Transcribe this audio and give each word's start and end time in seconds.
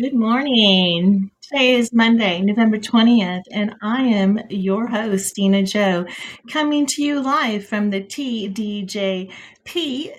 Good 0.00 0.14
morning. 0.14 1.30
Today 1.42 1.74
is 1.74 1.92
Monday, 1.92 2.40
November 2.40 2.78
20th, 2.78 3.42
and 3.52 3.74
I 3.82 4.04
am 4.04 4.40
your 4.48 4.86
host, 4.86 5.34
Dena 5.34 5.64
Jo, 5.64 6.06
coming 6.50 6.86
to 6.86 7.02
you 7.02 7.20
live 7.20 7.66
from 7.66 7.90
the 7.90 8.00
TDJP 8.00 9.28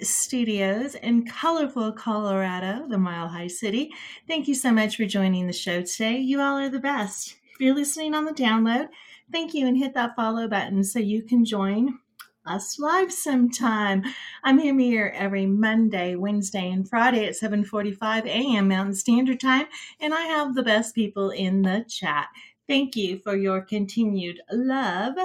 studios 0.05 0.93
in 0.93 1.25
colorful 1.25 1.91
Colorado, 1.91 2.87
the 2.87 2.99
Mile 2.99 3.27
High 3.27 3.47
City. 3.47 3.89
Thank 4.27 4.47
you 4.47 4.53
so 4.53 4.71
much 4.71 4.95
for 4.95 5.05
joining 5.05 5.47
the 5.47 5.53
show 5.53 5.81
today. 5.81 6.19
You 6.19 6.39
all 6.39 6.59
are 6.59 6.69
the 6.69 6.77
best. 6.77 7.37
If 7.55 7.59
you're 7.59 7.73
listening 7.73 8.13
on 8.13 8.25
the 8.25 8.31
download, 8.31 8.89
thank 9.31 9.55
you 9.55 9.65
and 9.65 9.75
hit 9.75 9.95
that 9.95 10.15
follow 10.15 10.47
button 10.47 10.83
so 10.83 10.99
you 10.99 11.23
can 11.23 11.45
join 11.45 11.97
us 12.45 12.79
live 12.79 13.11
sometime. 13.11 14.03
I'm 14.43 14.57
here 14.57 15.13
every 15.15 15.45
Monday, 15.45 16.15
Wednesday, 16.15 16.71
and 16.71 16.87
Friday 16.87 17.25
at 17.25 17.35
7:45 17.35 18.25
a.m. 18.25 18.67
Mountain 18.67 18.95
Standard 18.95 19.39
Time, 19.39 19.67
and 19.99 20.13
I 20.13 20.21
have 20.23 20.55
the 20.55 20.63
best 20.63 20.95
people 20.95 21.29
in 21.31 21.61
the 21.61 21.85
chat. 21.87 22.27
Thank 22.67 22.95
you 22.95 23.19
for 23.19 23.35
your 23.35 23.61
continued 23.61 24.41
love 24.51 25.15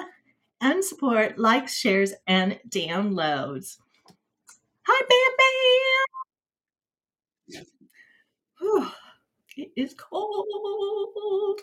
and 0.60 0.84
support, 0.84 1.38
likes, 1.38 1.74
shares, 1.74 2.12
and 2.26 2.58
downloads. 2.68 3.78
Hi, 4.86 5.02
Bam 5.08 5.36
Bam. 5.38 6.06
Whew, 8.60 8.88
it 9.56 9.70
is 9.76 9.94
cold. 9.94 11.60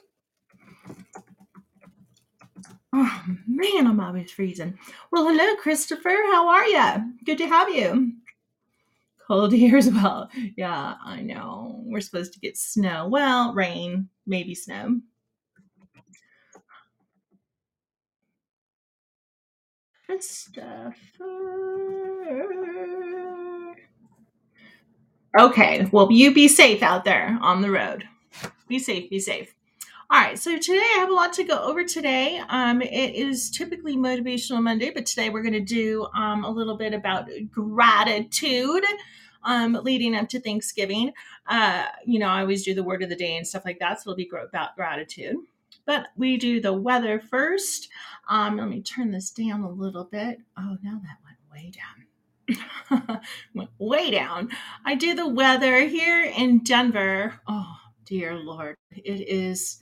Oh 2.97 3.23
man, 3.45 3.87
I'm 3.87 3.99
always 3.99 4.31
freezing. 4.31 4.79
Well, 5.11 5.27
hello, 5.27 5.57
Christopher. 5.57 6.15
How 6.31 6.47
are 6.47 6.65
you? 6.65 7.13
Good 7.25 7.37
to 7.39 7.47
have 7.47 7.69
you. 7.69 8.13
Cold 9.27 9.51
here 9.53 9.75
as 9.75 9.91
well. 9.91 10.29
Yeah, 10.55 10.93
I 11.03 11.19
know. 11.21 11.81
We're 11.83 11.99
supposed 11.99 12.31
to 12.33 12.39
get 12.39 12.57
snow. 12.57 13.09
Well, 13.09 13.53
rain, 13.53 14.07
maybe 14.25 14.55
snow. 14.55 15.01
Christopher. 20.05 20.95
Okay, 25.37 25.85
well, 25.91 26.09
you 26.13 26.33
be 26.33 26.47
safe 26.47 26.81
out 26.81 27.03
there 27.03 27.37
on 27.41 27.61
the 27.61 27.71
road. 27.71 28.05
Be 28.69 28.79
safe, 28.79 29.09
be 29.09 29.19
safe. 29.19 29.53
All 30.07 30.21
right, 30.21 30.37
so 30.37 30.55
today 30.59 30.77
I 30.77 30.99
have 30.99 31.09
a 31.09 31.13
lot 31.13 31.33
to 31.33 31.43
go 31.43 31.57
over 31.63 31.83
today. 31.83 32.39
Um, 32.49 32.83
it 32.83 33.15
is 33.15 33.49
typically 33.49 33.97
Motivational 33.97 34.61
Monday, 34.61 34.91
but 34.91 35.07
today 35.07 35.31
we're 35.31 35.41
going 35.41 35.53
to 35.53 35.59
do 35.59 36.05
um, 36.15 36.43
a 36.43 36.49
little 36.49 36.77
bit 36.77 36.93
about 36.93 37.27
gratitude 37.51 38.83
um, 39.43 39.73
leading 39.83 40.15
up 40.15 40.29
to 40.29 40.39
Thanksgiving. 40.39 41.11
Uh, 41.47 41.85
you 42.05 42.19
know, 42.19 42.27
I 42.27 42.41
always 42.41 42.63
do 42.63 42.75
the 42.75 42.83
word 42.83 43.01
of 43.01 43.09
the 43.09 43.15
day 43.15 43.35
and 43.35 43.47
stuff 43.47 43.65
like 43.65 43.79
that, 43.79 43.99
so 43.99 44.11
it'll 44.11 44.17
be 44.17 44.29
about 44.47 44.75
gratitude. 44.75 45.37
But 45.87 46.09
we 46.15 46.37
do 46.37 46.61
the 46.61 46.73
weather 46.73 47.19
first. 47.19 47.89
Um, 48.29 48.57
let 48.57 48.69
me 48.69 48.83
turn 48.83 49.09
this 49.09 49.31
down 49.31 49.61
a 49.61 49.69
little 49.71 50.03
bit. 50.03 50.37
Oh, 50.55 50.77
now 50.83 51.01
that 51.03 51.17
went 51.25 51.39
way 51.51 51.71
down. 53.01 53.21
went 53.55 53.71
way 53.79 54.11
down. 54.11 54.49
I 54.85 54.93
do 54.93 55.15
the 55.15 55.27
weather 55.27 55.79
here 55.87 56.23
in 56.23 56.59
Denver. 56.59 57.41
Oh, 57.47 57.75
dear 58.05 58.35
Lord. 58.35 58.75
It 58.91 59.27
is 59.27 59.81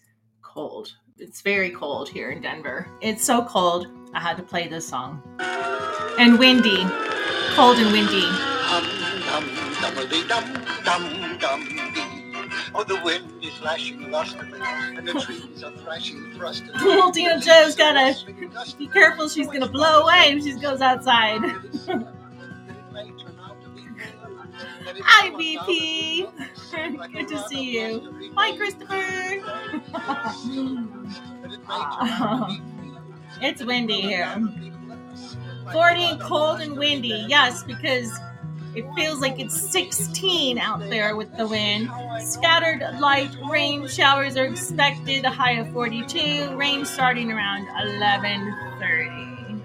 cold. 0.54 0.94
It's 1.18 1.42
very 1.42 1.72
cold 1.72 2.08
here 2.10 2.30
in 2.30 2.42
Denver. 2.42 2.88
It's 3.02 3.26
so 3.26 3.44
cold, 3.44 3.88
I 4.14 4.20
had 4.20 4.38
to 4.38 4.44
play 4.44 4.68
this 4.68 4.88
song. 4.88 5.22
And 6.20 6.38
windy. 6.38 6.86
Cold 7.56 7.78
and 7.80 7.92
windy. 7.92 8.22
Hum 8.22 8.86
dum 9.26 9.46
dummity 9.82 10.28
dum 10.28 10.46
dum 10.84 11.38
dum 11.40 11.66
dee. 11.94 12.50
Oh, 12.76 12.84
the 12.84 13.02
wind 13.04 13.44
is 13.44 13.60
lashing 13.62 14.12
lustily, 14.12 14.60
and 14.96 15.08
the 15.08 15.14
trees 15.14 15.64
are 15.64 15.72
thrashing 15.72 16.20
thrustily. 16.34 16.80
Little 16.82 17.12
Dena 17.12 17.40
Jo's 17.40 17.76
gotta 17.76 18.16
be 18.78 18.88
careful, 18.88 19.28
she's 19.30 19.48
gonna 19.48 19.68
blow 19.68 20.02
away 20.02 20.36
if 20.36 20.44
she 20.44 20.54
goes 20.60 20.82
outside. 20.82 21.42
Hi, 24.86 25.30
BP. 25.32 26.28
Good 27.14 27.28
to 27.30 27.40
see 27.48 27.80
you. 27.80 28.34
Hi, 28.36 28.56
Christopher. 28.58 29.42
it's 33.42 33.64
windy 33.64 34.02
here. 34.02 34.36
40 35.72 36.18
cold 36.20 36.60
and 36.60 36.78
windy. 36.78 37.26
Yes, 37.30 37.64
because 37.64 38.12
it 38.76 38.86
feels 38.96 39.22
like 39.22 39.40
it's 39.40 39.58
16 39.72 40.58
out 40.58 40.82
there 40.82 41.16
with 41.16 41.34
the 41.38 41.48
wind. 41.48 41.90
Scattered 42.20 42.82
light 43.00 43.32
rain 43.50 43.88
showers 43.88 44.36
are 44.36 44.46
expected, 44.46 45.24
a 45.24 45.30
high 45.30 45.54
of 45.54 45.72
42. 45.72 46.58
Rain 46.58 46.84
starting 46.84 47.32
around 47.32 47.68
11:30. 47.70 49.62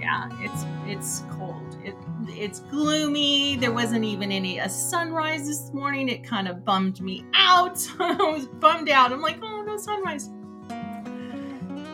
Yeah, 0.00 0.28
it's 0.40 0.64
it's 0.86 1.22
cold. 1.30 1.76
It, 1.84 1.94
it's 2.42 2.58
gloomy. 2.58 3.54
There 3.54 3.70
wasn't 3.70 4.04
even 4.04 4.32
any 4.32 4.58
a 4.58 4.68
sunrise 4.68 5.46
this 5.46 5.72
morning. 5.72 6.08
It 6.08 6.24
kind 6.24 6.48
of 6.48 6.64
bummed 6.64 7.00
me 7.00 7.24
out. 7.34 7.86
I 8.00 8.14
was 8.14 8.46
bummed 8.46 8.88
out. 8.88 9.12
I'm 9.12 9.20
like, 9.22 9.38
oh 9.42 9.62
no 9.62 9.76
sunrise. 9.76 10.28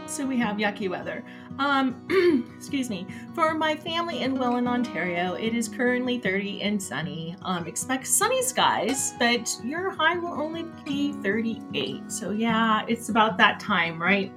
So 0.07 0.27
we 0.27 0.39
have 0.39 0.57
yucky 0.57 0.89
weather. 0.89 1.23
Um, 1.59 2.47
excuse 2.57 2.89
me. 2.89 3.07
For 3.35 3.53
my 3.53 3.77
family 3.77 4.23
in 4.23 4.39
Welland, 4.39 4.67
Ontario, 4.67 5.35
it 5.35 5.55
is 5.55 5.69
currently 5.69 6.19
30 6.19 6.63
and 6.63 6.83
sunny. 6.83 7.37
Um, 7.43 7.67
expect 7.67 8.07
sunny 8.07 8.43
skies, 8.43 9.13
but 9.19 9.55
your 9.63 9.91
high 9.91 10.17
will 10.17 10.41
only 10.41 10.65
be 10.83 11.13
38. 11.13 12.11
So 12.11 12.31
yeah, 12.31 12.87
it's 12.89 13.11
about 13.11 13.37
that 13.37 13.61
time, 13.61 14.01
right? 14.01 14.33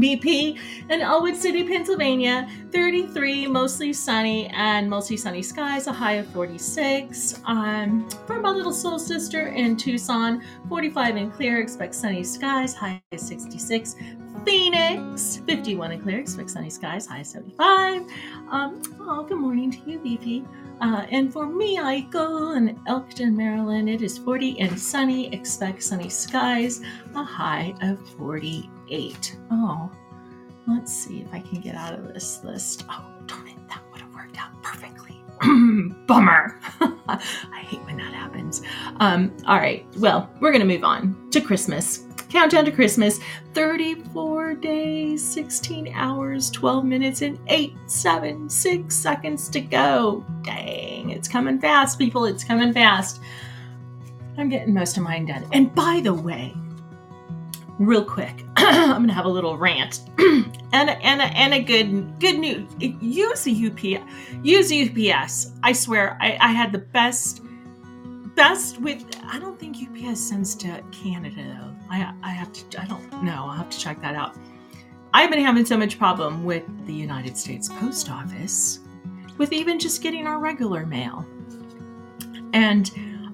BP 0.00 0.58
in 0.90 1.00
Ellwood 1.00 1.36
City, 1.36 1.64
Pennsylvania, 1.64 2.48
33, 2.72 3.46
mostly 3.46 3.92
sunny 3.92 4.48
and 4.48 4.88
mostly 4.88 5.16
sunny 5.16 5.42
skies, 5.42 5.86
a 5.86 5.92
high 5.92 6.14
of 6.14 6.26
46. 6.28 7.40
Um, 7.44 8.08
for 8.26 8.40
my 8.40 8.50
little 8.50 8.72
soul 8.72 8.98
sister 8.98 9.48
in 9.48 9.76
Tucson, 9.76 10.42
45 10.68 11.16
and 11.16 11.32
clear, 11.32 11.60
expect 11.60 11.94
sunny 11.94 12.24
skies, 12.24 12.74
high 12.74 13.02
of 13.12 13.20
66. 13.20 13.96
Phoenix, 14.44 15.40
51 15.46 15.92
and 15.92 16.02
clear, 16.02 16.20
expect 16.20 16.50
sunny 16.50 16.68
skies, 16.68 17.06
high 17.06 17.20
of 17.20 17.26
75. 17.26 18.02
Um, 18.50 18.82
oh, 19.00 19.24
good 19.24 19.38
morning 19.38 19.70
to 19.70 19.78
you, 19.90 19.98
BP. 19.98 20.46
Uh, 20.80 21.06
and 21.10 21.32
for 21.32 21.46
me, 21.46 21.78
I 21.78 22.00
go 22.00 22.52
in 22.52 22.78
Elkton, 22.86 23.36
Maryland. 23.36 23.88
It 23.88 24.02
is 24.02 24.18
40 24.18 24.60
and 24.60 24.78
sunny, 24.78 25.32
expect 25.32 25.82
sunny 25.82 26.10
skies, 26.10 26.82
a 27.14 27.24
high 27.24 27.74
of 27.80 28.06
48 28.18 28.73
eight. 28.90 29.36
Oh, 29.50 29.90
let's 30.66 30.92
see 30.92 31.20
if 31.20 31.32
I 31.32 31.40
can 31.40 31.60
get 31.60 31.74
out 31.74 31.94
of 31.94 32.12
this 32.12 32.42
list. 32.44 32.84
Oh, 32.88 33.04
darn 33.26 33.48
it, 33.48 33.68
that 33.68 33.82
would 33.92 34.00
have 34.00 34.14
worked 34.14 34.38
out 34.38 34.50
perfectly. 34.62 35.22
Bummer. 36.06 36.58
I 37.08 37.64
hate 37.66 37.84
when 37.84 37.96
that 37.98 38.14
happens. 38.14 38.62
Um, 39.00 39.36
all 39.46 39.58
right, 39.58 39.86
well, 39.98 40.30
we're 40.40 40.52
going 40.52 40.66
to 40.66 40.74
move 40.74 40.84
on 40.84 41.30
to 41.30 41.40
Christmas. 41.40 42.04
Countdown 42.30 42.64
to 42.64 42.72
Christmas 42.72 43.20
34 43.52 44.54
days, 44.54 45.24
16 45.24 45.92
hours, 45.94 46.50
12 46.50 46.84
minutes, 46.84 47.22
and 47.22 47.38
8, 47.46 47.74
7, 47.86 48.50
6 48.50 48.96
seconds 48.96 49.48
to 49.50 49.60
go. 49.60 50.24
Dang, 50.42 51.10
it's 51.10 51.28
coming 51.28 51.60
fast, 51.60 51.96
people. 51.96 52.24
It's 52.24 52.42
coming 52.42 52.72
fast. 52.72 53.20
I'm 54.36 54.48
getting 54.48 54.74
most 54.74 54.96
of 54.96 55.04
mine 55.04 55.26
done. 55.26 55.46
And 55.52 55.72
by 55.74 56.00
the 56.02 56.12
way, 56.12 56.52
real 57.78 58.04
quick. 58.04 58.44
I'm 58.56 59.02
gonna 59.02 59.12
have 59.12 59.24
a 59.24 59.30
little 59.30 59.56
rant 59.56 60.00
and 60.18 60.54
and 60.72 61.20
a, 61.20 61.24
and 61.24 61.54
a 61.54 61.62
good 61.62 62.18
good 62.20 62.38
news. 62.38 62.68
Use 62.78 63.42
the 63.42 63.66
UPS. 63.66 64.10
Use 64.42 64.72
UPS. 64.72 65.52
I 65.62 65.72
swear, 65.72 66.16
I, 66.20 66.38
I 66.40 66.48
had 66.48 66.72
the 66.72 66.78
best 66.78 67.42
best 68.34 68.80
with. 68.80 69.04
I 69.24 69.38
don't 69.38 69.58
think 69.58 69.76
UPS 69.76 70.20
sends 70.20 70.54
to 70.56 70.82
Canada 70.90 71.36
though. 71.36 71.74
I 71.90 72.12
I 72.22 72.30
have 72.30 72.52
to. 72.52 72.80
I 72.80 72.86
don't 72.86 73.22
know. 73.22 73.46
I'll 73.46 73.56
have 73.56 73.70
to 73.70 73.78
check 73.78 74.00
that 74.02 74.14
out. 74.14 74.36
I've 75.12 75.30
been 75.30 75.44
having 75.44 75.64
so 75.64 75.76
much 75.76 75.98
problem 75.98 76.44
with 76.44 76.64
the 76.86 76.92
United 76.92 77.36
States 77.36 77.68
Post 77.68 78.10
Office, 78.10 78.80
with 79.38 79.52
even 79.52 79.78
just 79.78 80.02
getting 80.02 80.26
our 80.26 80.38
regular 80.38 80.86
mail, 80.86 81.24
and 82.52 82.90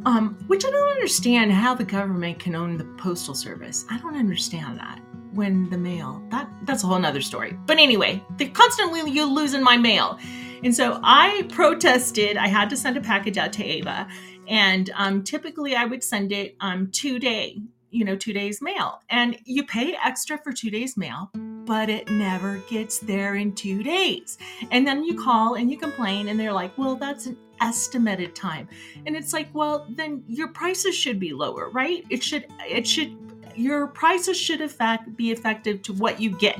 um, 0.07 0.37
which 0.47 0.65
I 0.65 0.71
don't 0.71 0.89
understand 0.91 1.53
how 1.53 1.75
the 1.75 1.85
government 1.85 2.39
can 2.39 2.55
own 2.55 2.77
the 2.77 2.85
postal 2.97 3.35
service. 3.35 3.85
I 3.91 3.99
don't 3.99 4.17
understand 4.17 4.79
that. 4.79 5.01
When 5.33 5.71
the 5.71 5.79
mail 5.79 6.21
that 6.31 6.51
that's 6.65 6.83
a 6.83 6.89
whole 6.89 6.99
nother 6.99 7.21
story. 7.21 7.57
But 7.65 7.79
anyway, 7.79 8.21
they're 8.37 8.49
constantly 8.49 9.09
you 9.09 9.33
losing 9.33 9.63
my 9.63 9.77
mail, 9.77 10.19
and 10.65 10.75
so 10.75 10.99
I 11.05 11.47
protested. 11.51 12.37
I 12.37 12.49
had 12.49 12.69
to 12.71 12.77
send 12.77 12.97
a 12.97 13.01
package 13.01 13.39
out 13.39 13.53
to 13.53 13.65
Ava, 13.65 14.09
and 14.49 14.91
um, 14.97 15.23
typically 15.23 15.77
I 15.77 15.85
would 15.85 16.03
send 16.03 16.33
it 16.33 16.57
um, 16.59 16.91
two 16.91 17.21
day, 17.21 17.61
you 17.91 18.05
know, 18.05 18.17
two 18.17 18.33
days 18.33 18.61
mail, 18.61 19.03
and 19.09 19.39
you 19.45 19.65
pay 19.65 19.97
extra 20.05 20.37
for 20.37 20.53
two 20.53 20.69
days 20.69 20.97
mail, 20.97 21.31
but 21.65 21.89
it 21.89 22.11
never 22.11 22.57
gets 22.69 22.99
there 22.99 23.37
in 23.37 23.55
two 23.55 23.85
days. 23.85 24.37
And 24.73 24.85
then 24.85 25.05
you 25.05 25.17
call 25.17 25.55
and 25.55 25.71
you 25.71 25.79
complain, 25.79 26.27
and 26.27 26.41
they're 26.41 26.53
like, 26.53 26.77
"Well, 26.77 26.97
that's 26.97 27.29
estimated 27.61 28.35
time. 28.35 28.69
And 29.07 29.17
it's 29.17 29.33
like, 29.33 29.49
well, 29.53 29.87
then 29.91 30.25
your 30.27 30.49
prices 30.49 30.95
should 30.95 31.21
be 31.21 31.33
lower, 31.33 31.71
right? 31.71 32.05
It 32.11 32.23
should 32.23 32.47
it 32.61 32.87
should 32.87 33.17
your 33.55 33.89
prices 33.89 34.39
should 34.39 34.61
affect 34.61 35.17
be 35.17 35.31
effective 35.31 35.83
to 35.83 35.93
what 35.93 36.21
you 36.21 36.31
get. 36.39 36.59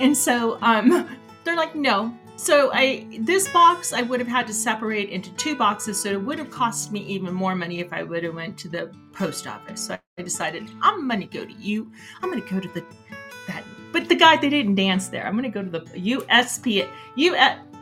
And 0.00 0.16
so 0.16 0.58
um 0.62 1.08
they're 1.44 1.56
like, 1.56 1.74
no. 1.74 2.16
So 2.36 2.70
I 2.72 3.06
this 3.20 3.48
box 3.48 3.92
I 3.92 4.02
would 4.02 4.20
have 4.20 4.28
had 4.28 4.46
to 4.48 4.52
separate 4.52 5.08
into 5.08 5.32
two 5.36 5.56
boxes, 5.56 6.00
so 6.00 6.10
it 6.10 6.22
would 6.22 6.38
have 6.38 6.50
cost 6.50 6.92
me 6.92 7.00
even 7.00 7.32
more 7.32 7.54
money 7.54 7.80
if 7.80 7.92
I 7.92 8.02
would 8.02 8.24
have 8.24 8.34
went 8.34 8.58
to 8.58 8.68
the 8.68 8.92
post 9.12 9.46
office. 9.46 9.86
So 9.86 9.98
I 10.18 10.22
decided 10.22 10.68
I'm 10.82 11.08
gonna 11.08 11.26
go 11.26 11.44
to 11.46 11.52
you. 11.54 11.90
I'm 12.22 12.28
gonna 12.28 12.42
go 12.42 12.60
to 12.60 12.68
the 12.68 12.84
that 13.48 13.64
but 13.92 14.10
the 14.10 14.14
guy 14.14 14.36
they 14.36 14.50
didn't 14.50 14.74
dance 14.74 15.08
there. 15.08 15.26
I'm 15.26 15.34
gonna 15.34 15.48
go 15.48 15.62
to 15.62 15.70
the 15.70 15.80
USP 15.80 16.86
U, 17.14 17.34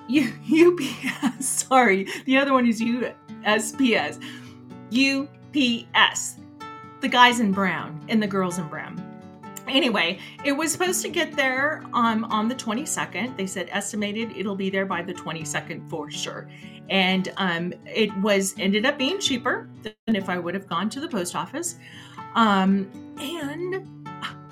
U 0.09 0.33
UPS. 0.51 1.47
Sorry, 1.69 2.06
the 2.27 2.37
other 2.39 2.53
one 2.53 2.67
is 2.67 2.81
USPS. 2.81 4.21
UPS. 4.91 6.37
The 7.01 7.09
guys 7.09 7.41
in 7.41 7.53
brown 7.53 8.01
and 8.09 8.23
the 8.23 8.27
girls 8.27 8.59
in 8.59 8.69
brown 8.69 9.15
anyway, 9.69 10.19
it 10.45 10.53
was 10.53 10.73
supposed 10.73 11.03
to 11.03 11.09
get 11.09 11.35
there 11.37 11.83
um, 11.93 12.25
on 12.27 12.49
the 12.49 12.55
22nd. 12.55 13.37
They 13.37 13.47
said 13.47 13.69
estimated 13.71 14.33
it'll 14.37 14.56
be 14.56 14.71
there 14.71 14.87
by 14.87 15.03
the 15.03 15.15
22nd 15.15 15.89
for 15.89 16.11
sure. 16.11 16.49
And 16.89 17.33
um, 17.37 17.73
it 17.87 18.15
was 18.19 18.55
ended 18.59 18.85
up 18.85 18.99
being 18.99 19.19
cheaper 19.19 19.69
than 19.83 20.17
if 20.17 20.29
I 20.29 20.39
would 20.39 20.55
have 20.55 20.69
gone 20.69 20.91
to 20.91 21.01
the 21.01 21.09
post 21.09 21.35
office. 21.35 21.77
Um, 22.35 22.91
and 23.19 24.04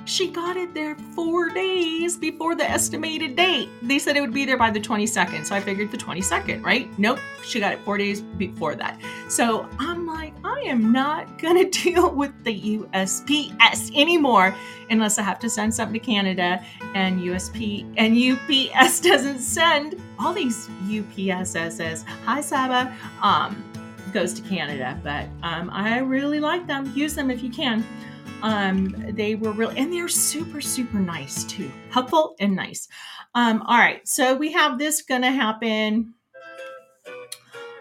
she 0.05 0.29
got 0.29 0.57
it 0.57 0.75
there 0.75 0.97
four 1.15 1.49
days 1.51 2.17
before 2.17 2.55
the 2.55 2.69
estimated 2.69 3.37
date. 3.37 3.69
They 3.83 3.99
said 3.99 4.17
it 4.17 4.21
would 4.21 4.35
be 4.35 4.45
there 4.45 4.57
by 4.57 4.71
the 4.71 4.81
22nd. 4.81 5.47
So 5.47 5.55
I 5.55 5.61
figured 5.61 5.91
the 5.91 5.97
22nd, 5.97 6.65
right? 6.65 6.89
Nope. 6.99 7.19
She 7.45 7.61
got 7.61 7.73
it 7.73 7.81
four 7.81 7.99
days 7.99 8.21
before 8.21 8.75
that. 8.77 9.01
So 9.29 9.69
I'm 9.79 10.07
like, 10.07 10.35
I 10.45 10.61
am 10.63 10.93
not 10.93 11.39
going 11.39 11.57
to 11.71 11.83
deal 11.83 12.11
with 12.11 12.33
the 12.45 12.79
USPS 12.79 13.97
anymore 13.97 14.55
unless 14.91 15.19
I 15.19 15.23
have 15.23 15.39
to 15.41 15.51
send 15.51 15.75
something 15.75 15.99
to 15.99 16.05
Canada 16.05 16.65
and 16.95 17.21
USP 17.21 17.87
and 17.97 18.17
UPS 18.17 19.01
doesn't 19.01 19.39
send 19.39 20.01
all 20.19 20.33
these 20.33 20.69
UPSSs. 20.87 22.05
Hi, 22.25 22.41
Saba. 22.41 22.95
Um, 23.23 23.65
goes 24.13 24.35
to 24.35 24.43
Canada, 24.43 25.01
but 25.03 25.27
um, 25.43 25.71
I 25.71 25.99
really 26.01 26.39
like 26.39 26.67
them. 26.67 26.93
Use 26.95 27.15
them 27.15 27.31
if 27.31 27.43
you 27.43 27.51
can. 27.51 27.85
Um, 28.43 28.94
they 29.11 29.35
were 29.37 29.53
really, 29.53 29.79
and 29.79 29.93
they're 29.93 30.09
super, 30.09 30.61
super 30.61 30.99
nice 30.99 31.44
too, 31.44 31.71
helpful 31.91 32.35
and 32.41 32.56
nice. 32.56 32.89
Um, 33.35 33.62
all 33.62 33.79
right, 33.79 34.06
so 34.06 34.35
we 34.35 34.53
have 34.53 34.79
this 34.79 35.03
gonna 35.03 35.31
happen. 35.31 36.15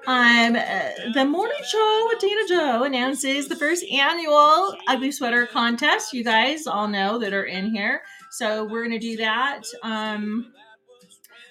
Um, 0.07 0.55
uh, 0.55 0.89
the 1.13 1.25
morning 1.25 1.57
show 1.67 2.07
with 2.09 2.19
Dena 2.19 2.47
Jo 2.47 2.83
announces 2.83 3.47
the 3.47 3.55
first 3.55 3.83
annual 3.85 4.75
ugly 4.87 5.11
sweater 5.11 5.45
contest. 5.45 6.13
You 6.13 6.23
guys 6.23 6.65
all 6.67 6.87
know 6.87 7.19
that 7.19 7.33
are 7.33 7.43
in 7.43 7.73
here, 7.73 8.01
so 8.31 8.63
we're 8.65 8.83
gonna 8.83 8.99
do 8.99 9.17
that. 9.17 9.61
Um, 9.83 10.53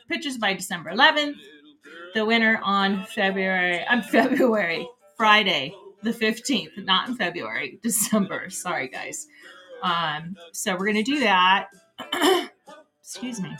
pitches 0.09 0.39
by 0.39 0.55
December 0.55 0.91
11th. 0.91 1.37
The 2.15 2.25
winner 2.25 2.61
on 2.65 3.05
February. 3.07 3.85
I'm 3.89 4.03
February 4.11 4.89
Friday, 5.17 5.73
the 6.03 6.11
15th, 6.11 6.85
not 6.85 7.09
in 7.09 7.17
February, 7.17 7.79
December. 7.83 8.51
Sorry, 8.51 8.89
guys. 8.89 9.27
Um, 9.83 10.37
so 10.53 10.73
we're 10.73 10.93
going 10.93 11.03
to 11.03 11.03
do 11.03 11.21
that. 11.21 11.69
Excuse 13.01 13.41
me. 13.41 13.51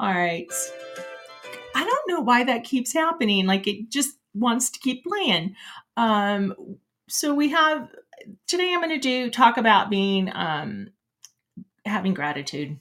All 0.00 0.12
right. 0.12 0.46
I 1.74 1.84
don't 1.84 2.08
know 2.08 2.20
why 2.20 2.44
that 2.44 2.64
keeps 2.64 2.92
happening. 2.92 3.46
Like 3.46 3.66
it 3.66 3.90
just 3.90 4.16
wants 4.34 4.70
to 4.70 4.78
keep 4.80 5.04
playing. 5.04 5.54
Um, 5.96 6.54
so 7.08 7.34
we 7.34 7.50
have 7.50 7.88
today. 8.46 8.72
I'm 8.72 8.80
going 8.80 8.90
to 8.90 8.98
do 8.98 9.30
talk 9.30 9.56
about 9.56 9.90
being 9.90 10.30
um, 10.34 10.88
having 11.84 12.14
gratitude. 12.14 12.80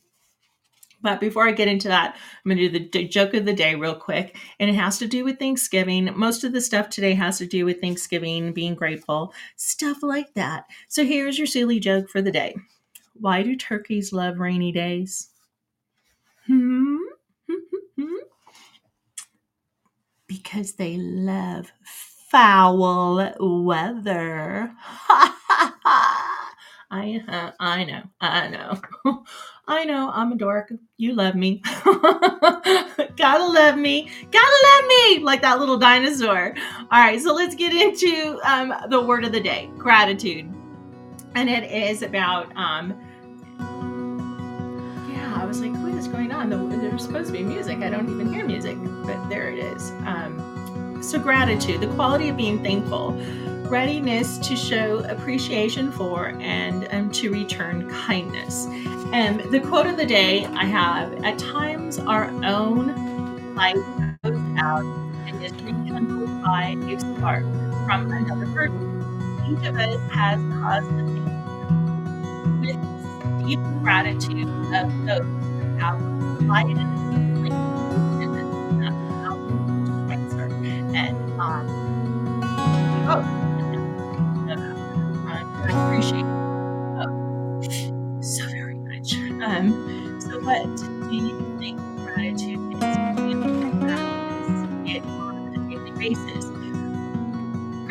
But 1.03 1.19
before 1.19 1.47
I 1.47 1.51
get 1.51 1.67
into 1.67 1.89
that, 1.89 2.15
I'm 2.15 2.49
going 2.49 2.57
to 2.57 2.79
do 2.79 2.89
the 2.91 3.07
joke 3.07 3.33
of 3.35 3.45
the 3.45 3.53
day 3.53 3.75
real 3.75 3.95
quick. 3.95 4.37
And 4.59 4.69
it 4.69 4.75
has 4.75 4.97
to 4.99 5.07
do 5.07 5.25
with 5.25 5.37
Thanksgiving. 5.39 6.09
Most 6.15 6.43
of 6.43 6.53
the 6.53 6.61
stuff 6.61 6.89
today 6.89 7.13
has 7.13 7.37
to 7.39 7.45
do 7.45 7.65
with 7.65 7.81
Thanksgiving, 7.81 8.53
being 8.53 8.75
grateful, 8.75 9.33
stuff 9.57 10.01
like 10.01 10.33
that. 10.35 10.65
So 10.87 11.05
here's 11.05 11.37
your 11.37 11.47
silly 11.47 11.79
joke 11.79 12.09
for 12.09 12.21
the 12.21 12.31
day 12.31 12.55
Why 13.15 13.43
do 13.43 13.55
turkeys 13.55 14.13
love 14.13 14.39
rainy 14.39 14.71
days? 14.71 15.29
Hmm? 16.47 16.97
because 20.27 20.73
they 20.73 20.97
love 20.97 21.71
foul 21.85 23.17
weather. 23.39 24.73
I 26.91 27.21
uh, 27.27 27.51
I 27.59 27.83
know, 27.85 28.03
I 28.21 28.47
know, 28.49 28.81
I 29.67 29.85
know. 29.85 30.11
I'm 30.13 30.31
a 30.31 30.35
dork. 30.35 30.73
You 30.97 31.13
love 31.13 31.35
me. 31.35 31.61
Gotta 31.85 33.45
love 33.45 33.77
me. 33.77 34.09
Gotta 34.31 34.67
love 34.67 34.87
me 34.87 35.19
like 35.19 35.41
that 35.41 35.59
little 35.59 35.77
dinosaur. 35.77 36.53
All 36.91 36.99
right, 36.99 37.19
so 37.21 37.33
let's 37.33 37.55
get 37.55 37.73
into 37.73 38.39
um, 38.43 38.73
the 38.89 39.01
word 39.01 39.23
of 39.23 39.31
the 39.31 39.39
day: 39.39 39.69
gratitude, 39.77 40.51
and 41.35 41.49
it 41.49 41.71
is 41.71 42.01
about. 42.01 42.51
Um, 42.57 42.93
yeah, 45.09 45.33
I 45.41 45.45
was 45.45 45.61
like, 45.61 45.71
what 45.81 45.93
is 45.93 46.09
going 46.09 46.31
on? 46.33 46.49
There's 46.49 47.03
supposed 47.03 47.27
to 47.27 47.33
be 47.33 47.43
music. 47.43 47.79
I 47.79 47.89
don't 47.89 48.09
even 48.09 48.33
hear 48.33 48.45
music, 48.45 48.77
but 49.05 49.29
there 49.29 49.49
it 49.49 49.59
is. 49.59 49.91
Um, 50.05 50.99
so 51.01 51.19
gratitude, 51.19 51.79
the 51.79 51.87
quality 51.87 52.29
of 52.29 52.35
being 52.35 52.61
thankful 52.61 53.13
readiness 53.73 54.37
to 54.37 54.55
show 54.55 54.99
appreciation 55.05 55.91
for 55.91 56.27
and 56.39 56.87
um, 56.91 57.09
to 57.11 57.31
return 57.31 57.89
kindness. 57.89 58.67
And 59.13 59.39
the 59.51 59.59
quote 59.59 59.85
of 59.85 59.95
the 59.95 60.07
day 60.07 60.43
I 60.45 60.65
have 60.65 61.23
at 61.23 61.37
times 61.37 61.99
our 61.99 62.31
own 62.43 63.53
light 63.53 63.75
goes 64.23 64.39
out 64.57 64.83
and 65.27 65.43
is 65.43 65.53
rekindled 65.53 66.41
by 66.41 66.75
a 66.89 66.99
spark 66.99 67.43
from 67.85 68.11
another 68.11 68.47
person. 68.47 68.89
Each 69.47 69.67
of 69.67 69.75
us 69.77 69.99
has 70.11 70.39
caused 70.61 70.89
the 70.97 71.03
thing 71.13 72.59
with 72.59 73.47
deep 73.47 73.59
gratitude 73.83 74.49
of 74.73 75.05
those 75.05 75.21
who 75.21 75.77
have 75.77 76.01
lighted 76.41 76.79
and 80.95 81.17
um, 81.39 81.67
oh, 83.09 83.21
I 85.27 85.39
appreciate 85.69 86.23
oh, 86.23 86.42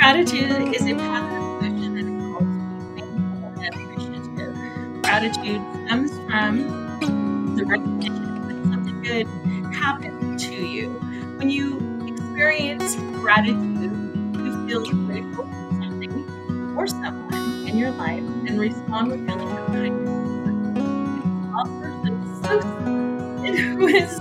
Gratitude 0.02 0.74
is 0.74 0.86
a 0.88 0.96
positive 0.96 1.44
emotion 1.62 1.94
that 1.94 2.06
calls 2.32 2.50
you 2.56 2.96
thankful 2.96 3.54
and 3.62 3.76
appreciative. 3.76 4.56
Gratitude 5.04 5.62
comes 5.88 6.12
from 6.28 6.76
the 7.56 7.64
recognition 7.66 8.48
that 8.48 8.58
something 8.70 9.02
good 9.02 9.28
happened 9.74 10.40
to 10.40 10.54
you. 10.54 10.90
When 11.38 11.50
you 11.50 11.80
experience 12.08 12.96
gratitude, 12.96 13.92
you 14.34 14.68
feel 14.68 14.86
grateful 15.06 15.46
for 15.46 15.68
something 15.82 16.26
or 16.76 16.88
someone 16.88 17.68
in 17.68 17.78
your 17.78 17.92
life 17.92 18.24
and 18.46 18.60
respond 18.60 19.10
with 19.12 19.26
feeling 19.28 20.08
of 21.54 21.68
kindness. 21.82 22.42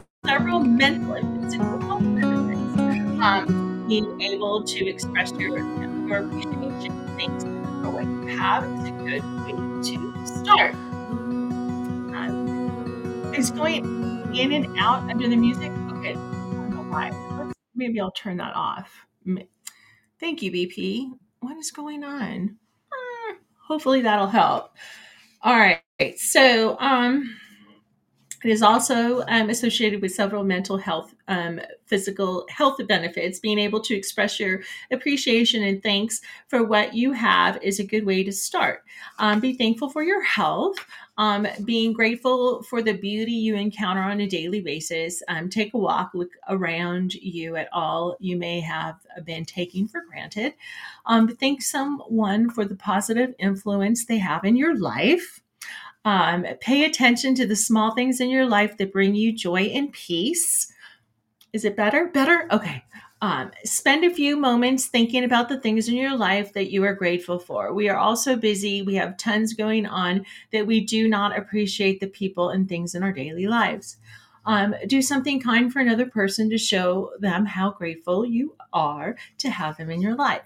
Several 0.25 0.61
mental 0.61 1.13
and 1.15 1.43
physical 1.43 1.79
health 1.81 2.03
benefits. 2.15 2.77
Um, 3.21 3.60
being 3.91 4.21
able 4.21 4.63
to 4.63 4.87
express 4.87 5.33
your, 5.33 5.57
your 5.57 6.25
appreciation 6.25 7.17
thanks 7.17 7.43
for 7.43 7.89
what 7.89 8.05
you 8.05 8.25
have 8.37 8.63
is 8.63 8.85
a 8.85 8.91
good 8.91 9.21
way 9.43 9.51
to 9.83 10.25
start. 10.25 10.73
Um, 12.15 13.33
it's 13.35 13.51
going 13.51 13.83
in 14.33 14.53
and 14.53 14.79
out 14.79 15.09
under 15.09 15.27
the 15.27 15.35
music. 15.35 15.71
Okay, 15.91 16.11
I 16.11 16.13
don't 16.13 16.69
know 16.69 16.83
why. 16.83 17.09
Let's, 17.37 17.53
maybe 17.75 17.99
I'll 17.99 18.11
turn 18.11 18.37
that 18.37 18.55
off. 18.55 19.05
Thank 20.21 20.41
you, 20.41 20.53
BP. 20.53 21.09
What 21.41 21.57
is 21.57 21.71
going 21.71 22.05
on? 22.05 22.55
hopefully 23.57 24.01
that'll 24.01 24.27
help. 24.27 24.77
All 25.43 25.57
right. 25.57 25.81
So, 26.15 26.77
um, 26.79 27.37
It 28.43 28.49
is 28.49 28.63
also 28.63 29.23
um, 29.27 29.49
associated 29.49 30.01
with 30.01 30.13
several 30.13 30.43
mental 30.43 30.77
health, 30.77 31.13
um, 31.27 31.61
physical 31.85 32.45
health 32.49 32.79
benefits. 32.87 33.39
Being 33.39 33.59
able 33.59 33.81
to 33.81 33.95
express 33.95 34.39
your 34.39 34.61
appreciation 34.91 35.63
and 35.63 35.81
thanks 35.83 36.21
for 36.47 36.63
what 36.63 36.93
you 36.95 37.11
have 37.13 37.61
is 37.61 37.79
a 37.79 37.83
good 37.83 38.05
way 38.05 38.23
to 38.23 38.31
start. 38.31 38.83
Um, 39.19 39.39
be 39.39 39.53
thankful 39.53 39.89
for 39.89 40.01
your 40.03 40.23
health. 40.23 40.77
Um, 41.17 41.45
being 41.65 41.93
grateful 41.93 42.63
for 42.63 42.81
the 42.81 42.93
beauty 42.93 43.33
you 43.33 43.55
encounter 43.55 44.01
on 44.01 44.21
a 44.21 44.27
daily 44.27 44.61
basis. 44.61 45.21
Um, 45.27 45.49
take 45.49 45.73
a 45.75 45.77
walk, 45.77 46.11
look 46.15 46.31
around 46.49 47.13
you 47.13 47.57
at 47.57 47.69
all 47.71 48.15
you 48.19 48.37
may 48.37 48.59
have 48.61 48.95
been 49.23 49.45
taking 49.45 49.87
for 49.87 50.01
granted. 50.01 50.53
Um, 51.05 51.27
thank 51.27 51.61
someone 51.61 52.49
for 52.49 52.65
the 52.65 52.75
positive 52.75 53.35
influence 53.37 54.05
they 54.05 54.17
have 54.17 54.45
in 54.45 54.55
your 54.55 54.75
life. 54.75 55.40
Um, 56.03 56.45
pay 56.59 56.85
attention 56.85 57.35
to 57.35 57.45
the 57.45 57.55
small 57.55 57.93
things 57.93 58.19
in 58.19 58.29
your 58.29 58.45
life 58.45 58.77
that 58.77 58.91
bring 58.91 59.15
you 59.15 59.31
joy 59.31 59.63
and 59.63 59.91
peace. 59.91 60.71
Is 61.53 61.65
it 61.65 61.75
better? 61.75 62.07
Better? 62.07 62.47
Okay. 62.51 62.83
Um, 63.23 63.51
spend 63.63 64.03
a 64.03 64.09
few 64.09 64.35
moments 64.35 64.87
thinking 64.87 65.23
about 65.23 65.47
the 65.47 65.59
things 65.59 65.87
in 65.87 65.95
your 65.95 66.17
life 66.17 66.53
that 66.53 66.71
you 66.71 66.83
are 66.85 66.95
grateful 66.95 67.37
for. 67.37 67.71
We 67.71 67.87
are 67.87 67.97
all 67.97 68.15
so 68.15 68.35
busy. 68.35 68.81
We 68.81 68.95
have 68.95 69.15
tons 69.17 69.53
going 69.53 69.85
on 69.85 70.25
that 70.51 70.65
we 70.65 70.83
do 70.83 71.07
not 71.07 71.37
appreciate 71.37 71.99
the 71.99 72.07
people 72.07 72.49
and 72.49 72.67
things 72.67 72.95
in 72.95 73.03
our 73.03 73.13
daily 73.13 73.45
lives. 73.45 73.97
Um, 74.43 74.73
do 74.87 75.03
something 75.03 75.39
kind 75.39 75.71
for 75.71 75.79
another 75.79 76.07
person 76.07 76.49
to 76.49 76.57
show 76.57 77.11
them 77.19 77.45
how 77.45 77.71
grateful 77.71 78.25
you 78.25 78.55
are 78.73 79.15
to 79.37 79.51
have 79.51 79.77
them 79.77 79.91
in 79.91 80.01
your 80.01 80.15
life. 80.15 80.41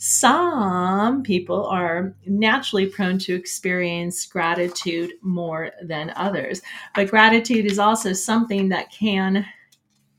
Some 0.00 1.24
people 1.24 1.66
are 1.66 2.14
naturally 2.24 2.86
prone 2.86 3.18
to 3.18 3.34
experience 3.34 4.24
gratitude 4.26 5.14
more 5.22 5.72
than 5.82 6.12
others, 6.14 6.62
but 6.94 7.08
gratitude 7.08 7.66
is 7.66 7.80
also 7.80 8.12
something 8.12 8.68
that 8.68 8.92
can 8.92 9.44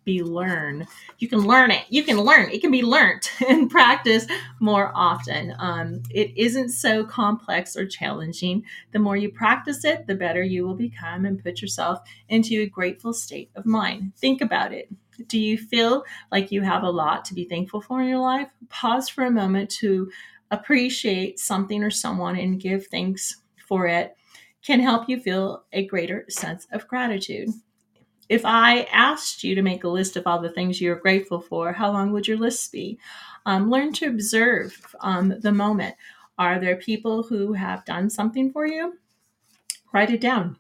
be 0.03 0.21
learned. 0.21 0.87
You 1.19 1.29
can 1.29 1.39
learn 1.39 1.71
it. 1.71 1.83
You 1.89 2.03
can 2.03 2.19
learn. 2.19 2.49
It 2.49 2.59
can 2.61 2.71
be 2.71 2.81
learned 2.81 3.29
and 3.47 3.69
practice 3.77 4.27
more 4.59 4.91
often. 4.95 5.53
Um, 5.59 6.03
it 6.09 6.33
isn't 6.35 6.69
so 6.69 7.05
complex 7.05 7.77
or 7.77 7.85
challenging. 7.85 8.63
The 8.91 8.99
more 8.99 9.15
you 9.15 9.29
practice 9.29 9.85
it, 9.85 10.07
the 10.07 10.15
better 10.15 10.43
you 10.43 10.65
will 10.65 10.75
become 10.75 11.25
and 11.25 11.41
put 11.41 11.61
yourself 11.61 11.99
into 12.27 12.61
a 12.61 12.65
grateful 12.65 13.13
state 13.13 13.51
of 13.55 13.65
mind. 13.65 14.13
Think 14.17 14.41
about 14.41 14.73
it. 14.73 14.89
Do 15.27 15.39
you 15.39 15.57
feel 15.57 16.03
like 16.31 16.51
you 16.51 16.61
have 16.61 16.83
a 16.83 16.89
lot 16.89 17.25
to 17.25 17.33
be 17.33 17.45
thankful 17.45 17.81
for 17.81 18.01
in 18.01 18.07
your 18.07 18.19
life? 18.19 18.49
Pause 18.69 19.09
for 19.09 19.25
a 19.25 19.31
moment 19.31 19.69
to 19.71 20.11
appreciate 20.51 21.39
something 21.39 21.83
or 21.83 21.91
someone 21.91 22.37
and 22.37 22.59
give 22.59 22.87
thanks 22.87 23.41
for 23.67 23.87
it 23.87 24.15
can 24.63 24.79
help 24.79 25.07
you 25.07 25.19
feel 25.19 25.63
a 25.73 25.85
greater 25.85 26.25
sense 26.29 26.67
of 26.71 26.87
gratitude. 26.87 27.49
If 28.27 28.45
I 28.45 28.81
asked 28.91 29.43
you 29.43 29.55
to 29.55 29.61
make 29.61 29.83
a 29.83 29.89
list 29.89 30.15
of 30.15 30.27
all 30.27 30.39
the 30.39 30.51
things 30.51 30.79
you're 30.79 30.95
grateful 30.95 31.39
for, 31.39 31.73
how 31.73 31.91
long 31.91 32.11
would 32.11 32.27
your 32.27 32.37
list 32.37 32.71
be? 32.71 32.99
Um, 33.45 33.71
learn 33.71 33.93
to 33.93 34.07
observe 34.07 34.95
um, 34.99 35.33
the 35.39 35.51
moment. 35.51 35.95
Are 36.37 36.59
there 36.59 36.75
people 36.75 37.23
who 37.23 37.53
have 37.53 37.85
done 37.85 38.09
something 38.09 38.51
for 38.51 38.67
you? 38.67 38.99
Write 39.91 40.11
it 40.11 40.21
down 40.21 40.57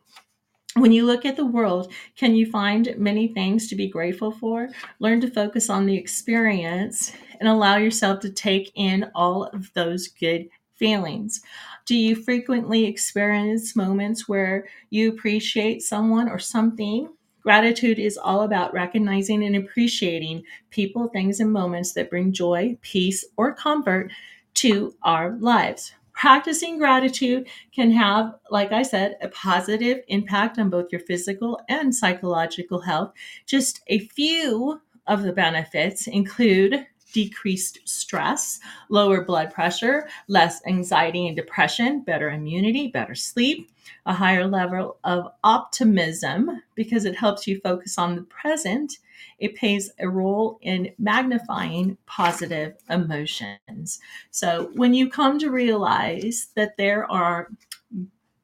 when 0.81 0.91
you 0.91 1.05
look 1.05 1.25
at 1.25 1.35
the 1.35 1.45
world, 1.45 1.91
can 2.15 2.35
you 2.35 2.49
find 2.49 2.93
many 2.97 3.27
things 3.27 3.67
to 3.69 3.75
be 3.75 3.87
grateful 3.87 4.31
for? 4.31 4.69
Learn 4.99 5.21
to 5.21 5.29
focus 5.31 5.69
on 5.69 5.85
the 5.85 5.95
experience 5.95 7.11
and 7.39 7.47
allow 7.47 7.77
yourself 7.77 8.19
to 8.21 8.29
take 8.29 8.71
in 8.75 9.09
all 9.15 9.45
of 9.45 9.71
those 9.73 10.07
good 10.07 10.49
feelings. 10.75 11.41
Do 11.85 11.95
you 11.95 12.15
frequently 12.15 12.85
experience 12.85 13.75
moments 13.75 14.27
where 14.27 14.67
you 14.89 15.09
appreciate 15.09 15.81
someone 15.81 16.29
or 16.29 16.39
something? 16.39 17.09
Gratitude 17.41 17.99
is 17.99 18.17
all 18.17 18.41
about 18.41 18.73
recognizing 18.73 19.43
and 19.43 19.55
appreciating 19.55 20.43
people, 20.69 21.07
things, 21.07 21.39
and 21.39 21.51
moments 21.51 21.93
that 21.93 22.09
bring 22.09 22.31
joy, 22.31 22.77
peace, 22.81 23.25
or 23.37 23.53
comfort 23.53 24.11
to 24.55 24.93
our 25.03 25.37
lives. 25.39 25.93
Practicing 26.19 26.77
gratitude 26.77 27.47
can 27.73 27.91
have, 27.91 28.35
like 28.51 28.73
I 28.73 28.81
said, 28.81 29.15
a 29.21 29.29
positive 29.29 29.99
impact 30.09 30.59
on 30.59 30.69
both 30.69 30.91
your 30.91 30.99
physical 30.99 31.61
and 31.69 31.95
psychological 31.95 32.81
health. 32.81 33.13
Just 33.45 33.79
a 33.87 33.99
few 33.99 34.81
of 35.07 35.23
the 35.23 35.31
benefits 35.31 36.07
include 36.07 36.85
decreased 37.13 37.79
stress, 37.85 38.59
lower 38.89 39.23
blood 39.23 39.53
pressure, 39.53 40.07
less 40.27 40.61
anxiety 40.65 41.27
and 41.27 41.35
depression, 41.35 42.01
better 42.01 42.29
immunity, 42.29 42.87
better 42.87 43.15
sleep, 43.15 43.71
a 44.05 44.13
higher 44.13 44.47
level 44.47 44.97
of 45.03 45.31
optimism 45.43 46.61
because 46.75 47.05
it 47.05 47.15
helps 47.15 47.47
you 47.47 47.59
focus 47.59 47.97
on 47.97 48.15
the 48.15 48.23
present 48.23 48.97
it 49.39 49.55
plays 49.55 49.91
a 49.99 50.09
role 50.09 50.59
in 50.61 50.93
magnifying 50.97 51.97
positive 52.05 52.75
emotions. 52.89 53.99
So 54.31 54.71
when 54.73 54.93
you 54.93 55.09
come 55.09 55.39
to 55.39 55.49
realize 55.49 56.49
that 56.55 56.77
there 56.77 57.09
are 57.09 57.49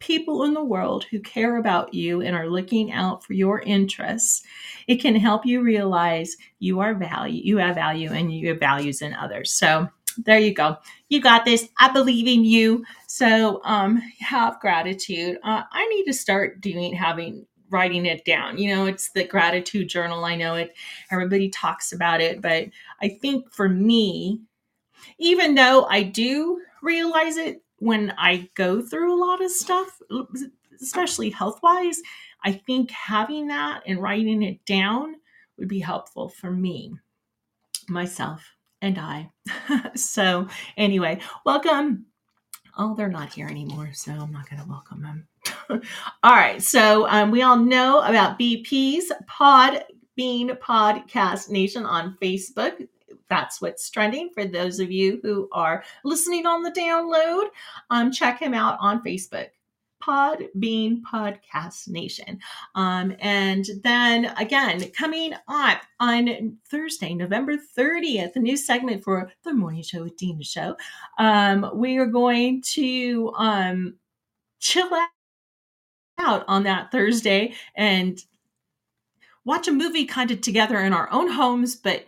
people 0.05 0.43
in 0.43 0.53
the 0.53 0.63
world 0.63 1.03
who 1.05 1.19
care 1.19 1.57
about 1.57 1.93
you 1.93 2.21
and 2.21 2.35
are 2.35 2.49
looking 2.49 2.91
out 2.91 3.23
for 3.23 3.33
your 3.33 3.61
interests, 3.61 4.43
it 4.87 4.97
can 4.97 5.15
help 5.15 5.45
you 5.45 5.61
realize 5.61 6.37
you 6.59 6.79
are 6.79 6.93
value, 6.93 7.41
you 7.43 7.57
have 7.57 7.73
value 7.73 8.11
and 8.11 8.31
you 8.31 8.49
have 8.49 8.59
values 8.59 9.01
in 9.01 9.15
others. 9.15 9.51
So 9.51 9.89
there 10.17 10.37
you 10.37 10.53
go. 10.53 10.77
You 11.09 11.21
got 11.21 11.43
this. 11.43 11.67
I 11.79 11.91
believe 11.91 12.27
in 12.27 12.45
you. 12.45 12.85
So 13.07 13.61
um 13.65 13.97
have 14.19 14.59
gratitude. 14.59 15.37
Uh, 15.43 15.63
I 15.71 15.87
need 15.87 16.05
to 16.05 16.13
start 16.13 16.61
doing 16.61 16.93
having 16.93 17.47
writing 17.71 18.05
it 18.05 18.23
down. 18.25 18.59
You 18.59 18.75
know, 18.75 18.85
it's 18.85 19.09
the 19.11 19.25
gratitude 19.25 19.89
journal. 19.89 20.23
I 20.23 20.35
know 20.35 20.53
it, 20.53 20.75
everybody 21.09 21.49
talks 21.49 21.91
about 21.91 22.21
it, 22.21 22.41
but 22.41 22.67
I 23.01 23.09
think 23.09 23.51
for 23.51 23.67
me, 23.67 24.41
even 25.17 25.55
though 25.55 25.85
I 25.85 26.03
do 26.03 26.61
realize 26.83 27.37
it 27.37 27.64
when 27.77 28.13
I 28.17 28.49
go 28.55 28.81
through 28.81 29.13
a 29.13 29.21
lot 29.23 29.43
of 29.43 29.51
stuff, 29.51 30.01
especially 30.81 31.29
health 31.29 31.59
wise, 31.61 32.01
I 32.43 32.53
think 32.53 32.91
having 32.91 33.47
that 33.47 33.83
and 33.85 34.01
writing 34.01 34.43
it 34.43 34.63
down 34.65 35.15
would 35.57 35.67
be 35.67 35.79
helpful 35.79 36.29
for 36.29 36.51
me, 36.51 36.93
myself, 37.89 38.43
and 38.81 38.97
I. 38.97 39.31
so, 39.95 40.47
anyway, 40.77 41.19
welcome. 41.45 42.05
Oh, 42.77 42.93
they're 42.93 43.09
not 43.09 43.33
here 43.33 43.47
anymore, 43.47 43.89
so 43.93 44.11
I'm 44.11 44.33
not 44.33 44.49
going 44.49 44.61
to 44.61 44.69
welcome 44.69 45.01
them. 45.01 45.27
all 46.23 46.35
right. 46.35 46.61
So 46.61 47.07
um, 47.07 47.31
we 47.31 47.41
all 47.41 47.57
know 47.57 48.01
about 48.01 48.37
BP's 48.37 49.11
Pod 49.27 49.83
Bean 50.15 50.49
Podcast 50.49 51.49
Nation 51.49 51.85
on 51.85 52.17
Facebook. 52.21 52.87
That's 53.29 53.61
what's 53.61 53.89
trending 53.89 54.29
for 54.33 54.45
those 54.45 54.79
of 54.79 54.91
you 54.91 55.19
who 55.23 55.49
are 55.51 55.83
listening 56.03 56.45
on 56.45 56.63
the 56.63 56.71
download. 56.71 57.47
Um, 57.89 58.11
check 58.11 58.39
him 58.39 58.53
out 58.53 58.77
on 58.79 59.03
Facebook. 59.03 59.49
Podbean 60.03 61.01
Podcast 61.01 61.87
Nation. 61.87 62.39
Um, 62.75 63.15
and 63.19 63.65
then 63.83 64.25
again, 64.37 64.91
coming 64.91 65.33
up 65.47 65.81
on 65.99 66.57
Thursday, 66.69 67.13
November 67.13 67.55
30th, 67.57 68.35
a 68.35 68.39
new 68.39 68.57
segment 68.57 69.03
for 69.03 69.31
the 69.43 69.53
Morning 69.53 69.81
Show 69.81 70.03
with 70.03 70.17
Dena 70.17 70.43
Jo. 70.43 70.75
Um, 71.17 71.71
we 71.73 71.97
are 71.97 72.05
going 72.05 72.61
to 72.73 73.33
um, 73.35 73.95
chill 74.59 74.89
out 76.19 76.45
on 76.47 76.63
that 76.63 76.91
Thursday 76.91 77.53
and 77.75 78.23
watch 79.43 79.67
a 79.67 79.71
movie 79.71 80.05
kind 80.05 80.31
of 80.31 80.41
together 80.41 80.79
in 80.79 80.93
our 80.93 81.11
own 81.11 81.31
homes, 81.31 81.75
but 81.75 82.05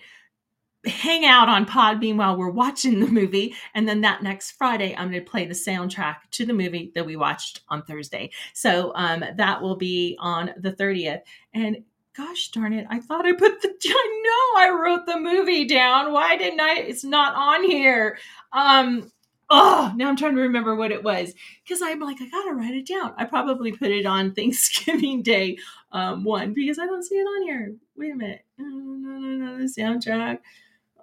hang 0.88 1.26
out 1.26 1.50
on 1.50 1.66
Podbean 1.66 2.16
while 2.16 2.38
we're 2.38 2.50
watching 2.50 3.00
the 3.00 3.08
movie. 3.08 3.56
And 3.74 3.88
then 3.88 4.02
that 4.02 4.24
next 4.24 4.52
Friday, 4.52 4.96
I'm 4.96 5.12
going 5.12 5.24
to 5.24 5.30
play 5.30 5.46
the 5.46 5.54
soundtrack 5.54 6.18
to 6.32 6.46
the 6.46 6.54
movie 6.54 6.92
that 6.96 7.06
we 7.06 7.16
watched 7.16 7.62
on 7.70 7.84
Thursday. 7.84 8.32
So 8.54 8.92
um, 8.96 9.24
that 9.36 9.62
will 9.62 9.76
be 9.76 10.18
on 10.20 10.52
the 10.58 10.72
30th. 10.72 11.22
And 11.54 11.84
gosh 12.16 12.50
darn 12.50 12.74
it, 12.74 12.88
I 12.90 13.00
thought 13.00 13.26
I 13.26 13.34
put 13.34 13.62
the, 13.62 13.70
I 13.86 14.22
know 14.24 14.62
I 14.62 14.70
wrote 14.70 15.06
the 15.06 15.20
movie 15.20 15.66
down. 15.66 16.12
Why 16.12 16.36
didn't 16.36 16.62
I? 16.62 16.80
It's 16.80 17.04
not 17.04 17.36
on 17.36 17.64
here. 17.64 18.18
Um, 18.52 19.12
oh, 19.50 19.94
now 19.96 20.10
I'm 20.10 20.16
trying 20.18 20.36
to 20.36 20.42
remember 20.42 20.76
what 20.76 20.92
it 20.92 21.04
was 21.04 21.34
because 21.64 21.82
I'm 21.82 22.00
like, 22.00 22.18
I 22.22 22.28
gotta 22.30 22.54
write 22.54 22.74
it 22.74 22.88
down. 22.88 23.14
I 23.18 23.26
probably 23.26 23.72
put 23.72 23.92
it 23.92 24.06
on 24.06 24.34
Thanksgiving 24.34 25.22
Day 25.22 25.58
um, 25.92 26.24
one 26.24 26.54
because 26.54 26.80
I 26.80 26.86
don't 26.86 27.04
see 27.04 27.16
it 27.16 27.24
on 27.24 27.44
here. 27.44 27.76
Wait 27.96 28.12
a 28.12 28.16
minute, 28.16 28.46
no, 28.58 28.68
no, 28.68 29.20
no, 29.20 29.46
no, 29.46 29.58
the 29.58 29.64
soundtrack. 29.64 30.40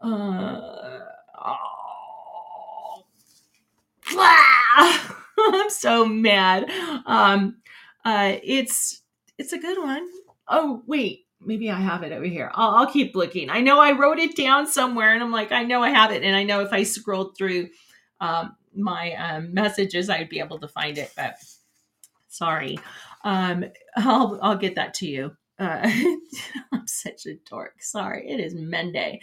Uh, 0.03 0.61
oh. 1.45 3.05
I'm 5.39 5.71
so 5.71 6.07
mad. 6.07 6.71
Um, 7.07 7.57
uh, 8.05 8.37
it's 8.43 9.03
it's 9.39 9.53
a 9.53 9.59
good 9.59 9.79
one. 9.79 10.07
Oh 10.49 10.83
wait, 10.87 11.27
maybe 11.41 11.71
I 11.71 11.81
have 11.81 12.03
it 12.03 12.13
over 12.13 12.25
here. 12.25 12.51
I'll, 12.55 12.71
I'll 12.77 12.93
keep 12.93 13.17
looking. 13.17 13.51
I 13.51 13.61
know 13.61 13.81
I 13.81 13.93
wrote 13.93 14.19
it 14.19 14.37
down 14.37 14.67
somewhere, 14.67 15.15
and 15.15 15.23
I'm 15.23 15.33
like, 15.33 15.53
I 15.53 15.65
know 15.65 15.83
I 15.83 15.91
have 15.91 16.11
it, 16.13 16.23
and 16.23 16.37
I 16.37 16.45
know 16.45 16.61
if 16.61 16.73
I 16.73 16.83
scrolled 16.83 17.37
through 17.37 17.69
um, 18.21 18.57
my 18.75 19.13
um, 19.15 19.55
messages, 19.55 20.11
I'd 20.11 20.29
be 20.29 20.41
able 20.41 20.59
to 20.61 20.69
find 20.69 20.99
it, 20.99 21.13
but 21.17 21.37
sorry. 22.29 22.79
Um, 23.25 23.65
I'll 23.97 24.39
I'll 24.43 24.57
get 24.59 24.77
that 24.77 24.95
to 24.95 25.07
you. 25.07 25.37
Uh, 25.59 25.91
I'm 26.73 26.87
such 26.87 27.27
a 27.27 27.35
dork. 27.49 27.83
Sorry, 27.83 28.29
it 28.29 28.41
is 28.41 28.55
Monday. 28.55 29.21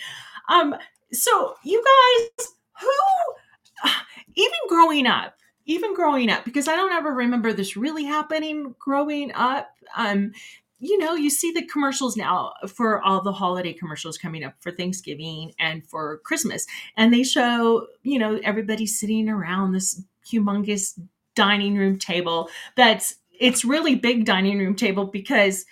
Um, 0.49 0.75
so 1.11 1.55
you 1.63 1.83
guys, 1.83 2.47
who, 2.81 3.89
even 4.35 4.59
growing 4.69 5.07
up, 5.07 5.35
even 5.65 5.93
growing 5.93 6.29
up, 6.29 6.45
because 6.45 6.67
I 6.67 6.75
don't 6.75 6.93
ever 6.93 7.13
remember 7.13 7.53
this 7.53 7.77
really 7.77 8.05
happening 8.05 8.75
growing 8.79 9.31
up. 9.33 9.69
Um, 9.95 10.31
you 10.79 10.97
know, 10.97 11.13
you 11.13 11.29
see 11.29 11.51
the 11.51 11.65
commercials 11.67 12.17
now 12.17 12.53
for 12.67 13.01
all 13.03 13.21
the 13.21 13.31
holiday 13.31 13.71
commercials 13.71 14.17
coming 14.17 14.43
up 14.43 14.55
for 14.59 14.71
Thanksgiving 14.71 15.53
and 15.59 15.85
for 15.87 16.17
Christmas. 16.25 16.65
And 16.97 17.13
they 17.13 17.21
show, 17.21 17.85
you 18.01 18.17
know, 18.17 18.39
everybody 18.43 18.87
sitting 18.87 19.29
around 19.29 19.73
this 19.73 20.01
humongous 20.31 20.99
dining 21.35 21.75
room 21.77 21.97
table 21.97 22.49
that's 22.75 23.15
it's 23.39 23.63
really 23.63 23.95
big 23.95 24.25
dining 24.25 24.59
room 24.59 24.75
table 24.75 25.05
because 25.05 25.65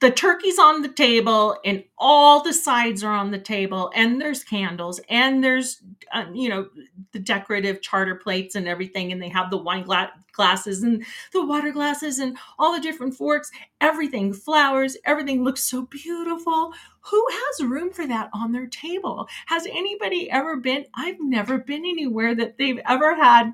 the 0.00 0.10
turkey's 0.10 0.58
on 0.58 0.82
the 0.82 0.88
table 0.88 1.56
and 1.64 1.82
all 1.96 2.42
the 2.42 2.52
sides 2.52 3.02
are 3.02 3.12
on 3.12 3.30
the 3.30 3.38
table 3.38 3.90
and 3.94 4.20
there's 4.20 4.44
candles 4.44 5.00
and 5.08 5.42
there's 5.42 5.82
uh, 6.12 6.26
you 6.34 6.48
know 6.48 6.68
the 7.12 7.18
decorative 7.18 7.80
charter 7.80 8.14
plates 8.14 8.54
and 8.54 8.68
everything 8.68 9.10
and 9.10 9.22
they 9.22 9.28
have 9.28 9.50
the 9.50 9.56
wine 9.56 9.82
gla- 9.82 10.12
glasses 10.32 10.82
and 10.82 11.04
the 11.32 11.44
water 11.44 11.72
glasses 11.72 12.18
and 12.18 12.36
all 12.58 12.74
the 12.74 12.80
different 12.80 13.14
forks 13.14 13.50
everything 13.80 14.32
flowers 14.32 14.96
everything 15.04 15.44
looks 15.44 15.64
so 15.64 15.82
beautiful. 15.82 16.72
Who 17.04 17.26
has 17.30 17.66
room 17.66 17.90
for 17.90 18.06
that 18.06 18.28
on 18.34 18.52
their 18.52 18.66
table? 18.66 19.26
Has 19.46 19.66
anybody 19.66 20.30
ever 20.30 20.56
been 20.56 20.84
i've 20.94 21.20
never 21.20 21.58
been 21.58 21.86
anywhere 21.86 22.34
that 22.34 22.58
they've 22.58 22.80
ever 22.86 23.14
had 23.14 23.52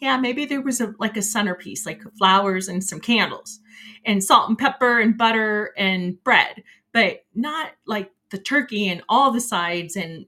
yeah 0.00 0.16
maybe 0.16 0.44
there 0.44 0.62
was 0.62 0.80
a 0.80 0.94
like 0.98 1.16
a 1.16 1.22
centerpiece 1.22 1.86
like 1.86 2.02
flowers 2.18 2.68
and 2.68 2.82
some 2.82 3.00
candles 3.00 3.60
and 4.04 4.22
salt 4.22 4.48
and 4.48 4.58
pepper 4.58 5.00
and 5.00 5.16
butter 5.16 5.72
and 5.76 6.22
bread, 6.24 6.62
but 6.92 7.24
not 7.34 7.72
like 7.86 8.10
the 8.30 8.38
turkey 8.38 8.88
and 8.88 9.02
all 9.08 9.30
the 9.30 9.40
sides 9.40 9.96
and 9.96 10.26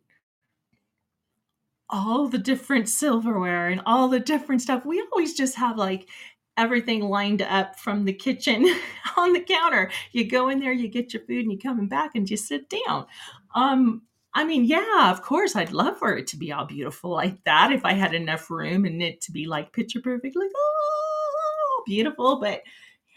all 1.89 2.29
the 2.29 2.39
different 2.39 2.89
silverware 2.89 3.69
and 3.69 3.81
all 3.87 4.09
the 4.09 4.21
different 4.21 4.63
stuff. 4.63 4.85
We 4.85 5.05
always 5.13 5.35
just 5.35 5.57
have 5.57 5.77
like 5.77 6.09
everything 6.57 7.03
lined 7.03 7.43
up 7.43 7.79
from 7.79 8.05
the 8.05 8.13
kitchen 8.13 8.67
on 9.17 9.33
the 9.33 9.41
counter. 9.41 9.91
You 10.13 10.29
go 10.29 10.49
in 10.49 10.59
there, 10.59 10.73
you 10.73 10.89
get 10.89 11.13
your 11.13 11.23
food, 11.25 11.45
and 11.45 11.53
you 11.53 11.59
coming 11.59 11.89
back 11.89 12.13
and 12.15 12.27
just 12.27 12.47
sit 12.47 12.69
down. 12.69 13.07
Um, 13.55 14.03
I 14.37 14.45
mean, 14.45 14.67
yeah, 14.67 15.11
of 15.11 15.23
course, 15.23 15.57
I'd 15.57 15.73
love 15.73 15.99
for 15.99 16.15
it 16.15 16.27
to 16.27 16.37
be 16.37 16.53
all 16.53 16.67
beautiful 16.67 17.11
like 17.11 17.43
that 17.45 17.73
if 17.73 17.87
I 17.87 17.95
had 17.95 18.13
enough 18.13 18.51
room 18.51 18.85
and 18.85 19.03
it 19.03 19.23
to 19.23 19.33
be 19.33 19.47
like 19.47 19.73
picture 19.73 19.99
perfect, 19.99 20.37
like 20.37 20.51
oh, 20.55 21.83
beautiful. 21.87 22.39
But 22.39 22.61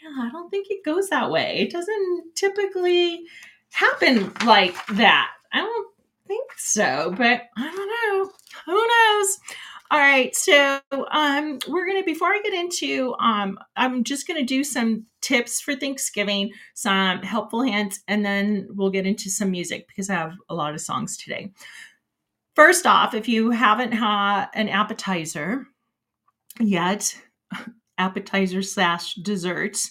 yeah, 0.02 0.22
I 0.24 0.30
don't 0.32 0.48
think 0.48 0.68
it 0.70 0.82
goes 0.82 1.10
that 1.10 1.30
way. 1.30 1.58
It 1.58 1.72
doesn't 1.72 2.34
typically 2.36 3.20
happen 3.70 4.32
like 4.46 4.74
that. 4.94 5.28
I 5.52 5.58
don't 5.58 5.88
think 6.26 6.52
so, 6.56 7.14
but 7.14 7.42
I 7.54 7.70
don't 7.70 8.24
know. 8.24 8.30
Who 8.64 8.86
knows? 8.86 9.38
All 9.92 9.98
right, 9.98 10.32
so 10.36 10.78
um, 11.10 11.58
we're 11.66 11.84
gonna 11.84 12.04
before 12.04 12.28
I 12.28 12.40
get 12.44 12.54
into 12.54 13.16
um, 13.18 13.58
I'm 13.74 14.04
just 14.04 14.28
gonna 14.28 14.44
do 14.44 14.62
some 14.62 15.04
tips 15.20 15.60
for 15.60 15.74
Thanksgiving, 15.74 16.52
some 16.74 17.18
helpful 17.22 17.62
hints, 17.62 18.00
and 18.06 18.24
then 18.24 18.68
we'll 18.70 18.90
get 18.90 19.04
into 19.04 19.28
some 19.28 19.50
music 19.50 19.88
because 19.88 20.08
I 20.08 20.14
have 20.14 20.34
a 20.48 20.54
lot 20.54 20.74
of 20.74 20.80
songs 20.80 21.16
today. 21.16 21.52
First 22.54 22.86
off, 22.86 23.14
if 23.14 23.26
you 23.26 23.50
haven't 23.50 23.90
had 23.90 24.46
an 24.54 24.68
appetizer 24.68 25.66
yet, 26.60 27.20
appetizer 27.98 28.62
slash 28.62 29.14
desserts. 29.14 29.90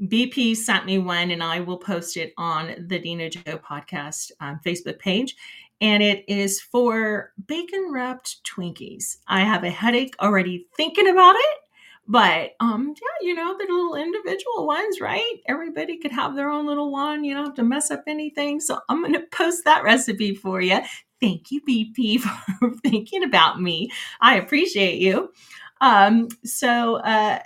BP 0.00 0.56
sent 0.56 0.86
me 0.86 0.98
one, 0.98 1.32
and 1.32 1.42
I 1.42 1.58
will 1.58 1.78
post 1.78 2.16
it 2.16 2.32
on 2.38 2.86
the 2.86 3.00
Dena 3.00 3.30
Jo 3.30 3.58
podcast 3.58 4.30
um, 4.40 4.60
Facebook 4.64 5.00
page. 5.00 5.34
And 5.80 6.02
it 6.02 6.24
is 6.28 6.60
for 6.60 7.32
bacon 7.46 7.90
wrapped 7.92 8.38
Twinkies. 8.44 9.18
I 9.28 9.40
have 9.40 9.64
a 9.64 9.70
headache 9.70 10.16
already 10.20 10.66
thinking 10.76 11.08
about 11.08 11.36
it, 11.36 11.58
but 12.08 12.52
um, 12.58 12.94
yeah, 12.96 13.28
you 13.28 13.34
know 13.34 13.56
the 13.56 13.72
little 13.72 13.94
individual 13.94 14.66
ones, 14.66 15.00
right? 15.00 15.34
Everybody 15.46 15.98
could 15.98 16.10
have 16.10 16.34
their 16.34 16.50
own 16.50 16.66
little 16.66 16.90
one. 16.90 17.22
You 17.22 17.34
don't 17.34 17.44
have 17.44 17.54
to 17.54 17.62
mess 17.62 17.90
up 17.90 18.02
anything. 18.06 18.60
So 18.60 18.80
I'm 18.88 19.02
going 19.02 19.12
to 19.12 19.26
post 19.30 19.64
that 19.66 19.84
recipe 19.84 20.34
for 20.34 20.60
you. 20.60 20.80
Thank 21.20 21.50
you, 21.50 21.60
BP, 21.62 22.20
for 22.58 22.72
thinking 22.82 23.24
about 23.24 23.60
me. 23.60 23.90
I 24.20 24.38
appreciate 24.38 25.00
you. 25.00 25.32
Um, 25.80 26.28
so 26.44 26.96
uh, 26.96 27.40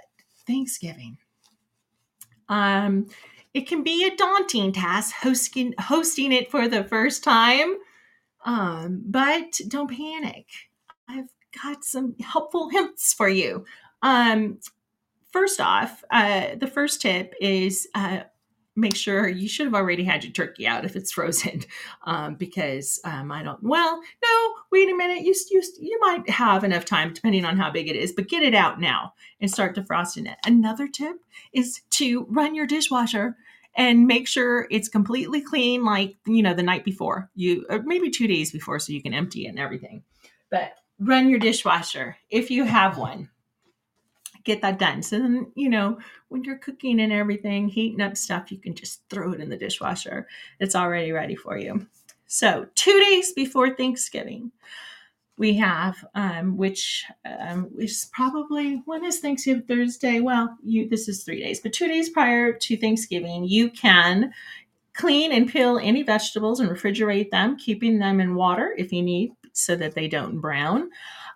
Thanksgiving. 0.46 1.18
Um, 2.48 3.06
it 3.54 3.66
can 3.66 3.82
be 3.82 4.06
a 4.06 4.16
daunting 4.16 4.72
task 4.72 5.14
hosting 5.14 5.74
hosting 5.78 6.32
it 6.32 6.50
for 6.50 6.68
the 6.68 6.84
first 6.84 7.22
time, 7.24 7.76
um, 8.44 9.02
but 9.06 9.60
don't 9.68 9.90
panic. 9.90 10.46
I've 11.08 11.28
got 11.62 11.84
some 11.84 12.14
helpful 12.20 12.68
hints 12.72 13.12
for 13.12 13.28
you. 13.28 13.64
Um, 14.02 14.58
first 15.32 15.60
off, 15.60 16.02
uh, 16.10 16.56
the 16.56 16.66
first 16.66 17.00
tip 17.00 17.34
is 17.40 17.88
uh, 17.94 18.22
make 18.74 18.96
sure 18.96 19.28
you 19.28 19.48
should 19.48 19.66
have 19.66 19.74
already 19.74 20.04
had 20.04 20.24
your 20.24 20.32
turkey 20.32 20.66
out 20.66 20.84
if 20.84 20.96
it's 20.96 21.12
frozen 21.12 21.62
um, 22.04 22.34
because 22.36 23.00
um, 23.04 23.30
i 23.30 23.42
don't 23.42 23.62
well 23.62 24.00
no 24.22 24.52
wait 24.70 24.88
a 24.88 24.96
minute 24.96 25.22
you, 25.22 25.34
you 25.50 25.62
you 25.80 25.98
might 26.00 26.28
have 26.28 26.64
enough 26.64 26.84
time 26.84 27.12
depending 27.12 27.44
on 27.44 27.56
how 27.56 27.70
big 27.70 27.88
it 27.88 27.96
is 27.96 28.12
but 28.12 28.28
get 28.28 28.42
it 28.42 28.54
out 28.54 28.80
now 28.80 29.12
and 29.40 29.50
start 29.50 29.76
defrosting 29.76 30.26
it 30.26 30.38
another 30.46 30.88
tip 30.88 31.16
is 31.52 31.82
to 31.90 32.24
run 32.30 32.54
your 32.54 32.66
dishwasher 32.66 33.36
and 33.74 34.06
make 34.06 34.28
sure 34.28 34.66
it's 34.70 34.88
completely 34.88 35.40
clean 35.40 35.84
like 35.84 36.16
you 36.26 36.42
know 36.42 36.54
the 36.54 36.62
night 36.62 36.84
before 36.84 37.30
you 37.34 37.64
or 37.68 37.82
maybe 37.82 38.10
two 38.10 38.26
days 38.26 38.52
before 38.52 38.78
so 38.78 38.92
you 38.92 39.02
can 39.02 39.14
empty 39.14 39.46
it 39.46 39.50
and 39.50 39.58
everything 39.58 40.02
but 40.50 40.74
run 40.98 41.28
your 41.28 41.38
dishwasher 41.38 42.16
if 42.30 42.50
you 42.50 42.64
have 42.64 42.98
one 42.98 43.28
get 44.44 44.62
that 44.62 44.78
done. 44.78 45.02
So 45.02 45.18
then, 45.18 45.52
you 45.54 45.68
know, 45.68 45.98
when 46.28 46.44
you're 46.44 46.58
cooking 46.58 47.00
and 47.00 47.12
everything, 47.12 47.68
heating 47.68 48.00
up 48.00 48.16
stuff, 48.16 48.50
you 48.50 48.58
can 48.58 48.74
just 48.74 49.02
throw 49.08 49.32
it 49.32 49.40
in 49.40 49.48
the 49.48 49.56
dishwasher. 49.56 50.26
It's 50.58 50.74
already 50.74 51.12
ready 51.12 51.36
for 51.36 51.56
you. 51.56 51.86
So, 52.26 52.66
two 52.74 52.98
days 53.10 53.32
before 53.32 53.74
Thanksgiving, 53.74 54.52
we 55.36 55.54
have, 55.54 56.04
um, 56.14 56.56
which 56.56 57.04
um, 57.24 57.70
is 57.78 58.08
probably 58.12 58.82
when 58.84 59.04
is 59.04 59.18
Thanksgiving 59.20 59.62
Thursday? 59.62 60.20
Well, 60.20 60.56
you 60.62 60.88
this 60.88 61.08
is 61.08 61.24
three 61.24 61.42
days, 61.42 61.60
but 61.60 61.72
two 61.72 61.88
days 61.88 62.10
prior 62.10 62.52
to 62.52 62.76
Thanksgiving, 62.76 63.44
you 63.44 63.70
can 63.70 64.32
clean 64.94 65.32
and 65.32 65.50
peel 65.50 65.78
any 65.78 66.02
vegetables 66.02 66.60
and 66.60 66.70
refrigerate 66.70 67.30
them, 67.30 67.56
keeping 67.56 67.98
them 67.98 68.20
in 68.20 68.34
water 68.34 68.74
if 68.76 68.92
you 68.92 69.02
need, 69.02 69.32
so 69.52 69.74
that 69.76 69.94
they 69.94 70.06
don't 70.06 70.40
brown. 70.40 70.90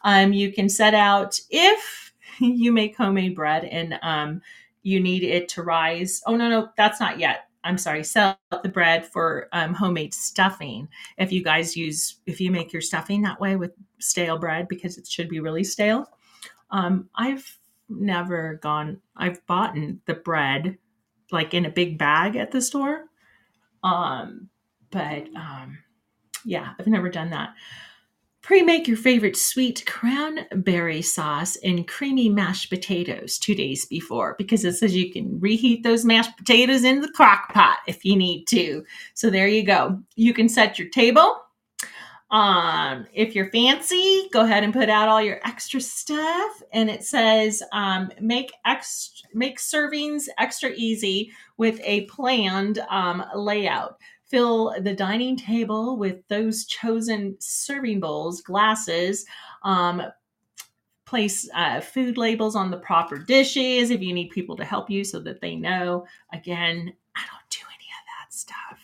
Um, 0.05 0.33
you 0.33 0.53
can 0.53 0.69
set 0.69 0.95
out 0.95 1.41
if 1.51 2.13
you 2.39 2.73
make 2.73 2.97
homemade 2.97 3.35
bread 3.35 3.65
and 3.65 3.99
um, 4.03 4.43
you 4.83 5.01
need 5.01 5.23
it 5.25 5.49
to 5.51 5.63
rise. 5.63 6.23
Oh, 6.27 6.37
no, 6.37 6.49
no, 6.49 6.69
that's 6.77 7.01
not 7.01 7.19
yet. 7.19 7.46
I'm 7.67 7.79
sorry, 7.79 8.05
sell 8.05 8.39
the 8.63 8.69
bread 8.69 9.05
for 9.05 9.49
um, 9.53 9.75
homemade 9.75 10.15
stuffing. 10.15 10.89
If 11.19 11.33
you 11.33 11.43
guys 11.43 11.77
use, 11.77 12.21
if 12.27 12.41
you 12.41 12.51
make 12.51 12.73
your 12.73 12.83
stuffing 12.83 13.23
that 13.23 13.41
way 13.41 13.57
with 13.57 13.73
stale 13.99 14.39
bread, 14.39 14.69
because 14.69 14.99
it 14.99 15.07
should 15.07 15.29
be 15.29 15.41
really 15.41 15.65
stale. 15.65 16.07
Um, 16.71 17.09
I've 17.17 17.59
never 17.89 18.55
gone, 18.63 19.01
I've 19.17 19.45
bought 19.47 19.75
the 20.07 20.15
bread 20.15 20.79
like 21.33 21.55
in 21.55 21.67
a 21.67 21.71
big 21.71 21.99
bag 21.99 22.37
at 22.37 22.51
the 22.51 22.61
store. 22.61 23.07
Um, 23.83 24.49
but 24.91 25.29
um, 25.35 25.79
yeah, 26.45 26.73
I've 26.79 26.87
never 26.87 27.09
done 27.09 27.31
that. 27.31 27.55
Pre-make 28.47 28.87
your 28.87 28.97
favorite 28.97 29.37
sweet 29.37 29.83
cranberry 29.87 31.03
sauce 31.03 31.57
and 31.65 31.89
creamy 31.89 32.29
mashed 32.29 32.71
potatoes 32.71 33.39
two 33.39 33.57
days 33.57 33.87
before 33.87 34.37
because 34.39 34.65
it 34.65 34.75
says 34.75 34.95
you 34.95 35.13
can 35.13 35.41
reheat 35.41 35.83
those 35.83 36.05
mashed 36.05 36.37
potatoes 36.37 36.85
in 36.85 37.01
the 37.01 37.09
crock 37.09 37.53
pot 37.53 37.79
if 37.89 38.05
you 38.05 38.15
need 38.15 38.45
to. 38.45 38.85
So 39.15 39.31
there 39.31 39.49
you 39.49 39.65
go. 39.65 40.01
You 40.15 40.33
can 40.33 40.49
set 40.49 40.79
your 40.79 40.89
table. 40.91 41.43
Um, 42.31 43.07
if 43.13 43.35
you're 43.35 43.51
fancy, 43.51 44.29
go 44.33 44.43
ahead 44.43 44.63
and 44.63 44.73
put 44.73 44.89
out 44.89 45.09
all 45.09 45.21
your 45.21 45.41
extra 45.45 45.81
stuff. 45.81 46.63
And 46.73 46.89
it 46.89 47.03
says 47.03 47.65
um, 47.73 48.13
make 48.21 48.53
extra 48.65 49.29
make 49.35 49.59
servings 49.59 50.29
extra 50.39 50.71
easy 50.71 51.33
with 51.57 51.81
a 51.83 52.03
planned 52.03 52.79
um, 52.91 53.25
layout. 53.35 53.99
Fill 54.29 54.75
the 54.81 54.95
dining 54.95 55.37
table 55.37 55.97
with 55.97 56.27
those 56.29 56.65
chosen 56.67 57.37
serving 57.39 58.01
bowls, 58.01 58.41
glasses. 58.41 59.25
Um, 59.63 60.03
place 61.07 61.49
uh, 61.55 61.81
food 61.81 62.19
labels 62.19 62.57
on 62.57 62.71
the 62.71 62.77
proper 62.77 63.17
dishes 63.17 63.91
if 63.91 64.03
you 64.03 64.13
need 64.13 64.31
people 64.31 64.57
to 64.57 64.65
help 64.65 64.91
you 64.91 65.05
so 65.05 65.21
that 65.21 65.41
they 65.41 65.55
know. 65.55 66.05
Again, 66.33 66.93
I 67.15 67.21
don't 67.21 67.51
do 67.51 67.61
any 67.69 67.87
of 67.87 68.07
that 68.19 68.35
stuff. 68.35 68.81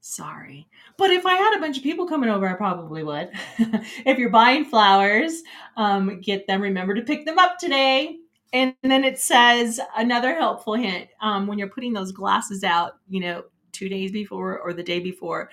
Sorry. 0.00 0.66
But 0.96 1.10
if 1.10 1.26
I 1.26 1.34
had 1.34 1.56
a 1.56 1.60
bunch 1.60 1.76
of 1.76 1.82
people 1.82 2.06
coming 2.08 2.30
over, 2.30 2.48
I 2.48 2.54
probably 2.54 3.04
would. 3.04 3.30
if 3.58 4.18
you're 4.18 4.30
buying 4.30 4.64
flowers, 4.64 5.42
um, 5.76 6.20
get 6.20 6.46
them. 6.46 6.60
Remember 6.60 6.94
to 6.94 7.02
pick 7.02 7.24
them 7.24 7.38
up 7.38 7.58
today. 7.58 8.16
and 8.52 8.74
then 8.82 9.04
it 9.04 9.18
says 9.18 9.80
another 9.96 10.34
helpful 10.34 10.74
hint 10.74 11.08
um, 11.20 11.46
when 11.46 11.58
you're 11.58 11.68
putting 11.68 11.92
those 11.92 12.12
glasses 12.12 12.64
out, 12.64 12.98
you 13.08 13.20
know, 13.20 13.44
two 13.82 13.88
days 13.88 14.12
before 14.12 14.60
or 14.60 14.72
the 14.72 14.82
day 14.82 15.00
before, 15.00 15.50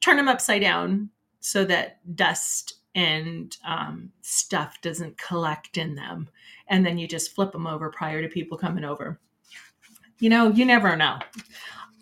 turn 0.00 0.16
them 0.16 0.26
upside 0.26 0.60
down 0.60 1.08
so 1.38 1.64
that 1.64 2.00
dust 2.16 2.74
and 2.96 3.56
um, 3.64 4.10
stuff 4.22 4.80
doesn't 4.80 5.16
collect 5.16 5.76
in 5.76 5.94
them. 5.94 6.28
And 6.66 6.84
then 6.84 6.98
you 6.98 7.06
just 7.06 7.36
flip 7.36 7.52
them 7.52 7.68
over 7.68 7.88
prior 7.90 8.20
to 8.20 8.28
people 8.28 8.58
coming 8.58 8.82
over. 8.82 9.20
You 10.18 10.28
know, 10.28 10.50
you 10.50 10.64
never 10.64 10.96
know. 10.96 11.20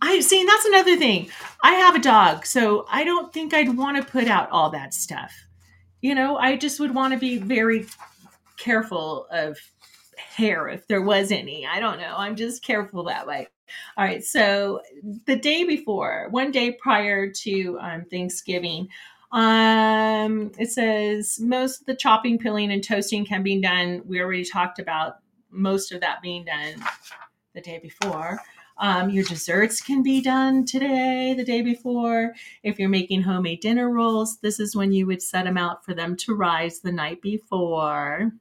I 0.00 0.20
see, 0.20 0.46
that's 0.46 0.64
another 0.64 0.96
thing. 0.96 1.28
I 1.62 1.72
have 1.72 1.94
a 1.94 2.00
dog, 2.00 2.46
so 2.46 2.86
I 2.90 3.04
don't 3.04 3.30
think 3.32 3.52
I'd 3.52 3.76
want 3.76 3.98
to 3.98 4.10
put 4.10 4.28
out 4.28 4.50
all 4.50 4.70
that 4.70 4.94
stuff. 4.94 5.34
You 6.00 6.14
know, 6.14 6.38
I 6.38 6.56
just 6.56 6.80
would 6.80 6.94
want 6.94 7.12
to 7.12 7.18
be 7.18 7.36
very 7.36 7.86
careful 8.56 9.26
of 9.30 9.58
hair 10.16 10.68
if 10.68 10.86
there 10.86 11.02
was 11.02 11.30
any. 11.32 11.66
I 11.66 11.80
don't 11.80 11.98
know. 11.98 12.14
I'm 12.16 12.36
just 12.36 12.64
careful 12.64 13.04
that 13.04 13.26
way. 13.26 13.48
All 13.96 14.04
right. 14.04 14.24
So 14.24 14.80
the 15.26 15.36
day 15.36 15.64
before, 15.64 16.28
one 16.30 16.50
day 16.50 16.72
prior 16.72 17.30
to 17.30 17.78
um, 17.80 18.04
Thanksgiving, 18.04 18.88
um, 19.32 20.52
it 20.58 20.70
says 20.70 21.38
most 21.40 21.80
of 21.80 21.86
the 21.86 21.96
chopping, 21.96 22.38
peeling, 22.38 22.72
and 22.72 22.82
toasting 22.82 23.26
can 23.26 23.42
be 23.42 23.60
done. 23.60 24.02
We 24.06 24.20
already 24.20 24.44
talked 24.44 24.78
about 24.78 25.18
most 25.50 25.92
of 25.92 26.00
that 26.00 26.22
being 26.22 26.44
done 26.44 26.82
the 27.54 27.60
day 27.60 27.78
before. 27.78 28.40
Um, 28.78 29.08
your 29.08 29.24
desserts 29.24 29.80
can 29.80 30.02
be 30.02 30.20
done 30.20 30.66
today, 30.66 31.34
the 31.34 31.44
day 31.44 31.62
before. 31.62 32.34
If 32.62 32.78
you're 32.78 32.90
making 32.90 33.22
homemade 33.22 33.60
dinner 33.60 33.90
rolls, 33.90 34.38
this 34.38 34.60
is 34.60 34.76
when 34.76 34.92
you 34.92 35.06
would 35.06 35.22
set 35.22 35.44
them 35.44 35.56
out 35.56 35.84
for 35.84 35.94
them 35.94 36.14
to 36.18 36.34
rise 36.34 36.80
the 36.80 36.92
night 36.92 37.22
before. 37.22 38.32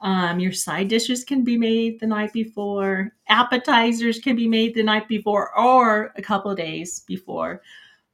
Um, 0.00 0.38
your 0.38 0.52
side 0.52 0.88
dishes 0.88 1.24
can 1.24 1.42
be 1.42 1.56
made 1.56 1.98
the 1.98 2.06
night 2.06 2.32
before. 2.32 3.12
Appetizers 3.28 4.20
can 4.20 4.36
be 4.36 4.46
made 4.46 4.74
the 4.74 4.82
night 4.82 5.08
before 5.08 5.56
or 5.58 6.12
a 6.16 6.22
couple 6.22 6.54
days 6.54 7.00
before. 7.00 7.62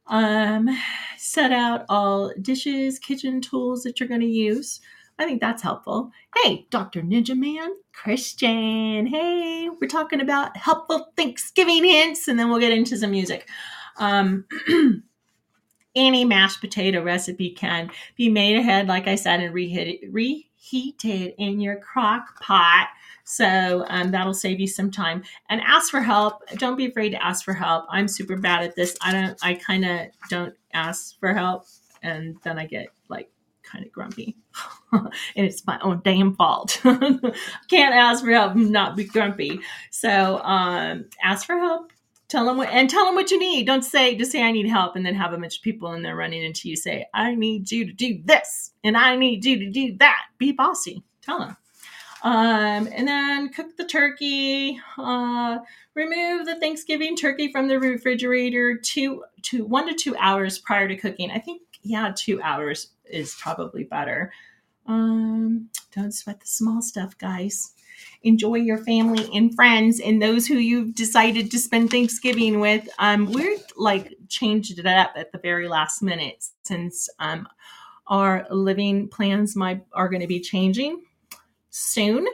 Um, 0.07 0.69
set 1.17 1.51
out 1.51 1.85
all 1.89 2.31
dishes, 2.41 2.99
kitchen 2.99 3.41
tools 3.41 3.83
that 3.83 3.99
you're 3.99 4.09
going 4.09 4.21
to 4.21 4.27
use. 4.27 4.81
I 5.17 5.25
think 5.25 5.39
that's 5.39 5.63
helpful. 5.63 6.11
Hey, 6.43 6.67
Dr. 6.69 7.01
Ninja 7.01 7.37
Man, 7.37 7.69
Christian. 7.93 9.05
Hey, 9.05 9.69
we're 9.69 9.87
talking 9.87 10.21
about 10.21 10.57
helpful 10.57 11.11
Thanksgiving 11.15 11.83
hints, 11.85 12.27
and 12.27 12.37
then 12.37 12.49
we'll 12.49 12.59
get 12.59 12.73
into 12.73 12.97
some 12.97 13.11
music. 13.11 13.47
Um, 13.97 14.45
any 15.95 16.25
mashed 16.25 16.59
potato 16.59 17.01
recipe 17.01 17.51
can 17.51 17.89
be 18.17 18.29
made 18.29 18.57
ahead, 18.57 18.87
like 18.87 19.07
I 19.07 19.15
said, 19.15 19.39
and 19.39 19.53
reheated, 19.53 20.13
reheated 20.65 21.33
in 21.37 21.59
your 21.59 21.77
crock 21.77 22.41
pot. 22.41 22.89
So 23.23 23.85
um, 23.87 24.11
that'll 24.11 24.33
save 24.33 24.59
you 24.59 24.67
some 24.67 24.91
time. 24.91 25.23
And 25.49 25.61
ask 25.61 25.89
for 25.89 26.01
help. 26.01 26.47
Don't 26.57 26.77
be 26.77 26.85
afraid 26.85 27.09
to 27.11 27.23
ask 27.23 27.43
for 27.43 27.53
help. 27.53 27.85
I'm 27.89 28.07
super 28.07 28.37
bad 28.37 28.63
at 28.63 28.75
this. 28.75 28.95
I 29.01 29.11
don't. 29.11 29.37
I 29.41 29.55
kind 29.55 29.85
of 29.85 30.07
don't 30.29 30.53
ask 30.73 31.19
for 31.19 31.33
help, 31.33 31.65
and 32.03 32.37
then 32.43 32.59
I 32.59 32.65
get 32.65 32.87
like 33.09 33.31
kind 33.63 33.85
of 33.85 33.91
grumpy. 33.91 34.37
and 34.91 35.11
it's 35.35 35.65
my 35.65 35.79
own 35.81 36.01
damn 36.03 36.35
fault. 36.35 36.79
Can't 36.83 37.95
ask 37.95 38.23
for 38.23 38.31
help 38.31 38.55
not 38.55 38.95
be 38.95 39.05
grumpy. 39.05 39.59
So 39.89 40.39
um, 40.43 41.05
ask 41.23 41.47
for 41.47 41.57
help. 41.57 41.91
Tell 42.27 42.45
them 42.45 42.57
what, 42.57 42.69
and 42.69 42.89
tell 42.89 43.05
them 43.05 43.15
what 43.15 43.29
you 43.29 43.39
need. 43.39 43.67
Don't 43.67 43.83
say 43.83 44.15
just 44.15 44.31
say 44.31 44.41
I 44.41 44.51
need 44.51 44.67
help 44.67 44.95
and 44.95 45.05
then 45.05 45.13
have 45.13 45.33
a 45.33 45.37
bunch 45.37 45.57
of 45.57 45.63
people 45.63 45.93
in 45.93 46.01
there 46.01 46.15
running 46.15 46.43
into 46.43 46.69
you. 46.69 46.75
Say 46.75 47.05
I 47.13 47.35
need 47.35 47.71
you 47.71 47.85
to 47.85 47.93
do 47.93 48.19
this 48.23 48.71
and 48.83 48.97
I 48.97 49.15
need 49.15 49.45
you 49.45 49.59
to 49.59 49.69
do 49.69 49.95
that. 49.97 50.21
Be 50.39 50.51
bossy. 50.51 51.03
Tell 51.21 51.39
them. 51.39 51.57
Um, 52.23 52.89
and 52.91 53.07
then 53.07 53.49
cook 53.49 53.77
the 53.77 53.85
turkey. 53.85 54.79
Uh, 54.97 55.59
remove 55.93 56.47
the 56.47 56.55
Thanksgiving 56.55 57.15
turkey 57.15 57.51
from 57.51 57.67
the 57.67 57.79
refrigerator 57.79 58.77
two 58.77 59.23
to 59.43 59.63
one 59.63 59.87
to 59.87 59.93
two 59.93 60.15
hours 60.17 60.57
prior 60.57 60.87
to 60.87 60.95
cooking. 60.95 61.29
I 61.29 61.37
think 61.37 61.61
yeah, 61.83 62.11
two 62.17 62.41
hours 62.41 62.89
is 63.05 63.35
probably 63.35 63.83
better. 63.83 64.33
Um, 64.87 65.69
don't 65.95 66.11
sweat 66.11 66.39
the 66.39 66.47
small 66.47 66.81
stuff, 66.81 67.15
guys. 67.19 67.73
Enjoy 68.23 68.55
your 68.55 68.77
family 68.79 69.29
and 69.33 69.53
friends 69.55 69.99
and 69.99 70.21
those 70.21 70.47
who 70.47 70.55
you've 70.55 70.95
decided 70.95 71.51
to 71.51 71.59
spend 71.59 71.91
Thanksgiving 71.91 72.59
with. 72.59 72.87
Um, 72.99 73.31
we're 73.31 73.57
like 73.75 74.13
changed 74.29 74.79
it 74.79 74.85
up 74.85 75.11
at 75.15 75.31
the 75.31 75.37
very 75.37 75.67
last 75.67 76.01
minute 76.01 76.45
since 76.63 77.09
um, 77.19 77.47
our 78.07 78.47
living 78.49 79.07
plans 79.07 79.55
might 79.55 79.85
are 79.93 80.09
going 80.09 80.21
to 80.21 80.27
be 80.27 80.39
changing 80.39 81.03
soon. 81.69 82.25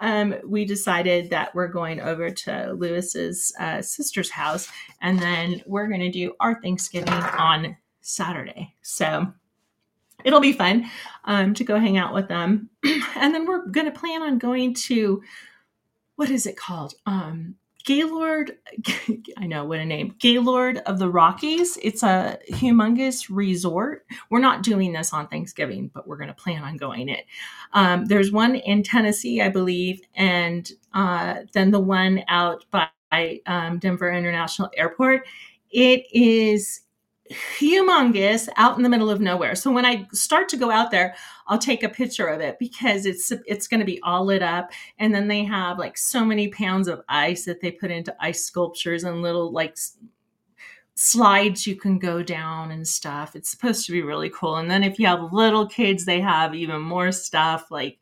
Um, 0.00 0.36
we 0.44 0.64
decided 0.64 1.30
that 1.30 1.54
we're 1.54 1.68
going 1.68 2.00
over 2.00 2.30
to 2.30 2.72
Lewis's 2.72 3.52
uh, 3.58 3.82
sister's 3.82 4.30
house, 4.30 4.68
and 5.02 5.18
then 5.18 5.62
we're 5.66 5.88
going 5.88 6.00
to 6.00 6.10
do 6.10 6.34
our 6.40 6.60
Thanksgiving 6.60 7.12
on 7.12 7.76
Saturday. 8.00 8.74
So 8.82 9.32
it'll 10.28 10.40
be 10.40 10.52
fun 10.52 10.88
um, 11.24 11.54
to 11.54 11.64
go 11.64 11.78
hang 11.78 11.96
out 11.98 12.14
with 12.14 12.28
them. 12.28 12.70
and 13.16 13.34
then 13.34 13.46
we're 13.46 13.66
going 13.66 13.86
to 13.86 13.98
plan 13.98 14.22
on 14.22 14.38
going 14.38 14.74
to 14.74 15.22
what 16.16 16.30
is 16.30 16.46
it 16.46 16.56
called? 16.56 16.94
Um, 17.06 17.54
Gaylord, 17.84 18.58
I 19.38 19.46
know 19.46 19.64
what 19.64 19.78
a 19.78 19.84
name, 19.84 20.14
Gaylord 20.18 20.78
of 20.84 20.98
the 20.98 21.08
Rockies. 21.08 21.78
It's 21.82 22.02
a 22.02 22.38
humongous 22.50 23.28
resort. 23.30 24.04
We're 24.28 24.40
not 24.40 24.62
doing 24.62 24.92
this 24.92 25.14
on 25.14 25.28
Thanksgiving, 25.28 25.90
but 25.94 26.06
we're 26.06 26.16
going 26.18 26.28
to 26.28 26.34
plan 26.34 26.64
on 26.64 26.76
going 26.76 27.08
it. 27.08 27.24
Um, 27.72 28.04
there's 28.04 28.32
one 28.32 28.56
in 28.56 28.82
Tennessee, 28.82 29.40
I 29.40 29.48
believe, 29.48 30.02
and 30.16 30.70
uh, 30.92 31.36
then 31.54 31.70
the 31.70 31.80
one 31.80 32.24
out 32.28 32.66
by 32.70 33.40
um, 33.46 33.78
Denver 33.78 34.10
International 34.10 34.68
Airport. 34.76 35.26
It 35.70 36.04
is 36.12 36.80
humongous 37.30 38.48
out 38.56 38.76
in 38.76 38.82
the 38.82 38.88
middle 38.88 39.10
of 39.10 39.20
nowhere. 39.20 39.54
So 39.54 39.70
when 39.70 39.84
I 39.84 40.06
start 40.12 40.48
to 40.50 40.56
go 40.56 40.70
out 40.70 40.90
there, 40.90 41.14
I'll 41.46 41.58
take 41.58 41.82
a 41.82 41.88
picture 41.88 42.26
of 42.26 42.40
it 42.40 42.58
because 42.58 43.06
it's 43.06 43.32
it's 43.46 43.68
going 43.68 43.80
to 43.80 43.86
be 43.86 44.00
all 44.02 44.24
lit 44.24 44.42
up 44.42 44.70
and 44.98 45.14
then 45.14 45.28
they 45.28 45.44
have 45.44 45.78
like 45.78 45.96
so 45.96 46.24
many 46.24 46.48
pounds 46.48 46.88
of 46.88 47.02
ice 47.08 47.44
that 47.44 47.60
they 47.60 47.70
put 47.70 47.90
into 47.90 48.14
ice 48.20 48.44
sculptures 48.44 49.04
and 49.04 49.22
little 49.22 49.50
like 49.52 49.76
slides 50.94 51.66
you 51.66 51.76
can 51.76 51.98
go 51.98 52.22
down 52.22 52.72
and 52.72 52.86
stuff. 52.86 53.36
It's 53.36 53.50
supposed 53.50 53.86
to 53.86 53.92
be 53.92 54.02
really 54.02 54.30
cool. 54.30 54.56
And 54.56 54.70
then 54.70 54.82
if 54.82 54.98
you 54.98 55.06
have 55.06 55.32
little 55.32 55.66
kids, 55.66 56.04
they 56.04 56.20
have 56.20 56.54
even 56.54 56.80
more 56.80 57.12
stuff 57.12 57.70
like 57.70 57.98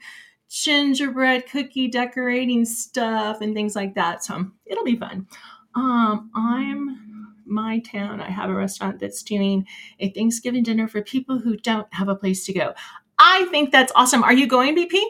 gingerbread 0.48 1.50
cookie 1.50 1.88
decorating 1.88 2.64
stuff 2.64 3.40
and 3.40 3.54
things 3.54 3.76
like 3.76 3.94
that. 3.96 4.24
So 4.24 4.50
it'll 4.64 4.84
be 4.84 4.96
fun. 4.96 5.26
Um, 5.74 6.30
I'm 6.34 7.05
my 7.46 7.78
town, 7.80 8.20
I 8.20 8.30
have 8.30 8.50
a 8.50 8.54
restaurant 8.54 8.98
that's 8.98 9.22
doing 9.22 9.66
a 10.00 10.10
Thanksgiving 10.10 10.62
dinner 10.62 10.88
for 10.88 11.02
people 11.02 11.38
who 11.38 11.56
don't 11.56 11.92
have 11.94 12.08
a 12.08 12.14
place 12.16 12.44
to 12.46 12.52
go. 12.52 12.74
I 13.18 13.46
think 13.46 13.72
that's 13.72 13.92
awesome. 13.94 14.22
Are 14.22 14.32
you 14.32 14.46
going, 14.46 14.76
BP? 14.76 15.00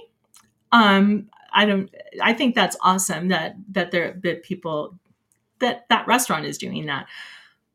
Um, 0.73 1.29
I 1.53 1.65
don't. 1.65 1.91
I 2.23 2.33
think 2.33 2.55
that's 2.55 2.77
awesome 2.83 3.29
that 3.29 3.57
that 3.73 3.91
there 3.91 4.19
that 4.23 4.43
people 4.43 4.99
that 5.61 5.89
that 5.89 6.07
restaurant 6.07 6.45
is 6.47 6.59
doing 6.59 6.87
that. 6.87 7.07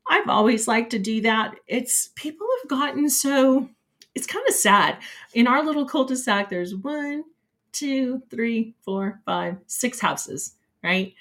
I've 0.07 0.29
always 0.29 0.67
liked 0.67 0.91
to 0.91 0.99
do 0.99 1.21
that. 1.21 1.55
It's 1.67 2.09
people 2.15 2.47
have 2.61 2.69
gotten 2.69 3.09
so. 3.09 3.69
It's 4.13 4.27
kind 4.27 4.45
of 4.47 4.53
sad. 4.53 4.97
In 5.33 5.47
our 5.47 5.63
little 5.63 5.85
cul-de-sac, 5.85 6.49
there's 6.49 6.75
one, 6.75 7.23
two, 7.71 8.21
three, 8.29 8.75
four, 8.83 9.21
five, 9.25 9.57
six 9.67 10.01
houses, 10.01 10.55
right? 10.83 11.13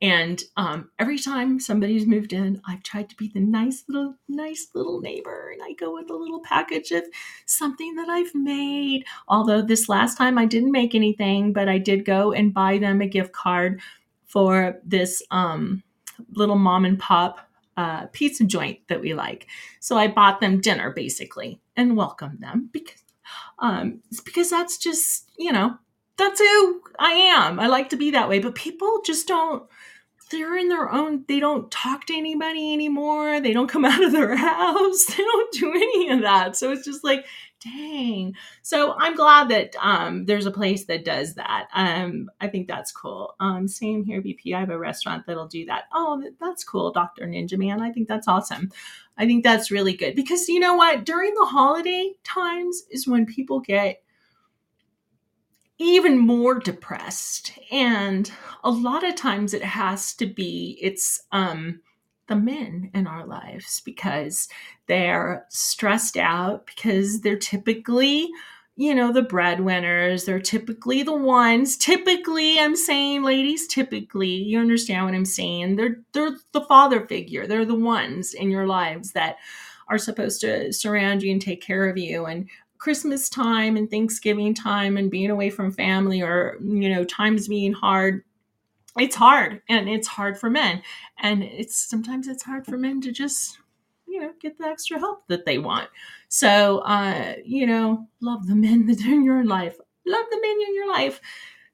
And 0.00 0.40
um, 0.56 0.90
every 0.98 1.18
time 1.18 1.58
somebody's 1.58 2.06
moved 2.06 2.32
in, 2.32 2.60
I've 2.66 2.84
tried 2.84 3.08
to 3.10 3.16
be 3.16 3.28
the 3.28 3.40
nice 3.40 3.84
little, 3.88 4.14
nice 4.28 4.68
little 4.74 5.00
neighbor, 5.00 5.50
and 5.52 5.60
I 5.62 5.72
go 5.72 5.92
with 5.92 6.08
a 6.08 6.14
little 6.16 6.40
package 6.40 6.92
of 6.92 7.02
something 7.46 7.96
that 7.96 8.08
I've 8.08 8.34
made. 8.34 9.04
Although 9.26 9.62
this 9.62 9.88
last 9.88 10.16
time 10.16 10.38
I 10.38 10.46
didn't 10.46 10.70
make 10.70 10.94
anything, 10.94 11.52
but 11.52 11.68
I 11.68 11.78
did 11.78 12.04
go 12.04 12.32
and 12.32 12.54
buy 12.54 12.78
them 12.78 13.00
a 13.00 13.08
gift 13.08 13.32
card 13.32 13.80
for 14.24 14.78
this 14.84 15.22
um, 15.32 15.82
little 16.32 16.56
mom 16.56 16.84
and 16.84 16.98
pop 16.98 17.40
uh, 17.76 18.06
pizza 18.06 18.44
joint 18.44 18.78
that 18.88 19.00
we 19.00 19.14
like. 19.14 19.46
So 19.80 19.96
I 19.96 20.08
bought 20.08 20.40
them 20.40 20.60
dinner 20.60 20.90
basically 20.90 21.60
and 21.76 21.96
welcomed 21.96 22.40
them 22.40 22.70
because 22.72 23.02
um, 23.60 24.00
because 24.24 24.50
that's 24.50 24.78
just 24.78 25.30
you 25.38 25.52
know 25.52 25.76
that's 26.16 26.40
who 26.40 26.82
I 26.98 27.12
am. 27.12 27.60
I 27.60 27.68
like 27.68 27.90
to 27.90 27.96
be 27.96 28.10
that 28.10 28.28
way, 28.28 28.40
but 28.40 28.54
people 28.54 29.00
just 29.04 29.28
don't 29.28 29.62
they're 30.30 30.56
in 30.56 30.68
their 30.68 30.90
own 30.90 31.24
they 31.28 31.40
don't 31.40 31.70
talk 31.70 32.06
to 32.06 32.16
anybody 32.16 32.72
anymore. 32.72 33.40
They 33.40 33.52
don't 33.52 33.68
come 33.68 33.84
out 33.86 34.02
of 34.02 34.12
their 34.12 34.36
house. 34.36 35.04
They 35.06 35.22
don't 35.22 35.52
do 35.52 35.72
any 35.72 36.10
of 36.10 36.20
that. 36.22 36.56
So 36.56 36.72
it's 36.72 36.84
just 36.84 37.04
like 37.04 37.26
dang. 37.64 38.34
So 38.62 38.94
i'm 38.98 39.16
glad 39.16 39.48
that 39.48 39.74
um, 39.80 40.26
there's 40.26 40.46
a 40.46 40.50
place 40.50 40.84
that 40.84 41.04
does 41.04 41.34
that. 41.34 41.68
Um, 41.74 42.30
i 42.40 42.48
think 42.48 42.68
that's 42.68 42.92
cool. 42.92 43.34
Um, 43.40 43.66
same 43.68 44.04
here 44.04 44.22
bp 44.22 44.54
i 44.54 44.60
have 44.60 44.70
a 44.70 44.78
restaurant 44.78 45.26
that'll 45.26 45.48
do 45.48 45.64
that. 45.66 45.84
Oh 45.92 46.22
that's 46.40 46.64
cool 46.64 46.92
dr 46.92 47.24
ninja 47.24 47.58
man. 47.58 47.80
I 47.80 47.92
think 47.92 48.08
that's 48.08 48.28
awesome. 48.28 48.70
I 49.16 49.26
think 49.26 49.42
that's 49.42 49.70
really 49.70 49.94
good 49.94 50.14
because 50.14 50.48
you 50.48 50.60
know 50.60 50.74
what? 50.76 51.04
During 51.04 51.34
the 51.34 51.46
holiday 51.46 52.12
times 52.22 52.84
is 52.90 53.08
when 53.08 53.26
people 53.26 53.60
get 53.60 54.02
even 55.78 56.18
more 56.18 56.58
depressed. 56.58 57.52
And 57.70 58.30
a 58.64 58.70
lot 58.70 59.04
of 59.04 59.14
times 59.14 59.54
it 59.54 59.62
has 59.62 60.14
to 60.14 60.26
be 60.26 60.78
it's 60.80 61.22
um 61.32 61.80
the 62.26 62.36
men 62.36 62.90
in 62.94 63.06
our 63.06 63.26
lives 63.26 63.80
because 63.84 64.48
they're 64.86 65.46
stressed 65.48 66.16
out 66.16 66.66
because 66.66 67.22
they're 67.22 67.38
typically 67.38 68.28
you 68.76 68.94
know 68.94 69.12
the 69.12 69.22
breadwinners 69.22 70.24
they're 70.24 70.38
typically 70.38 71.02
the 71.02 71.16
ones 71.16 71.76
typically 71.76 72.60
i'm 72.60 72.76
saying 72.76 73.22
ladies 73.22 73.66
typically 73.66 74.28
you 74.28 74.58
understand 74.60 75.06
what 75.06 75.14
i'm 75.14 75.24
saying? 75.24 75.76
They're 75.76 75.96
they're 76.12 76.36
the 76.52 76.60
father 76.60 77.06
figure 77.06 77.46
they're 77.46 77.64
the 77.64 77.74
ones 77.74 78.34
in 78.34 78.50
your 78.50 78.66
lives 78.66 79.12
that 79.12 79.36
are 79.88 79.98
supposed 79.98 80.40
to 80.42 80.72
surround 80.72 81.22
you 81.22 81.32
and 81.32 81.40
take 81.40 81.62
care 81.62 81.88
of 81.88 81.96
you 81.96 82.26
and 82.26 82.48
Christmas 82.78 83.28
time 83.28 83.76
and 83.76 83.90
Thanksgiving 83.90 84.54
time 84.54 84.96
and 84.96 85.10
being 85.10 85.30
away 85.30 85.50
from 85.50 85.72
family 85.72 86.22
or, 86.22 86.56
you 86.62 86.88
know, 86.88 87.04
times 87.04 87.48
being 87.48 87.72
hard, 87.72 88.22
it's 88.96 89.16
hard 89.16 89.62
and 89.68 89.88
it's 89.88 90.06
hard 90.08 90.38
for 90.38 90.48
men. 90.48 90.82
And 91.20 91.42
it's 91.42 91.76
sometimes 91.76 92.28
it's 92.28 92.42
hard 92.42 92.66
for 92.66 92.78
men 92.78 93.00
to 93.02 93.12
just, 93.12 93.58
you 94.06 94.20
know, 94.20 94.32
get 94.40 94.58
the 94.58 94.66
extra 94.66 94.98
help 94.98 95.26
that 95.28 95.44
they 95.44 95.58
want. 95.58 95.88
So, 96.28 96.78
uh, 96.78 97.34
you 97.44 97.66
know, 97.66 98.06
love 98.20 98.46
the 98.46 98.54
men 98.54 98.86
that 98.86 99.04
are 99.04 99.12
in 99.12 99.24
your 99.24 99.44
life. 99.44 99.76
Love 100.06 100.26
the 100.30 100.40
men 100.40 100.56
in 100.68 100.74
your 100.74 100.88
life. 100.88 101.20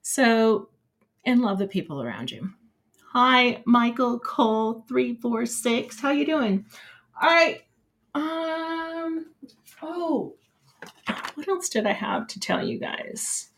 So, 0.01 0.69
and 1.25 1.41
love 1.41 1.59
the 1.59 1.67
people 1.67 2.01
around 2.01 2.31
you. 2.31 2.49
Hi, 3.11 3.63
Michael 3.65 4.19
Cole, 4.19 4.83
346. 4.87 5.99
How 6.01 6.11
you 6.11 6.25
doing? 6.25 6.65
All 7.21 7.29
right. 7.29 7.61
Um, 8.13 9.27
oh, 9.81 10.35
what 11.35 11.47
else 11.47 11.69
did 11.69 11.85
I 11.85 11.93
have 11.93 12.27
to 12.27 12.39
tell 12.39 12.65
you 12.65 12.79
guys 12.79 13.49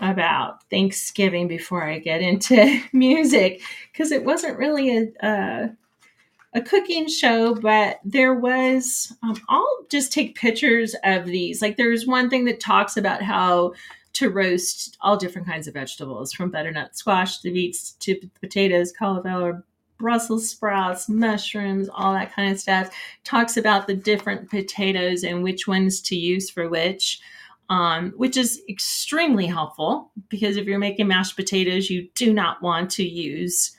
about 0.00 0.68
Thanksgiving 0.70 1.48
before 1.48 1.84
I 1.84 1.98
get 1.98 2.20
into 2.20 2.82
music? 2.92 3.62
Because 3.92 4.12
it 4.12 4.24
wasn't 4.24 4.58
really 4.58 4.96
a, 4.96 5.26
a, 5.26 5.76
a 6.54 6.60
cooking 6.62 7.08
show, 7.08 7.54
but 7.54 8.00
there 8.04 8.34
was. 8.34 9.12
Um, 9.22 9.40
I'll 9.48 9.86
just 9.90 10.12
take 10.12 10.36
pictures 10.36 10.94
of 11.04 11.26
these. 11.26 11.62
Like 11.62 11.76
there's 11.76 12.06
one 12.06 12.30
thing 12.30 12.44
that 12.46 12.60
talks 12.60 12.96
about 12.96 13.22
how 13.22 13.74
to 14.14 14.30
roast 14.30 14.96
all 15.00 15.16
different 15.16 15.46
kinds 15.46 15.66
of 15.66 15.74
vegetables, 15.74 16.32
from 16.32 16.50
butternut 16.50 16.96
squash 16.96 17.40
to 17.40 17.50
beets 17.50 17.92
to 17.92 18.18
potatoes, 18.40 18.92
cauliflower, 18.96 19.64
Brussels 19.98 20.48
sprouts, 20.50 21.08
mushrooms, 21.08 21.88
all 21.92 22.12
that 22.14 22.32
kind 22.34 22.52
of 22.52 22.60
stuff. 22.60 22.90
Talks 23.24 23.56
about 23.56 23.86
the 23.86 23.94
different 23.94 24.50
potatoes 24.50 25.24
and 25.24 25.42
which 25.42 25.66
ones 25.66 26.00
to 26.02 26.16
use 26.16 26.50
for 26.50 26.68
which, 26.68 27.20
um, 27.68 28.12
which 28.16 28.36
is 28.36 28.62
extremely 28.68 29.46
helpful 29.46 30.10
because 30.28 30.56
if 30.56 30.66
you're 30.66 30.78
making 30.78 31.08
mashed 31.08 31.36
potatoes, 31.36 31.90
you 31.90 32.08
do 32.14 32.32
not 32.32 32.62
want 32.62 32.90
to 32.92 33.04
use 33.04 33.76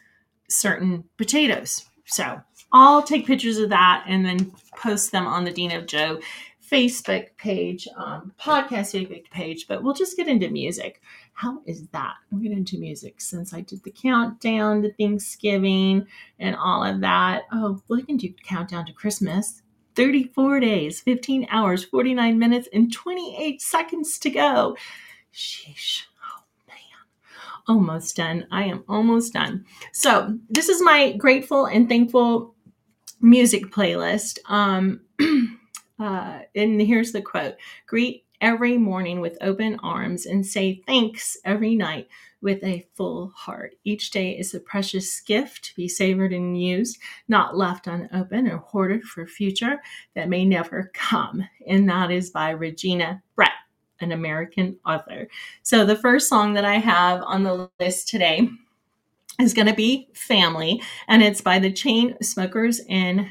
certain 0.49 1.03
potatoes. 1.17 1.85
So 2.05 2.41
I'll 2.71 3.03
take 3.03 3.27
pictures 3.27 3.57
of 3.57 3.69
that 3.69 4.05
and 4.07 4.25
then 4.25 4.51
post 4.77 5.11
them 5.11 5.27
on 5.27 5.43
the 5.43 5.51
Dena 5.51 5.81
Jo 5.81 6.19
Facebook 6.69 7.27
page, 7.37 7.87
um, 7.95 8.33
podcast 8.39 8.93
Facebook 8.93 9.29
page, 9.29 9.67
but 9.67 9.83
we'll 9.83 9.93
just 9.93 10.17
get 10.17 10.27
into 10.27 10.49
music. 10.49 11.01
How 11.35 11.61
is 11.65 11.85
that? 11.87 12.13
We'll 12.31 12.41
get 12.41 12.53
into 12.53 12.79
music 12.79 13.19
since 13.19 13.53
I 13.53 13.59
did 13.59 13.83
the 13.83 13.91
countdown 13.91 14.81
to 14.83 14.93
Thanksgiving 14.93 16.07
and 16.39 16.55
all 16.55 16.81
of 16.81 17.01
that. 17.01 17.43
Oh, 17.51 17.81
we 17.89 18.03
can 18.03 18.15
do 18.15 18.33
countdown 18.43 18.85
to 18.85 18.93
Christmas. 18.93 19.61
34 19.97 20.61
days, 20.61 21.01
15 21.01 21.47
hours, 21.51 21.83
49 21.83 22.39
minutes, 22.39 22.69
and 22.71 22.91
28 22.91 23.61
seconds 23.61 24.17
to 24.19 24.29
go. 24.29 24.77
Sheesh. 25.33 26.03
Oh, 26.23 26.43
man. 26.69 26.77
Almost 27.67 28.15
done. 28.15 28.47
I 28.49 28.63
am 28.63 28.85
almost 28.87 29.33
done. 29.33 29.65
So, 29.91 30.37
this 30.49 30.69
is 30.69 30.81
my 30.81 31.13
grateful 31.17 31.65
and 31.65 31.89
thankful 31.89 32.55
music 33.19 33.71
playlist. 33.71 34.39
Um, 34.47 35.01
uh, 35.99 36.39
and 36.55 36.81
here's 36.81 37.11
the 37.11 37.21
quote 37.21 37.55
Greet 37.87 38.24
every 38.45 38.77
morning 38.77 39.21
with 39.21 39.39
open 39.41 39.75
arms 39.81 40.27
and 40.27 40.45
say 40.45 40.79
thanks 40.85 41.35
every 41.45 41.75
night 41.75 42.07
with 42.41 42.63
a 42.63 42.85
full 42.93 43.29
heart. 43.35 43.73
Each 43.83 44.11
day 44.11 44.37
is 44.37 44.53
a 44.53 44.59
precious 44.59 45.19
gift 45.19 45.65
to 45.65 45.75
be 45.75 45.87
savored 45.87 46.31
and 46.31 46.61
used, 46.61 46.99
not 47.27 47.57
left 47.57 47.87
unopened 47.87 48.47
or 48.47 48.57
hoarded 48.57 49.03
for 49.03 49.25
future 49.25 49.81
that 50.13 50.29
may 50.29 50.45
never 50.45 50.91
come. 50.93 51.43
And 51.67 51.89
that 51.89 52.11
is 52.11 52.29
by 52.29 52.51
Regina 52.51 53.23
Brett, 53.35 53.49
an 53.99 54.11
American 54.11 54.77
author. 54.85 55.27
So 55.63 55.83
the 55.83 55.95
first 55.95 56.29
song 56.29 56.53
that 56.53 56.65
I 56.65 56.75
have 56.75 57.23
on 57.23 57.41
the 57.41 57.67
list 57.79 58.09
today 58.09 58.47
is 59.39 59.55
going 59.55 59.67
to 59.67 59.73
be 59.73 60.07
Family, 60.13 60.83
and 61.07 61.23
it's 61.23 61.41
by 61.41 61.57
the 61.57 61.73
Chain 61.73 62.15
Smokers 62.21 62.79
in 62.87 63.27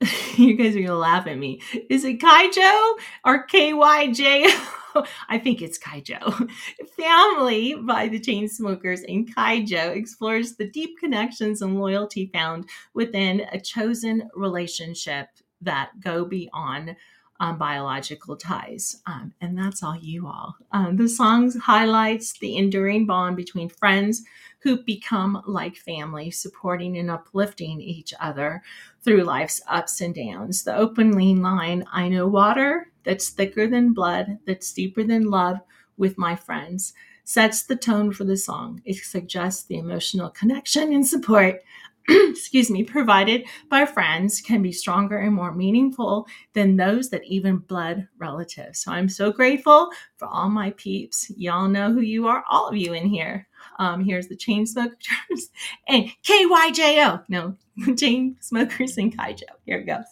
you 0.36 0.54
guys 0.54 0.76
are 0.76 0.80
gonna 0.80 0.94
laugh 0.94 1.26
at 1.26 1.38
me. 1.38 1.60
Is 1.90 2.04
it 2.04 2.20
Kaijo 2.20 2.94
or 3.24 3.46
KYJ? 3.46 4.46
I 5.28 5.38
think 5.38 5.60
it's 5.60 5.78
Kaijo. 5.78 6.48
Family 6.96 7.74
by 7.74 8.08
the 8.08 8.20
Chainsmokers 8.20 9.00
and 9.08 9.34
Kaijo 9.34 9.96
explores 9.96 10.54
the 10.54 10.70
deep 10.70 10.98
connections 10.98 11.62
and 11.62 11.78
loyalty 11.78 12.30
found 12.32 12.68
within 12.94 13.42
a 13.52 13.60
chosen 13.60 14.28
relationship 14.34 15.28
that 15.62 15.90
go 16.00 16.24
beyond 16.24 16.94
um, 17.40 17.58
biological 17.58 18.36
ties. 18.36 19.00
Um, 19.06 19.32
and 19.40 19.56
that's 19.56 19.82
all 19.82 19.96
you 19.96 20.26
all. 20.26 20.56
Um, 20.72 20.96
the 20.96 21.08
song 21.08 21.52
highlights 21.58 22.38
the 22.38 22.56
enduring 22.56 23.06
bond 23.06 23.36
between 23.36 23.68
friends 23.68 24.22
who 24.60 24.82
become 24.82 25.42
like 25.46 25.76
family, 25.76 26.30
supporting 26.30 26.98
and 26.98 27.10
uplifting 27.10 27.80
each 27.80 28.12
other 28.20 28.62
through 29.02 29.22
life's 29.22 29.60
ups 29.68 30.00
and 30.00 30.14
downs. 30.14 30.64
The 30.64 30.76
open 30.76 31.12
lean 31.12 31.42
line 31.42 31.84
I 31.92 32.08
know 32.08 32.26
water 32.26 32.90
that's 33.04 33.30
thicker 33.30 33.68
than 33.68 33.94
blood, 33.94 34.38
that's 34.46 34.72
deeper 34.72 35.04
than 35.04 35.30
love 35.30 35.58
with 35.96 36.18
my 36.18 36.34
friends 36.34 36.92
sets 37.28 37.62
the 37.62 37.76
tone 37.76 38.10
for 38.10 38.24
the 38.24 38.38
song. 38.38 38.80
It 38.86 38.96
suggests 38.96 39.64
the 39.64 39.76
emotional 39.76 40.30
connection 40.30 40.94
and 40.94 41.06
support 41.06 41.60
excuse 42.30 42.70
me, 42.70 42.82
provided 42.82 43.46
by 43.68 43.84
friends 43.84 44.40
can 44.40 44.62
be 44.62 44.72
stronger 44.72 45.18
and 45.18 45.34
more 45.34 45.54
meaningful 45.54 46.26
than 46.54 46.76
those 46.76 47.10
that 47.10 47.24
even 47.24 47.58
blood 47.58 48.08
relatives. 48.18 48.80
So 48.80 48.92
I'm 48.92 49.08
so 49.08 49.30
grateful 49.30 49.90
for 50.16 50.26
all 50.26 50.48
my 50.48 50.70
peeps. 50.72 51.30
Y'all 51.36 51.68
know 51.68 51.92
who 51.92 52.00
you 52.00 52.26
are, 52.26 52.44
all 52.48 52.68
of 52.68 52.76
you 52.76 52.94
in 52.94 53.06
here. 53.08 53.46
Um, 53.78 54.04
here's 54.04 54.28
the 54.28 54.36
chain 54.36 54.66
smokers 54.66 54.96
and 55.88 56.10
KYJO. 56.24 57.24
No, 57.28 57.56
chain 57.96 58.36
smokers 58.40 58.96
and 58.96 59.16
Kaijo. 59.16 59.42
Here 59.64 59.78
it 59.78 59.86
goes. 59.86 60.04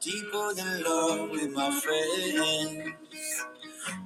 Deeper 0.00 0.54
than 0.54 0.84
love 0.84 1.30
with 1.30 1.50
my 1.52 1.70
friends. 1.80 2.94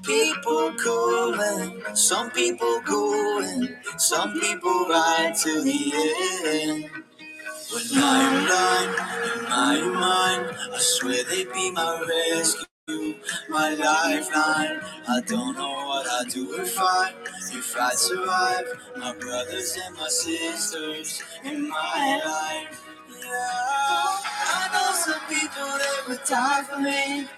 People 0.05 0.75
coming, 0.75 1.83
some 1.95 2.31
people 2.33 2.81
going, 2.83 3.77
some 3.99 4.41
people 4.41 4.87
ride 4.89 5.35
to 5.45 5.63
the 5.63 5.93
end. 6.47 6.91
When 7.73 7.85
I'm 8.05 8.47
blind 8.47 8.95
in 9.45 9.51
my 9.51 9.81
mind, 10.01 10.57
I 10.75 10.79
swear 10.79 11.25
they'd 11.25 11.53
be 11.53 11.71
my 11.73 12.01
rescue 12.09 12.65
my 13.51 13.75
lifeline. 13.75 14.81
I 15.09 15.21
don't 15.27 15.57
know 15.57 15.87
what 15.87 16.07
I'd 16.09 16.31
do 16.31 16.55
if 16.61 16.79
I, 16.79 17.13
if 17.53 17.77
I'd 17.79 17.95
survive. 17.95 18.67
My 18.97 19.15
brothers 19.17 19.79
and 19.87 19.97
my 19.97 20.09
sisters 20.09 21.23
in 21.45 21.69
my 21.69 22.23
life. 22.25 22.90
I 23.33 24.71
know 24.73 24.93
some 24.95 25.21
people 25.29 25.79
that 25.79 26.05
would 26.09 26.21
die 26.29 26.63
for 26.65 26.81
me. 26.81 27.29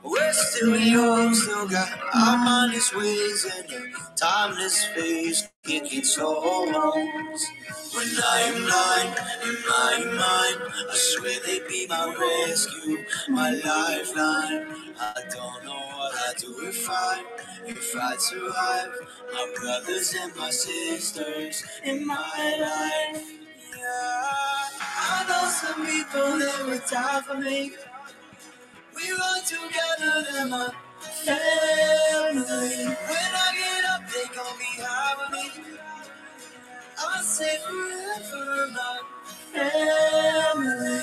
We're 0.09 0.33
still 0.35 0.77
young, 0.79 1.35
still 1.35 1.68
got 1.68 1.90
our 2.14 2.38
mindless 2.38 2.94
ways 2.94 3.47
and 3.47 3.73
a 3.73 4.16
timeless 4.16 4.87
face 4.87 5.49
kicking 5.64 6.05
songs. 6.05 7.47
When 7.94 8.09
I 8.25 8.40
am 8.49 8.64
blind 8.64 9.18
in 9.49 9.57
my 9.68 9.99
mind, 10.16 10.73
I 10.92 10.94
swear 10.97 11.40
they'd 11.47 11.68
be 11.68 11.87
my 11.88 12.07
rescue, 12.18 13.05
my 13.31 13.51
lifeline. 13.53 14.66
I 15.01 15.23
don't 15.35 15.64
know 15.66 15.83
what 15.99 16.14
I'd 16.29 16.37
do 16.38 16.57
if 16.68 16.90
I, 16.90 17.25
if 17.66 17.97
I'd 17.97 18.21
survive. 18.21 18.92
My 19.35 19.55
brothers 19.61 20.16
and 20.21 20.37
my 20.37 20.51
sisters 20.51 21.64
in 21.85 22.07
my 22.07 22.14
life. 22.61 23.25
Yeah, 23.79 24.27
I 24.83 25.27
know 25.29 25.49
some 25.51 25.87
people 25.87 26.38
that 26.40 26.66
would 26.66 26.85
die 26.90 27.23
for 27.23 27.37
me. 27.38 27.73
We 28.99 29.11
run 29.13 29.43
together, 29.45 30.27
they're 30.33 30.49
my 30.49 30.71
family. 31.25 32.87
When 32.87 33.33
I 33.45 33.55
get 33.59 33.87
up, 33.93 34.03
they 34.13 34.27
gon' 34.37 34.59
be 34.59 34.83
high 34.83 35.17
with 35.19 35.33
me. 35.67 35.79
I 36.99 37.23
say 37.23 37.59
forever, 37.59 38.69
my 38.73 39.01
family. 39.55 41.01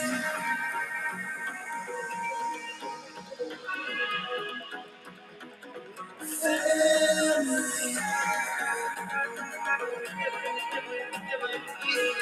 Family. 6.22 7.98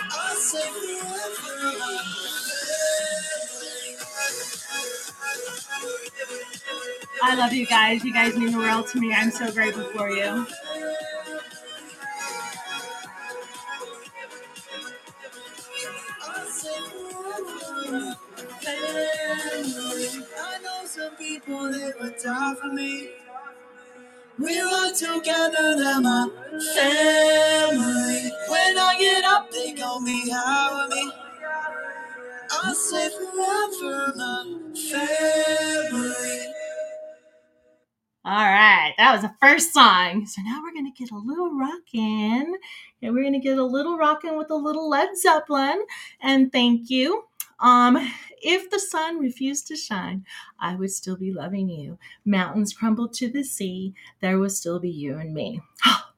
I 0.02 0.36
say 0.40 0.70
forever, 0.72 1.80
my 1.80 2.04
family. 3.58 3.63
I 7.24 7.36
love 7.36 7.54
you 7.54 7.68
guys. 7.68 8.04
You 8.06 8.14
guys 8.14 8.36
mean 8.38 8.52
the 8.54 8.58
world 8.60 8.88
to 8.90 9.00
me. 9.00 9.14
I'm 9.14 9.32
so 9.32 9.52
grateful 9.52 9.86
for 9.96 10.10
you. 10.10 10.48
I 20.38 20.60
know 20.64 20.86
some 20.86 21.16
people 21.18 21.72
that 21.72 21.94
would 22.02 22.16
die 22.24 22.56
for 22.62 22.68
me. 22.74 23.10
We 24.40 24.60
run 24.60 24.94
together, 24.96 25.78
they're 25.78 26.02
my 26.02 26.30
family. 26.76 28.32
When 28.50 28.78
I 28.78 28.98
get 29.00 29.24
up, 29.26 29.52
they 29.52 29.74
gon' 29.74 30.06
be 30.06 30.30
high 30.30 30.88
with 30.88 30.96
me. 30.96 31.12
I 32.62 32.74
say 32.74 33.10
forever, 33.10 34.14
my 34.16 34.44
family. 34.92 36.54
All 38.26 38.34
right, 38.46 38.94
that 38.98 39.12
was 39.14 39.22
the 39.22 39.34
first 39.42 39.74
song. 39.74 40.26
So 40.28 40.42
now 40.44 40.62
we're 40.64 40.74
gonna 40.74 40.94
get 40.98 41.12
a 41.12 41.18
little 41.18 41.52
rockin', 41.58 42.56
and 43.02 43.14
we're 43.14 43.24
gonna 43.24 43.40
get 43.40 43.58
a 43.58 43.64
little 43.64 43.98
rockin' 43.98 44.38
with 44.38 44.50
a 44.52 44.56
little 44.56 44.90
Led 44.90 45.18
Zeppelin. 45.18 45.84
And 46.22 46.52
thank 46.52 46.90
you. 46.90 47.24
Um, 47.60 47.98
if 48.42 48.70
the 48.70 48.80
sun 48.80 49.20
refused 49.20 49.68
to 49.68 49.76
shine, 49.76 50.26
I 50.60 50.76
would 50.76 50.92
still 50.92 51.18
be 51.18 51.34
loving 51.34 51.70
you. 51.70 51.98
Mountains 52.26 52.74
crumbled 52.74 53.14
to 53.16 53.30
the 53.30 53.44
sea, 53.44 53.94
there 54.22 54.40
would 54.40 54.52
still 54.52 54.80
be 54.80 54.90
you 54.90 55.18
and 55.18 55.34
me. 55.34 55.62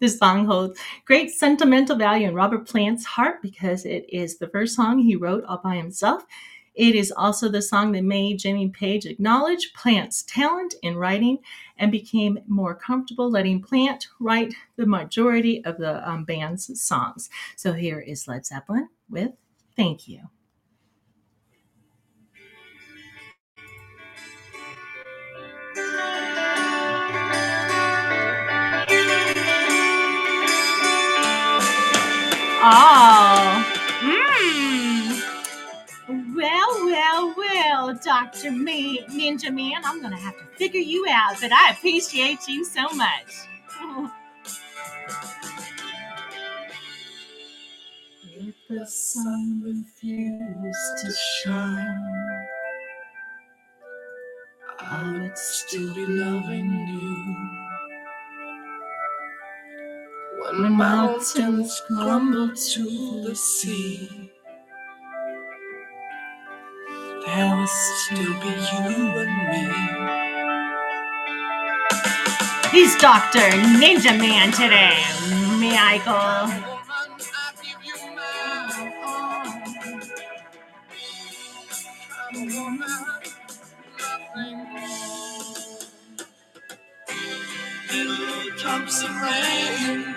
This 0.00 0.18
song 0.18 0.46
holds 0.46 0.78
great 1.04 1.30
sentimental 1.30 1.96
value 1.96 2.28
in 2.28 2.34
Robert 2.34 2.68
Plant's 2.68 3.04
heart 3.04 3.42
because 3.42 3.84
it 3.84 4.06
is 4.08 4.38
the 4.38 4.46
first 4.46 4.76
song 4.76 5.00
he 5.00 5.16
wrote 5.16 5.44
all 5.44 5.58
by 5.58 5.74
himself. 5.74 6.24
It 6.76 6.94
is 6.94 7.10
also 7.10 7.48
the 7.48 7.60
song 7.60 7.90
that 7.92 8.04
made 8.04 8.38
Jimmy 8.38 8.68
Page 8.68 9.04
acknowledge 9.04 9.72
Plant's 9.72 10.22
talent 10.22 10.76
in 10.82 10.96
writing 10.96 11.38
and 11.76 11.90
became 11.90 12.38
more 12.46 12.76
comfortable 12.76 13.28
letting 13.28 13.60
Plant 13.60 14.06
write 14.20 14.54
the 14.76 14.86
majority 14.86 15.64
of 15.64 15.78
the 15.78 16.08
um, 16.08 16.24
band's 16.24 16.80
songs. 16.80 17.28
So 17.56 17.72
here 17.72 17.98
is 17.98 18.28
Led 18.28 18.46
Zeppelin 18.46 18.90
with 19.10 19.32
Thank 19.74 20.06
You. 20.06 20.28
Oh, 32.68 33.64
mmm. 34.02 35.22
Well, 36.36 36.86
well, 36.86 37.34
well, 37.36 37.94
Dr. 38.04 38.52
Me- 38.52 39.04
Ninja 39.10 39.52
Man, 39.54 39.82
I'm 39.84 40.00
going 40.00 40.12
to 40.12 40.18
have 40.18 40.38
to 40.38 40.44
figure 40.56 40.80
you 40.80 41.06
out, 41.10 41.36
but 41.40 41.52
I 41.52 41.72
appreciate 41.72 42.48
you 42.48 42.64
so 42.64 42.88
much. 42.94 43.34
if 48.24 48.54
the 48.70 48.86
sun 48.86 49.62
refused 49.64 50.98
to 51.02 51.12
shine, 51.44 52.46
I 54.80 55.12
would 55.20 55.38
still 55.38 55.94
be 55.94 56.06
loving 56.06 56.88
you. 56.88 57.57
When 60.50 60.72
mountains 60.72 61.82
crumble 61.88 62.48
to 62.54 63.22
the 63.22 63.34
sea, 63.36 64.30
there 67.26 67.56
will 67.56 67.66
still 67.66 68.34
be 68.40 68.48
you 68.48 69.12
and 69.20 69.36
me. 69.50 69.62
He's 72.70 72.96
Dr. 72.96 73.40
Ninja 73.80 74.18
Man 74.18 74.52
today, 74.52 74.96
Michael. 75.60 76.48
Drops 88.58 89.04
of 89.04 89.10
rain, 89.22 90.16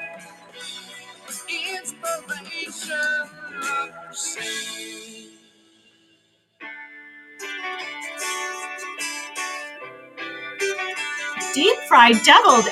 Deep 11.53 11.77
fried 11.87 12.15
deviled 12.23 12.65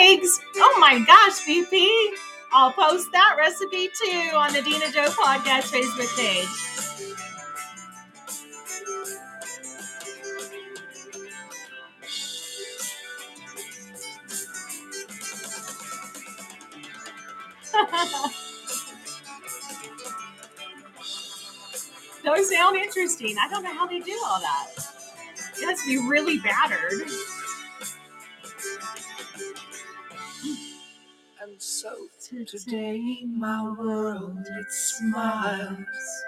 eggs? 0.00 0.40
Oh 0.56 0.76
my 0.80 0.98
gosh, 1.06 1.46
BP. 1.46 1.88
I'll 2.52 2.72
post 2.72 3.08
that 3.12 3.36
recipe 3.38 3.88
too 4.02 4.30
on 4.34 4.52
the 4.52 4.62
Dena 4.62 4.90
Jo 4.92 5.06
Podcast 5.06 5.72
Facebook 5.72 6.16
page. 6.16 6.93
Those 22.24 22.50
sound 22.50 22.76
interesting. 22.76 23.36
I 23.38 23.48
don't 23.50 23.62
know 23.62 23.74
how 23.74 23.86
they 23.86 24.00
do 24.00 24.18
all 24.24 24.40
that. 24.40 24.70
It 25.56 25.66
has 25.66 25.80
to 25.82 25.86
be 25.86 25.98
really 26.08 26.38
battered. 26.38 27.08
And 31.42 31.60
so 31.60 32.08
today 32.46 33.24
my 33.26 33.62
world 33.70 34.38
it 34.38 34.70
smiles. 34.70 36.24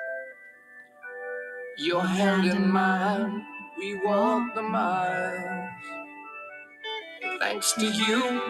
Your 1.79 2.05
hand 2.05 2.47
in 2.47 2.69
mine, 2.69 3.45
we 3.79 3.99
walk 4.05 4.55
the 4.55 4.63
miles. 4.63 5.71
Thanks 7.41 7.73
to 7.73 7.87
you, 7.87 8.41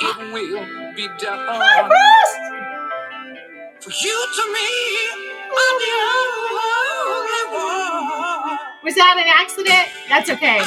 it 0.00 0.32
will 0.32 0.81
be 0.96 1.08
done. 1.18 1.38
Hi, 1.48 1.88
Bruce! 1.88 2.34
For 3.80 3.90
you 3.90 4.26
to 4.36 4.44
me 4.52 4.70
are 5.52 5.74
the 5.82 5.92
only 7.16 7.44
one. 7.56 8.58
Was 8.84 8.94
that 8.96 9.16
an 9.18 9.28
accident? 9.40 9.88
That's 10.08 10.30
okay. 10.30 10.60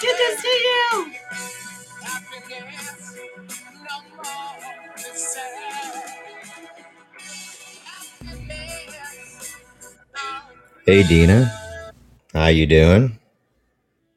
Good 0.00 0.16
to 0.16 0.40
see 0.40 0.58
you. 0.68 1.12
Happiness, 2.02 3.16
no 3.74 3.96
more 4.16 4.96
to 4.96 5.18
say. 5.18 5.40
Hey 10.86 11.02
Dena, 11.02 11.52
how 12.32 12.46
you 12.46 12.66
doing? 12.66 13.18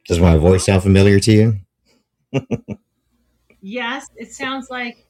Does 0.08 0.20
my 0.20 0.38
voice 0.38 0.66
sound 0.66 0.84
familiar 0.84 1.20
to 1.20 1.32
you? 1.32 1.60
Yes, 3.62 4.08
it 4.16 4.32
sounds 4.34 4.72
like 4.72 5.06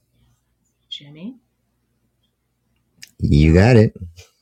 Jimmy. 1.02 1.36
You 3.18 3.56
got 3.56 3.76
it. 3.76 3.92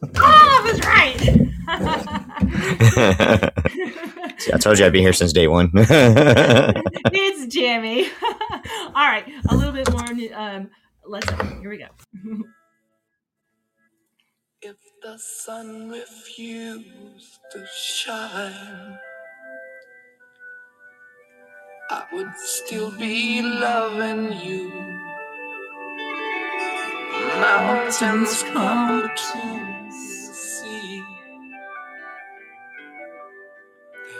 Oh, 0.03 0.09
I 0.17 0.61
was 0.65 0.81
right. 0.81 1.17
See, 4.39 4.51
I 4.53 4.57
told 4.57 4.77
you 4.77 4.85
I'd 4.85 4.91
be 4.91 4.99
here 4.99 5.13
since 5.13 5.31
day 5.31 5.47
one. 5.47 5.71
it's 5.73 7.53
Jimmy. 7.53 8.07
All 8.21 9.07
right, 9.07 9.23
a 9.49 9.55
little 9.55 9.71
bit 9.71 9.89
more. 9.89 10.03
Um, 10.37 10.69
let's. 11.05 11.29
Here 11.61 11.69
we 11.69 11.77
go. 11.77 11.85
If 14.61 14.75
the 15.01 15.17
sun 15.17 15.91
refused 15.91 17.39
to 17.53 17.65
shine, 17.73 18.99
I 21.89 22.03
would 22.11 22.33
still 22.35 22.91
be 22.97 23.41
loving 23.41 24.33
you. 24.41 24.73
Mountains 27.19 28.43
come 28.43 29.09
to 29.09 29.91
see. 29.91 31.03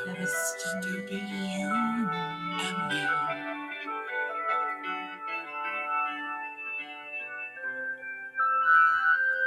There 0.06 0.16
will 0.20 0.28
still 0.28 1.08
be 1.08 1.16
you 1.16 1.70
and 1.70 2.90
me. 2.90 3.08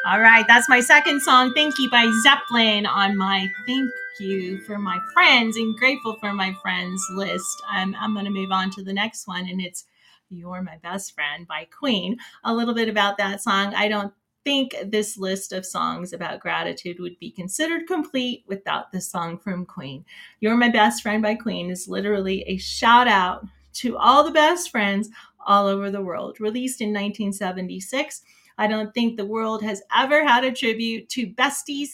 All 0.07 0.20
right, 0.20 0.44
that's 0.48 0.68
my 0.68 0.80
second 0.80 1.22
song. 1.22 1.53
Thank 1.55 1.78
you 1.78 1.88
by 1.90 2.11
Zeppelin 2.24 2.86
on 2.86 3.16
my 3.16 3.48
thank 3.66 3.88
you 4.18 4.59
for 4.62 4.78
my 4.78 4.98
friends 5.14 5.57
and 5.57 5.76
grateful 5.76 6.16
for 6.20 6.32
my 6.32 6.53
friends 6.62 7.07
list. 7.14 7.62
I'm, 7.70 7.94
I'm 8.00 8.12
going 8.12 8.24
to 8.24 8.30
move 8.30 8.50
on 8.50 8.70
to 8.72 8.82
the 8.82 8.92
next 8.92 9.28
one, 9.28 9.48
and 9.48 9.61
it's 9.61 9.84
You're 10.33 10.62
My 10.62 10.78
Best 10.83 11.14
Friend 11.14 11.47
by 11.47 11.66
Queen. 11.76 12.16
A 12.45 12.55
little 12.55 12.74
bit 12.74 12.89
about 12.89 13.18
that 13.18 13.43
song. 13.43 13.74
I 13.74 13.89
don't 13.89 14.12
think 14.45 14.74
this 14.87 15.16
list 15.16 15.53
of 15.53 15.64
songs 15.64 16.12
about 16.12 16.41
gratitude 16.41 16.99
would 16.99 17.18
be 17.18 17.30
considered 17.30 17.87
complete 17.87 18.45
without 18.49 18.91
this 18.91 19.09
song 19.09 19.39
from 19.39 19.64
Queen. 19.64 20.05
You're 20.41 20.57
My 20.57 20.68
Best 20.68 21.03
Friend 21.03 21.22
by 21.22 21.37
Queen 21.37 21.70
is 21.70 21.87
literally 21.87 22.43
a 22.49 22.57
shout 22.57 23.07
out 23.07 23.47
to 23.74 23.97
all 23.97 24.24
the 24.24 24.30
best 24.30 24.70
friends 24.70 25.09
all 25.47 25.66
over 25.66 25.91
the 25.91 26.03
world. 26.03 26.41
Released 26.41 26.80
in 26.80 26.89
1976 26.89 28.22
I 28.59 28.66
don't 28.66 28.93
think 28.95 29.16
the 29.16 29.24
world 29.24 29.62
has 29.62 29.83
ever 29.97 30.26
had 30.26 30.45
a 30.45 30.53
tribute 30.53 31.09
to 31.11 31.26
besties 31.26 31.91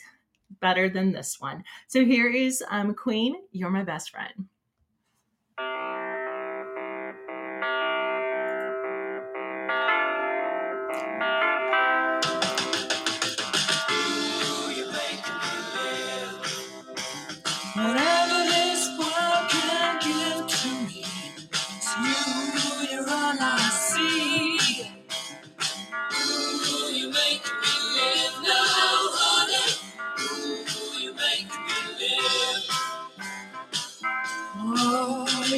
better 0.60 0.88
than 0.88 1.12
this 1.12 1.40
one. 1.40 1.64
So 1.86 2.04
here 2.04 2.28
is 2.28 2.62
um, 2.70 2.94
Queen, 2.94 3.36
You're 3.52 3.70
My 3.70 3.84
Best 3.84 4.10
Friend. 4.10 4.48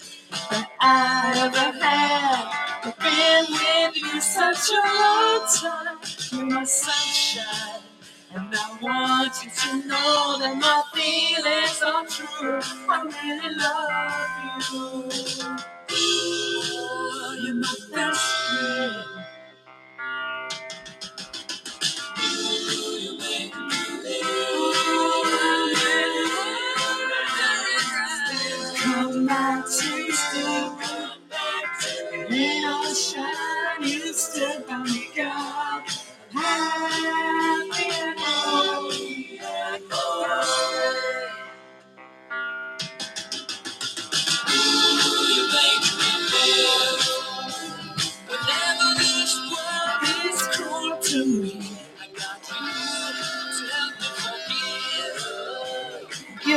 that 0.52 0.70
I 0.80 1.34
ever 1.46 1.80
had. 1.80 2.86
I've 2.86 3.00
been 3.00 3.46
with 3.52 3.98
you 3.98 4.22
such 4.22 4.70
a 4.70 4.82
long 5.02 5.48
time. 5.48 6.00
You're 6.32 6.46
my 6.46 6.64
sunshine. 6.64 7.82
And 8.36 8.54
I 8.56 8.78
want 8.82 9.34
you 9.44 9.50
to 9.50 9.88
know 9.88 10.38
that 10.42 10.58
my 10.62 10.84
feelings 10.94 11.82
are 11.84 12.06
true. 12.06 12.62
I 12.90 13.04
really 13.24 13.56
love 13.56 14.74
you. 14.74 15.98
Ooh, 15.98 17.44
you're 17.44 17.56
my 17.56 17.76
best 17.96 18.22
friend. 18.50 19.19
Come 29.30 29.38
back 29.38 29.66
to 29.66 30.12
stay. 30.14 30.72
Rain 32.30 32.66
or 32.66 32.96
shine, 32.96 33.84
you 33.84 34.14
stood 34.14 34.68
by 34.68 34.78
me, 34.84 35.10
God. 35.16 35.84
Happy 36.34 36.99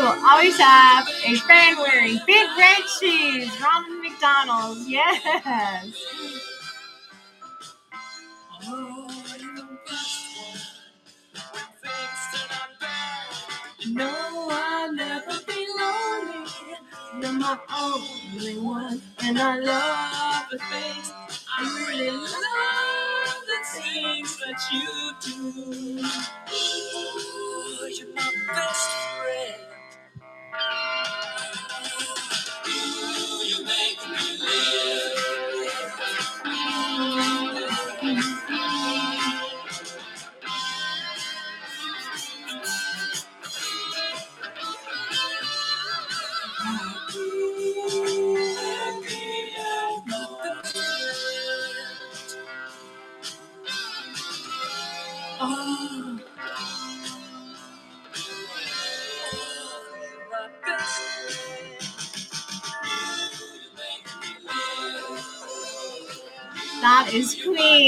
will 0.03 0.27
always 0.29 0.59
have 0.59 1.09
a 1.27 1.37
friend 1.37 1.79
wearing 1.79 2.19
big 2.27 2.49
red 2.59 2.83
shoes. 2.99 3.51
Ronald 3.63 4.03
McDonald. 4.03 4.79
Yes. 4.89 5.95
Know 13.89 14.49
I'll 14.51 14.93
never 14.93 15.39
be 15.47 15.67
lonely. 15.79 16.51
You're 17.21 17.33
my 17.33 17.59
only 17.79 18.59
one, 18.59 19.03
and 19.23 19.39
I 19.39 19.59
love 19.59 20.47
the 20.51 20.59
things 20.59 21.13
I 21.59 21.87
really 21.89 22.11
love 22.11 23.43
the 23.47 23.81
things 23.81 24.39
that 24.39 24.61
you 24.73 24.89
do. 25.21 26.09
You're 27.89 28.15
my 28.15 28.33
best 28.55 29.02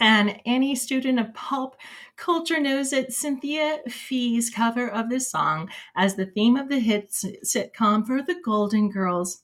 And 0.00 0.40
any 0.44 0.74
student 0.74 1.20
of 1.20 1.32
pop 1.34 1.76
culture 2.16 2.58
knows 2.58 2.90
that 2.90 3.12
Cynthia 3.12 3.78
Fee's 3.88 4.50
cover 4.50 4.88
of 4.88 5.08
this 5.08 5.30
song 5.30 5.70
as 5.94 6.16
the 6.16 6.26
theme 6.26 6.56
of 6.56 6.68
the 6.68 6.80
hit 6.80 7.10
sitcom 7.10 8.04
for 8.04 8.20
the 8.20 8.34
Golden 8.44 8.90
Girls. 8.90 9.42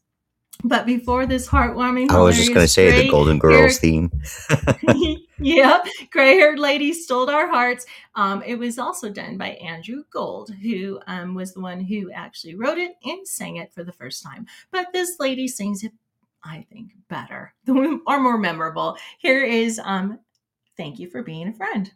But 0.65 0.87
before 0.87 1.25
this 1.25 1.49
heartwarming, 1.49 2.11
I 2.11 2.21
was 2.21 2.37
just 2.37 2.53
going 2.53 2.65
to 2.65 2.69
say 2.69 3.05
the 3.05 3.11
Golden 3.11 3.39
Girls 3.39 3.79
theme. 3.79 4.11
yeah, 5.43 5.83
gray 6.11 6.35
haired 6.35 6.59
lady 6.59 6.93
stole 6.93 7.31
our 7.31 7.49
hearts. 7.49 7.87
Um, 8.15 8.43
it 8.45 8.57
was 8.57 8.79
also 8.79 9.09
done 9.09 9.39
by 9.39 9.51
Andrew 9.53 10.05
Gold, 10.13 10.51
who 10.63 11.01
um, 11.07 11.35
was 11.35 11.55
the 11.55 11.61
one 11.61 11.81
who 11.81 12.11
actually 12.13 12.57
wrote 12.57 12.77
it 12.77 12.93
and 13.05 13.27
sang 13.27 13.57
it 13.57 13.73
for 13.73 13.83
the 13.83 13.93
first 13.93 14.23
time. 14.23 14.47
But 14.71 14.93
this 14.93 15.17
lady 15.19 15.49
sings 15.49 15.83
it, 15.83 15.93
I 16.45 16.67
think, 16.71 16.93
better 17.09 17.55
or 17.69 18.21
more 18.21 18.37
memorable. 18.37 18.99
Here 19.19 19.43
is 19.43 19.81
um, 19.83 20.19
Thank 20.77 20.99
You 20.99 21.09
for 21.09 21.23
Being 21.23 21.49
a 21.49 21.53
Friend. 21.55 21.91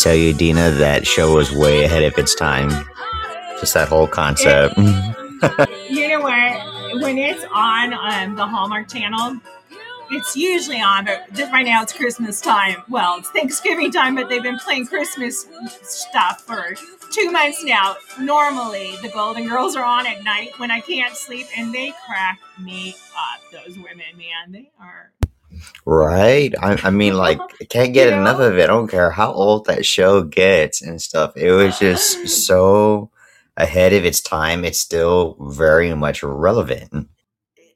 Tell 0.00 0.14
you, 0.14 0.32
Dena, 0.32 0.70
that 0.70 1.06
show 1.06 1.34
was 1.34 1.52
way 1.52 1.84
ahead 1.84 2.04
of 2.04 2.16
its 2.16 2.34
time. 2.34 2.70
Just 3.60 3.74
that 3.74 3.86
whole 3.86 4.06
concept. 4.06 4.78
you 5.90 6.08
know 6.08 6.20
what? 6.22 7.02
When 7.02 7.18
it's 7.18 7.44
on 7.52 7.92
um, 7.92 8.34
the 8.34 8.46
Hallmark 8.46 8.88
Channel, 8.88 9.38
it's 10.10 10.34
usually 10.34 10.80
on, 10.80 11.04
but 11.04 11.30
just 11.34 11.52
right 11.52 11.66
now 11.66 11.82
it's 11.82 11.92
Christmas 11.92 12.40
time. 12.40 12.76
Well, 12.88 13.18
it's 13.18 13.28
Thanksgiving 13.28 13.92
time, 13.92 14.14
but 14.14 14.30
they've 14.30 14.42
been 14.42 14.58
playing 14.58 14.86
Christmas 14.86 15.46
stuff 15.82 16.40
for 16.46 16.74
two 17.12 17.30
months 17.30 17.62
now. 17.62 17.96
Normally, 18.18 18.96
the 19.02 19.10
Golden 19.10 19.46
Girls 19.46 19.76
are 19.76 19.84
on 19.84 20.06
at 20.06 20.24
night 20.24 20.58
when 20.58 20.70
I 20.70 20.80
can't 20.80 21.14
sleep, 21.14 21.46
and 21.58 21.74
they 21.74 21.92
crack 22.06 22.40
me 22.58 22.96
up. 23.14 23.42
Those 23.52 23.76
women, 23.76 24.16
man, 24.16 24.50
they 24.50 24.70
are 24.80 25.12
Right? 25.84 26.54
I, 26.60 26.78
I 26.84 26.90
mean, 26.90 27.16
like, 27.16 27.40
I 27.60 27.64
can't 27.64 27.94
get 27.94 28.12
enough 28.12 28.40
of 28.40 28.58
it. 28.58 28.64
I 28.64 28.66
don't 28.66 28.88
care 28.88 29.10
how 29.10 29.32
old 29.32 29.66
that 29.66 29.86
show 29.86 30.22
gets 30.22 30.82
and 30.82 31.00
stuff. 31.00 31.36
It 31.36 31.52
was 31.52 31.78
just 31.78 32.28
so 32.46 33.10
ahead 33.56 33.92
of 33.92 34.04
its 34.04 34.20
time. 34.20 34.64
It's 34.64 34.78
still 34.78 35.36
very 35.40 35.94
much 35.94 36.22
relevant. 36.22 37.08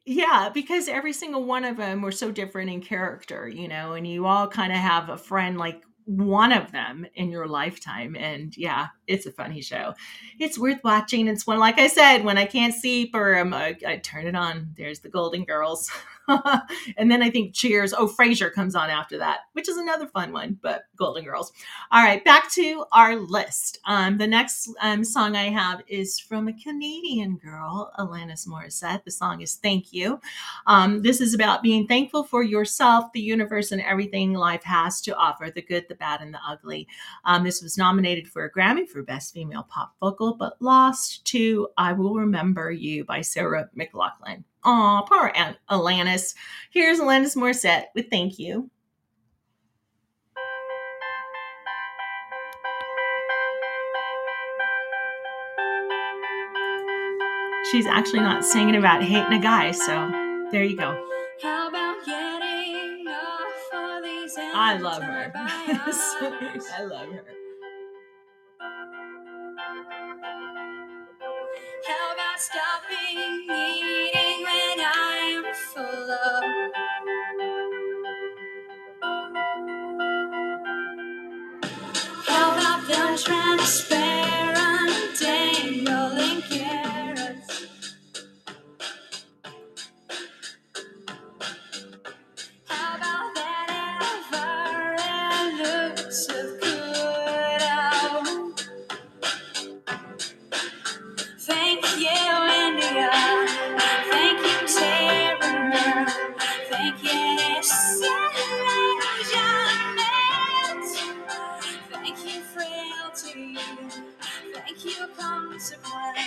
Yeah, 0.07 0.51
because 0.53 0.89
every 0.89 1.15
single 1.15 1.45
one 1.45 1.65
of 1.65 1.79
them 1.79 2.03
were 2.03 2.13
so 2.13 2.31
different 2.31 2.71
in 2.71 2.83
character, 2.83 3.49
you 3.49 3.69
know, 3.69 3.95
and 3.95 4.07
you 4.07 4.27
all 4.27 4.47
kind 4.47 4.71
of 4.71 4.79
have 4.79 5.09
a 5.09 5.17
friend 5.17 5.57
like 5.57 5.83
one 6.05 6.53
of 6.53 6.71
them 6.73 7.07
in 7.15 7.31
your 7.31 7.47
lifetime. 7.47 8.15
And 8.15 8.55
yeah, 8.57 8.89
it's 9.07 9.27
a 9.27 9.33
funny 9.33 9.63
show. 9.63 9.95
It's 10.39 10.59
worth 10.59 10.81
watching. 10.85 11.29
It's 11.29 11.47
one, 11.47 11.59
like 11.59 11.79
I 11.79 11.87
said, 11.87 12.25
when 12.25 12.37
I 12.37 12.45
can't 12.45 12.75
sleep 12.75 13.15
or 13.15 13.35
I'm, 13.35 13.55
I, 13.55 13.77
I 13.87 13.97
turn 13.97 14.27
it 14.27 14.37
on. 14.37 14.75
There's 14.77 15.01
the 15.01 15.09
Golden 15.09 15.45
Girls. 15.45 15.91
and 16.97 17.11
then 17.11 17.23
I 17.23 17.31
think 17.31 17.55
Cheers. 17.55 17.93
Oh, 17.93 18.09
Frasier 18.09 18.53
comes 18.53 18.75
on 18.75 18.91
after 18.91 19.19
that, 19.19 19.41
which 19.53 19.69
is 19.69 19.77
another 19.77 20.07
fun 20.07 20.33
one, 20.33 20.59
but 20.63 20.85
Golden 20.97 21.25
Girls. 21.25 21.53
All 21.91 22.03
right, 22.03 22.25
back 22.25 22.51
to 22.53 22.85
our 22.93 23.17
list. 23.17 23.79
Um, 23.85 24.19
the 24.19 24.27
next 24.27 24.71
um, 24.81 25.05
song 25.05 25.37
I 25.37 25.51
have 25.51 25.83
is 25.87 26.19
from 26.19 26.49
a 26.49 26.53
Canadian 26.53 27.37
girl, 27.37 27.93
Alanis 27.99 28.47
Morissette. 28.47 29.05
The 29.05 29.11
song 29.11 29.41
is 29.43 29.57
Thank 29.57 29.93
You. 29.93 30.21
Um, 30.67 31.03
this 31.03 31.21
is 31.21 31.35
about 31.35 31.63
being 31.63 31.87
thankful 31.87 32.25
for 32.25 32.43
yourself, 32.43 33.13
the 33.13 33.21
universe, 33.21 33.73
and 33.73 33.83
everything 33.83 34.33
life 34.33 34.65
has 34.65 35.01
to 35.03 35.17
offer 35.17 35.51
the 35.51 35.63
good, 35.63 35.87
the 35.89 35.95
bad, 35.95 36.21
and 36.21 36.33
the 36.33 36.41
ugly. 36.47 36.89
Um, 37.25 37.45
this 37.45 37.63
was 37.63 37.79
nominated 37.79 38.29
for 38.29 38.45
a 38.45 38.53
Grammy 38.53 38.89
for 38.89 39.03
Best 39.03 39.35
Female 39.35 39.67
Pop 39.69 39.95
Vocal, 40.01 40.35
but 40.35 40.61
lost 40.61 41.25
to 41.27 41.69
I 41.77 41.93
Will 41.93 42.15
Remember 42.15 42.71
You 42.71 43.05
by 43.05 43.21
Sarah 43.21 43.69
McLachlan. 43.77 44.45
Aw, 44.67 45.03
poor 45.03 45.31
Alanis. 45.71 46.35
Here's 46.71 46.99
Alanis 46.99 47.37
Morissette 47.37 47.87
with 47.95 48.09
Thank 48.09 48.39
You. 48.39 48.71
She's 57.71 57.87
actually 57.87 58.21
not 58.21 58.45
singing 58.45 58.77
about 58.77 59.03
hating 59.03 59.33
a 59.33 59.39
guy, 59.39 59.73
so 59.73 60.11
there 60.51 60.65
you 60.65 60.77
go. 60.77 60.99
I 64.57 64.79
love 64.81 65.03
her. 65.03 65.33
I 65.37 66.85
love 66.85 67.09
her. 67.09 67.25
How 71.87 72.15
about 72.15 72.41
stopping 72.41 73.94
How 83.15 83.55
about 83.55 83.61
the 83.61 84.14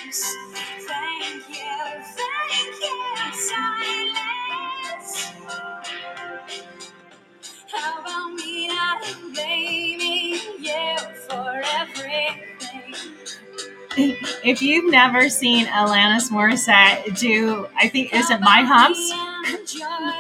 Thank 0.09 1.49
you, 1.49 1.65
thank 2.15 2.79
you, 2.81 3.33
silence. 3.33 5.11
How 7.69 7.99
about 7.99 8.33
me 8.33 8.69
not 8.69 9.03
blaming 9.33 10.39
you 10.59 10.97
for 11.27 11.61
everything? 11.75 12.95
if 14.45 14.61
you've 14.61 14.89
never 14.89 15.29
seen 15.29 15.65
Alanis 15.65 16.31
Morissette 16.31 17.19
do, 17.19 17.67
I 17.75 17.89
think, 17.89 18.13
is 18.13 18.29
it 18.29 18.39
My 18.39 18.61
Humps? 18.61 19.11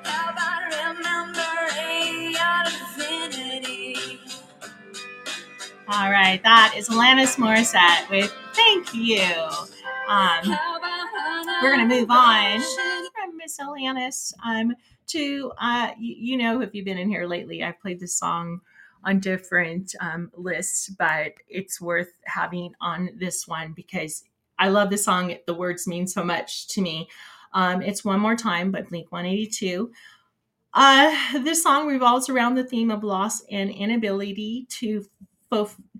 How 0.04 0.32
about 0.32 0.62
remembering 0.72 2.36
our 2.36 2.64
divinity? 2.64 4.20
All 5.88 6.10
right, 6.10 6.40
that 6.44 6.74
is 6.76 6.88
Alanis 6.88 7.36
Morissette 7.36 8.08
with 8.10 8.32
Thank 8.54 8.94
You. 8.94 9.22
Um, 10.08 10.08
How 10.08 10.78
about 10.78 10.91
we're 11.62 11.76
gonna 11.76 11.86
move 11.86 12.10
on 12.10 12.60
from 12.60 13.36
Miss 13.36 13.58
Alanis 13.58 14.32
um, 14.44 14.74
to 15.08 15.52
uh, 15.60 15.90
you, 15.98 16.14
you 16.18 16.36
know 16.36 16.60
if 16.60 16.74
you've 16.74 16.84
been 16.84 16.98
in 16.98 17.08
here 17.08 17.26
lately, 17.26 17.62
I've 17.62 17.80
played 17.80 18.00
this 18.00 18.16
song 18.16 18.60
on 19.04 19.20
different 19.20 19.94
um, 20.00 20.30
lists, 20.36 20.88
but 20.88 21.32
it's 21.48 21.80
worth 21.80 22.12
having 22.24 22.74
on 22.80 23.10
this 23.16 23.48
one 23.48 23.72
because 23.72 24.24
I 24.58 24.68
love 24.68 24.90
the 24.90 24.98
song. 24.98 25.34
The 25.46 25.54
words 25.54 25.86
mean 25.86 26.06
so 26.06 26.22
much 26.22 26.68
to 26.68 26.80
me. 26.80 27.08
Um, 27.52 27.82
it's 27.82 28.04
one 28.04 28.20
more 28.20 28.36
time 28.36 28.70
by 28.70 28.82
Blink 28.82 29.12
182. 29.12 29.90
Uh, 30.74 31.14
this 31.40 31.62
song 31.62 31.86
revolves 31.86 32.28
around 32.28 32.54
the 32.54 32.64
theme 32.64 32.90
of 32.90 33.04
loss 33.04 33.42
and 33.50 33.70
inability 33.70 34.66
to 34.70 35.04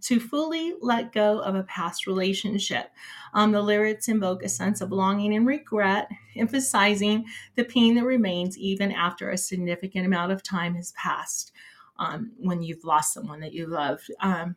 to 0.03 0.19
fully 0.21 0.75
let 0.81 1.13
go 1.13 1.41
of 1.41 1.55
a 1.55 1.63
past 1.65 2.07
relationship. 2.07 2.91
Um, 3.35 3.53
the 3.53 3.63
lyrics 3.63 4.09
invoke 4.09 4.43
a 4.43 4.49
sense 4.49 4.81
of 4.81 4.93
longing 4.93 5.35
and 5.35 5.47
regret, 5.47 6.09
emphasizing 6.37 7.25
the 7.57 7.65
pain 7.65 7.95
that 7.95 8.05
remains 8.05 8.59
even 8.59 8.93
after 8.93 9.31
a 9.31 9.39
significant 9.39 10.07
amount 10.07 10.33
of 10.33 10.43
time 10.43 10.75
has 10.75 10.93
passed 10.93 11.53
um, 11.99 12.33
when 12.39 12.63
you've 12.63 12.85
lost 12.85 13.15
someone 13.15 13.41
that 13.41 13.53
you 13.53 13.67
loved. 13.67 14.11
Um, 14.21 14.57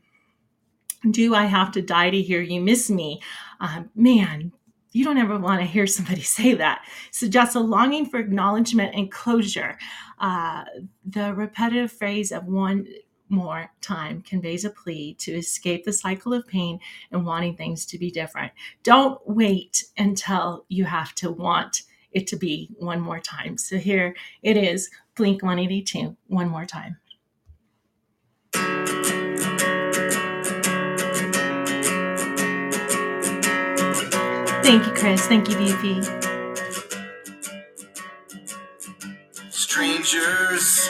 do 1.11 1.35
I 1.35 1.45
have 1.45 1.71
to 1.73 1.81
die 1.81 2.09
to 2.09 2.21
hear 2.21 2.41
you 2.41 2.61
miss 2.61 2.89
me? 2.89 3.21
Um, 3.59 3.89
man, 3.95 4.51
you 4.91 5.03
don't 5.03 5.17
ever 5.17 5.37
want 5.37 5.59
to 5.59 5.67
hear 5.67 5.87
somebody 5.87 6.21
say 6.21 6.53
that. 6.53 6.85
Suggests 7.11 7.55
a 7.55 7.59
longing 7.59 8.05
for 8.05 8.17
acknowledgement 8.17 8.95
and 8.95 9.11
closure. 9.11 9.77
Uh, 10.19 10.63
the 11.05 11.33
repetitive 11.33 11.91
phrase 11.91 12.31
of 12.31 12.45
one 12.45 12.87
more 13.29 13.71
time 13.81 14.21
conveys 14.21 14.65
a 14.65 14.69
plea 14.69 15.15
to 15.15 15.31
escape 15.31 15.83
the 15.83 15.93
cycle 15.93 16.33
of 16.33 16.47
pain 16.47 16.79
and 17.11 17.25
wanting 17.25 17.55
things 17.55 17.85
to 17.87 17.97
be 17.97 18.11
different. 18.11 18.51
Don't 18.83 19.19
wait 19.25 19.85
until 19.97 20.65
you 20.67 20.85
have 20.85 21.13
to 21.15 21.31
want 21.31 21.83
it 22.11 22.27
to 22.27 22.37
be 22.37 22.69
one 22.77 23.01
more 23.01 23.19
time. 23.19 23.57
So 23.57 23.77
here 23.77 24.15
it 24.41 24.57
is 24.57 24.89
Blink 25.15 25.43
182, 25.43 26.15
one 26.27 26.49
more 26.49 26.65
time. 26.65 26.97
Thank 34.63 34.87
you, 34.87 34.93
Chris. 34.93 35.27
Thank 35.27 35.47
you, 35.47 35.55
VP. 35.57 36.01
Strangers, 39.51 40.89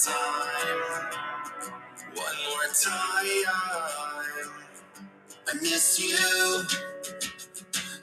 Time. 0.00 1.10
One 2.14 2.38
more 2.48 2.68
time. 2.72 3.44
I 5.46 5.54
miss 5.60 6.00
you. 6.00 6.64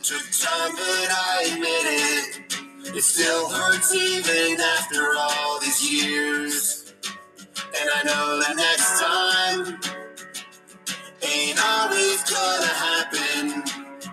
Took 0.04 0.26
time, 0.32 0.72
but 0.74 1.10
I 1.12 1.50
admit 1.54 1.86
it. 1.86 2.96
It 2.96 3.02
still 3.02 3.50
hurts 3.50 3.96
even 3.96 4.62
after 4.62 5.14
all 5.18 5.60
these 5.60 5.92
years. 5.92 6.94
And 7.58 7.90
I 7.96 8.04
know 8.04 8.42
that 8.42 8.56
next 8.56 9.02
time 9.02 9.80
ain't 11.24 11.60
always 11.66 12.24
gonna 12.30 12.74
happen. 12.74 13.64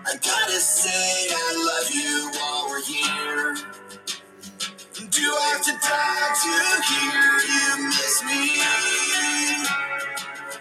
I 0.07 0.15
gotta 0.15 0.59
say 0.59 1.27
I 1.31 1.53
love 1.69 1.91
you 1.93 2.31
while 2.39 2.67
we're 2.69 2.83
here. 2.83 3.74
Do 5.15 5.21
I 5.21 5.49
have 5.53 5.63
to 5.63 5.71
die 5.71 6.33
to 6.43 6.53
hear 6.91 7.23
you 7.55 7.87
miss 7.87 8.23
me? 8.25 8.41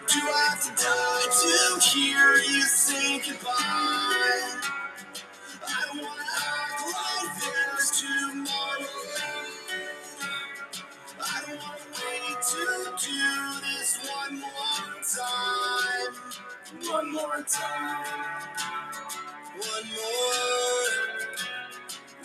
Do 0.07 0.21
I 0.31 0.49
have 0.51 0.63
to 0.63 0.71
die 0.81 1.29
to 1.43 1.81
hear 1.91 2.37
you 2.37 2.63
say 2.63 3.19
goodbye? 3.19 4.61
I 5.67 5.85
wanna 5.93 6.29
act 6.39 6.83
like 6.95 7.31
there's 7.43 7.91
tomorrow. 8.01 8.87
I 11.21 11.43
don't 11.47 11.59
wanna 11.59 11.89
wait 11.99 12.39
to 12.53 12.65
do 13.03 13.27
this 13.67 13.91
one 14.09 14.35
more 14.41 14.95
time. 15.17 16.15
One 16.93 17.09
more 17.13 17.43
time. 17.49 18.05
One 19.59 19.87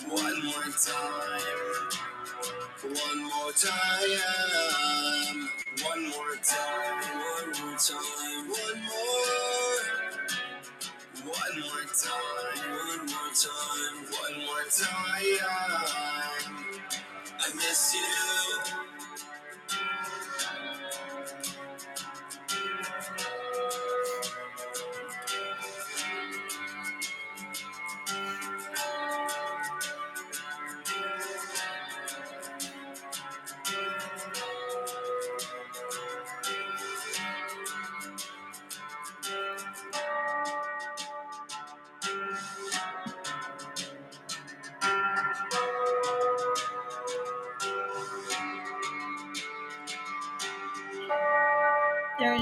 more. 0.10 0.24
One 0.24 0.46
more 0.46 0.72
time. 0.86 1.90
One 2.84 3.24
more 3.24 3.52
time. 3.54 5.50
One 5.84 6.04
more 6.10 6.36
time. 6.44 7.04
One 7.20 7.48
more 7.50 7.78
time. 7.78 8.50
One 8.50 8.82
more. 8.84 9.80
One 11.26 11.60
more 11.62 11.86
time. 11.94 12.72
One 12.88 13.06
more 13.08 13.34
time. 13.36 13.98
One 14.12 14.38
more 14.46 14.66
time. 14.72 16.56
I 17.40 17.54
miss 17.56 17.94
you. 17.96 18.89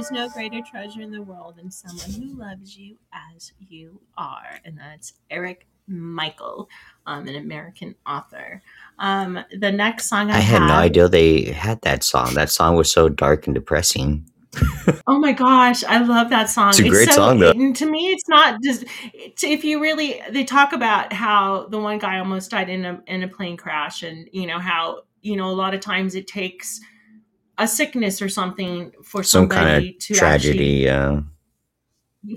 Is 0.07 0.11
no 0.11 0.29
greater 0.29 0.61
treasure 0.61 1.01
in 1.01 1.11
the 1.11 1.21
world 1.21 1.55
than 1.57 1.69
someone 1.69 2.11
who 2.11 2.37
loves 2.37 2.77
you 2.77 2.97
as 3.13 3.51
you 3.59 3.99
are. 4.17 4.59
And 4.63 4.77
that's 4.77 5.13
Eric 5.29 5.67
Michael, 5.87 6.69
um, 7.05 7.27
an 7.27 7.35
American 7.35 7.95
author. 8.05 8.61
Um, 8.99 9.39
the 9.57 9.71
next 9.71 10.07
song 10.07 10.31
I, 10.31 10.37
I 10.37 10.39
had 10.39 10.59
no 10.59 10.73
idea 10.73 11.07
they 11.07 11.43
had 11.43 11.81
that 11.81 12.03
song. 12.03 12.33
That 12.35 12.49
song 12.49 12.75
was 12.75 12.91
so 12.91 13.09
dark 13.09 13.47
and 13.47 13.55
depressing. 13.55 14.25
Oh 15.05 15.19
my 15.19 15.33
gosh, 15.33 15.83
I 15.83 15.99
love 15.99 16.29
that 16.29 16.49
song. 16.49 16.69
It's 16.69 16.79
a 16.79 16.87
great 16.87 17.09
song, 17.11 17.39
though. 17.39 17.51
to 17.51 17.85
me, 17.85 18.11
it's 18.11 18.27
not 18.29 18.61
just 18.63 18.85
it's, 19.13 19.43
if 19.43 19.63
you 19.63 19.81
really 19.81 20.21
they 20.29 20.43
talk 20.43 20.73
about 20.73 21.11
how 21.11 21.67
the 21.67 21.79
one 21.79 21.97
guy 21.97 22.19
almost 22.19 22.51
died 22.51 22.69
in 22.69 22.85
a 22.85 23.01
in 23.07 23.23
a 23.23 23.27
plane 23.27 23.57
crash, 23.57 24.03
and 24.03 24.29
you 24.31 24.47
know 24.47 24.59
how 24.59 25.01
you 25.21 25.35
know 25.35 25.49
a 25.49 25.53
lot 25.53 25.73
of 25.73 25.81
times 25.81 26.15
it 26.15 26.27
takes 26.27 26.79
a 27.57 27.67
sickness 27.67 28.21
or 28.21 28.29
something 28.29 28.91
for 29.03 29.23
Some 29.23 29.49
somebody 29.49 29.91
kind 29.91 29.95
of 29.95 29.99
to 29.99 30.13
tragedy. 30.13 30.89
Uh, 30.89 31.21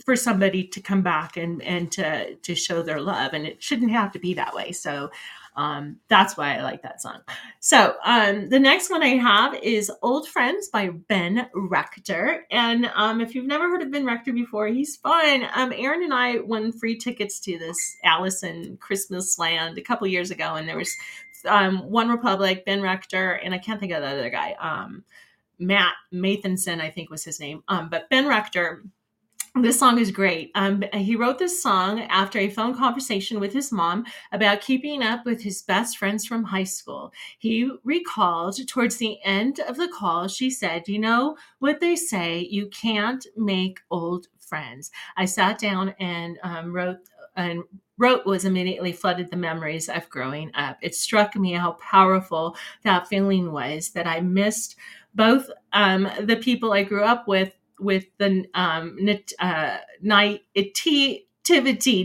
for 0.05 0.15
somebody 0.15 0.65
to 0.65 0.81
come 0.81 1.03
back 1.03 1.37
and 1.37 1.63
and 1.63 1.91
to 1.93 2.37
to 2.37 2.55
show 2.55 2.83
their 2.83 3.01
love, 3.01 3.33
and 3.33 3.47
it 3.47 3.63
shouldn't 3.63 3.91
have 3.91 4.13
to 4.13 4.19
be 4.19 4.35
that 4.35 4.55
way. 4.55 4.73
So. 4.73 5.11
Um, 5.57 5.97
that's 6.09 6.37
why 6.37 6.57
I 6.57 6.63
like 6.63 6.83
that 6.83 7.03
song. 7.03 7.19
So 7.59 7.97
um, 8.05 8.49
the 8.51 8.61
next 8.61 8.89
one 8.89 9.03
I 9.03 9.17
have 9.17 9.53
is 9.57 9.91
"Old 10.01 10.29
Friends" 10.29 10.69
by 10.69 10.91
Ben 10.91 11.49
Rector, 11.53 12.47
and 12.53 12.87
um, 12.95 13.21
if 13.21 13.35
you've 13.35 13.47
never 13.47 13.69
heard 13.69 13.83
of 13.83 13.91
Ben 13.91 14.07
Rector 14.07 14.33
before, 14.33 14.69
he's 14.69 14.97
fun. 14.97 15.47
Um, 15.55 15.73
Aaron 15.77 16.05
and 16.05 16.15
I 16.15 16.39
won 16.39 16.71
free 16.71 16.97
tickets 16.97 17.41
to 17.41 17.59
this 17.59 17.97
Allison 18.05 18.79
Christmas 18.81 19.41
Land 19.41 19.77
a 19.77 19.83
couple 19.83 20.07
years 20.07 20.31
ago, 20.31 20.55
and 20.55 20.69
there 20.69 20.79
was 20.79 20.97
um, 21.47 21.91
One 21.91 22.09
Republic, 22.09 22.65
Ben 22.65 22.83
Rector, 22.83 23.33
and 23.33 23.55
I 23.55 23.59
can't 23.59 23.81
think 23.81 23.93
of 23.93 24.03
the 24.03 24.09
other 24.09 24.31
guy, 24.31 24.57
um, 24.61 25.05
Matt 25.59 25.95
Mathenson, 26.13 26.81
I 26.81 26.91
think 26.91 27.11
was 27.11 27.25
his 27.25 27.41
name. 27.41 27.63
Um, 27.69 27.89
but 27.91 28.09
Ben 28.09 28.27
Rector 28.27 28.83
this 29.57 29.81
song 29.81 29.99
is 29.99 30.13
great. 30.13 30.53
Um, 30.55 30.85
he 30.95 31.17
wrote 31.17 31.39
this 31.39 31.61
song 31.61 32.03
after 32.03 32.39
a 32.39 32.49
phone 32.49 32.77
conversation 32.77 33.41
with 33.41 33.53
his 33.53 33.73
mom 33.73 34.05
about 34.31 34.61
keeping 34.61 35.03
up 35.03 35.27
with 35.27 35.43
his 35.43 35.63
best 35.63 35.99
friends 35.99 36.25
from 36.25 36.45
high 36.45 36.65
school. 36.65 37.13
He 37.37 37.69
recalled 37.83 38.65
towards 38.69 38.97
the 38.97 39.19
end 39.25 39.59
of 39.61 39.77
the 39.77 39.89
call, 39.89 40.29
she 40.29 40.51
said, 40.51 40.87
You 40.87 41.01
know 41.01 41.37
what 41.59 41.81
they 41.81 41.97
say, 41.97 42.47
you 42.49 42.69
can't 42.69 43.27
make 43.37 43.81
old 43.91 44.29
friends. 44.39 44.93
I 45.17 45.25
sat 45.25 45.59
down 45.59 45.95
and 45.99 46.39
um, 46.45 46.73
wrote 46.73 46.99
and 47.37 47.65
wrote 48.01 48.27
was 48.27 48.45
immediately 48.45 48.93
flooded 48.93 49.31
the 49.31 49.37
memories 49.37 49.89
of 49.89 50.09
growing 50.11 50.51
up. 50.55 50.79
It 50.83 50.95
struck 50.97 51.37
me 51.37 51.53
how 51.53 51.73
powerful 51.75 52.57
that 52.85 53.07
feeling 53.09 53.53
was 53.53 53.91
that 53.91 54.07
I 54.09 54.21
missed 54.21 54.77
both 55.15 55.51
um, 55.73 56.09
the 56.21 56.37
people 56.37 56.73
I 56.73 56.83
grew 56.85 57.05
up 57.05 57.29
with 57.29 57.55
with 57.79 58.07
the 58.19 58.47
um, 58.55 58.99
uh. 59.39 59.79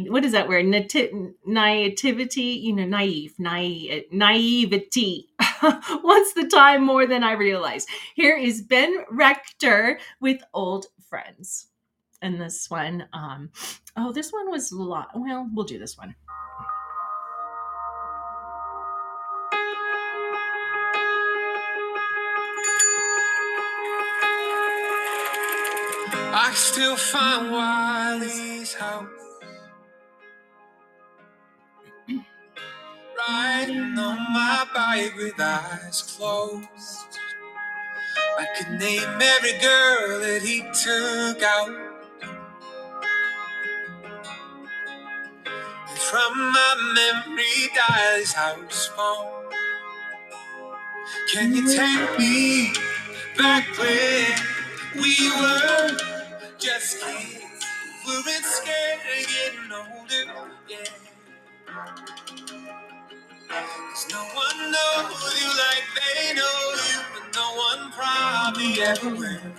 What 0.09 0.25
is 0.25 0.31
that 0.31 0.47
word? 0.47 0.65
Nati- 0.65 1.11
naivety. 1.45 2.41
You 2.41 2.73
know, 2.75 2.85
naive, 2.85 3.35
naive, 3.39 4.05
naivety. 4.11 5.29
Once 5.61 6.33
the 6.33 6.49
time 6.51 6.83
more 6.83 7.05
than 7.05 7.23
I 7.23 7.33
realized. 7.33 7.87
Here 8.15 8.37
is 8.37 8.61
Ben 8.61 9.03
Rector 9.11 9.99
with 10.21 10.41
Old 10.53 10.87
Friends. 11.09 11.67
And 12.25 12.41
this 12.41 12.71
one, 12.71 13.07
um, 13.13 13.51
oh, 13.95 14.11
this 14.11 14.33
one 14.33 14.49
was 14.49 14.71
a 14.71 14.81
lot. 14.81 15.09
Well, 15.13 15.47
we'll 15.53 15.63
do 15.63 15.77
this 15.77 15.95
one. 15.95 16.15
I 26.33 26.51
still 26.55 26.95
find 26.95 27.51
Wiley's 27.51 28.73
house. 28.73 29.07
Riding 33.29 33.99
on 33.99 34.33
my 34.33 34.65
bike 34.73 35.15
with 35.15 35.39
eyes 35.39 36.01
closed. 36.17 37.19
I 38.39 38.47
could 38.57 38.79
name 38.79 39.21
every 39.21 39.59
girl 39.59 40.21
that 40.21 40.41
he 40.41 40.61
took 40.73 41.43
out. 41.43 41.84
From 46.11 46.37
my 46.53 46.93
memory 46.95 47.69
his 48.17 48.33
house 48.33 48.87
phone. 48.95 49.51
Can 51.33 51.55
you 51.55 51.75
take 51.75 52.19
me 52.19 52.73
back 53.37 53.65
when 53.79 54.35
we 55.01 55.31
were 55.31 55.97
just 56.59 57.01
kids? 57.01 57.65
We 58.07 58.13
weren't 58.13 58.45
scared 58.45 58.99
of 58.99 59.27
getting 59.27 59.71
older, 59.71 60.49
yeah. 60.69 60.85
Cause 63.81 64.07
no 64.11 64.23
one 64.35 64.71
knows 64.71 65.41
you 65.41 65.49
like 65.49 65.87
they 65.97 66.33
know 66.35 66.75
you, 66.87 66.99
but 67.13 67.35
no 67.35 67.47
one 67.57 67.91
probably 67.93 68.81
ever 68.83 69.09
will. 69.09 69.53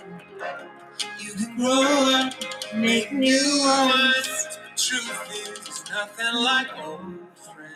You 1.19 1.33
can 1.33 1.57
grow 1.57 1.83
up, 2.15 2.33
Make 2.75 3.11
new 3.13 3.63
ones. 3.65 4.47
But 4.63 4.77
truth 4.77 5.59
is, 5.69 5.76
nothing 5.89 6.43
like 6.43 6.67
old 6.83 7.01
friends. 7.35 7.73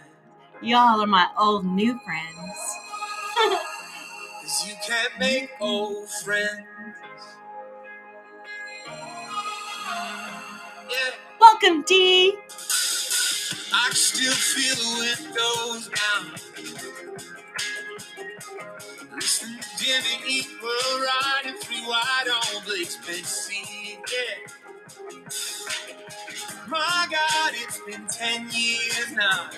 Y'all 0.62 1.01
are 1.01 1.07
my 1.07 1.28
old 1.38 1.66
new 1.66 1.99
friends. 2.05 2.78
Cause 4.41 4.68
you 4.68 4.76
can't 4.86 5.20
make 5.20 5.49
old 5.59 6.09
friends. 6.09 6.66
Yeah, 10.89 11.12
Welcome, 11.39 11.84
D. 11.84 12.34
I 13.74 13.88
can 13.88 13.95
still 13.95 14.34
feel 14.34 14.76
the 14.76 14.89
windows 14.99 15.89
down. 15.89 16.36
Listen 19.16 19.57
to 19.59 19.84
Jimmy 19.84 20.18
Eat 20.28 20.47
World 20.62 21.03
riding 21.24 21.59
through 21.59 21.88
wide 21.88 22.28
on 22.28 22.66
Blake's 22.66 22.97
yeah. 23.49 24.61
My 26.72 27.05
God, 27.11 27.51
it's 27.55 27.80
been 27.80 28.07
10 28.07 28.49
years 28.53 29.11
now. 29.13 29.49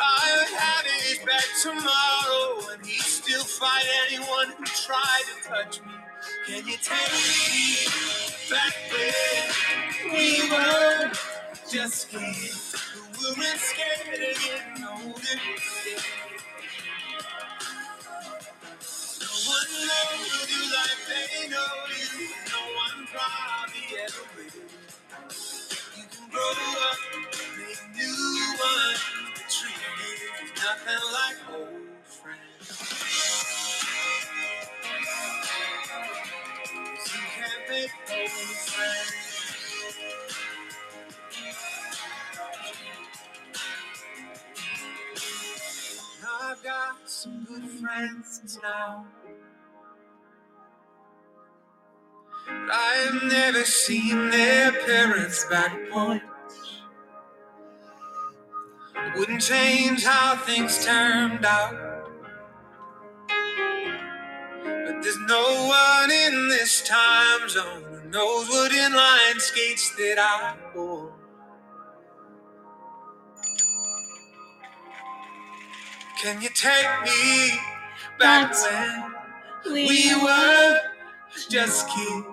I 0.00 0.36
would 0.38 0.56
have 0.58 0.86
his 0.86 1.18
back 1.18 1.44
tomorrow, 1.62 2.72
and 2.72 2.86
he'd 2.86 3.02
still 3.02 3.44
fight 3.44 3.84
anyone 4.08 4.46
who 4.56 4.64
tried 4.64 5.22
to 5.26 5.48
touch 5.50 5.80
me. 5.82 5.92
Can 6.46 6.66
you 6.66 6.76
take 6.82 7.12
me 7.12 7.76
back 8.48 8.74
where 8.90 10.14
we 10.14 10.50
were? 10.50 11.12
Just 11.70 12.08
kids 12.08 12.74
who 13.12 13.38
weren't 13.38 13.60
scared 13.60 14.14
of 14.14 14.36
getting 14.42 14.84
older. 14.84 15.40
No 19.20 19.28
one 19.52 19.72
knows 19.86 20.50
you 20.50 20.62
like 20.72 21.00
they 21.06 21.48
know 21.50 21.72
you. 21.90 22.51
One 23.12 23.20
probably 23.20 23.98
ever. 24.00 24.24
You 25.96 26.04
can 26.10 26.30
grow 26.30 26.40
up, 26.40 26.98
make 27.58 27.82
new 27.94 28.56
ones. 28.58 29.00
The 29.34 29.44
truth 29.52 29.84
is, 30.08 30.20
nothing 30.56 31.04
like 31.12 31.40
old 31.52 31.92
friends. 32.06 32.68
you 37.04 37.22
can't 37.36 37.64
make 37.68 37.92
old 38.12 38.30
friends. 38.30 39.14
I've 46.42 46.62
got 46.62 46.96
some 47.06 47.44
good 47.44 47.68
friends 47.80 48.58
now. 48.62 49.06
But 52.46 52.70
I've 52.72 53.22
never 53.24 53.64
seen 53.64 54.30
their 54.30 54.72
parents' 54.72 55.44
back 55.46 55.76
porch. 55.90 56.22
It 58.96 59.18
wouldn't 59.18 59.42
change 59.42 60.04
how 60.04 60.36
things 60.36 60.84
turned 60.84 61.44
out. 61.44 61.74
But 64.68 65.02
there's 65.02 65.18
no 65.28 65.66
one 65.68 66.10
in 66.10 66.48
this 66.48 66.82
time 66.88 67.48
zone 67.48 67.84
who 67.90 68.08
knows 68.10 68.48
what 68.48 68.72
inline 68.72 69.40
skates 69.40 69.94
that 69.96 70.18
I 70.18 70.56
wore. 70.74 71.12
Can 76.22 76.40
you 76.42 76.50
take 76.50 76.86
me 77.04 77.58
back 78.18 78.52
That's- 78.52 78.64
when 79.64 79.74
we 79.74 80.14
were 80.22 80.80
just 81.48 81.88
kids 81.88 82.26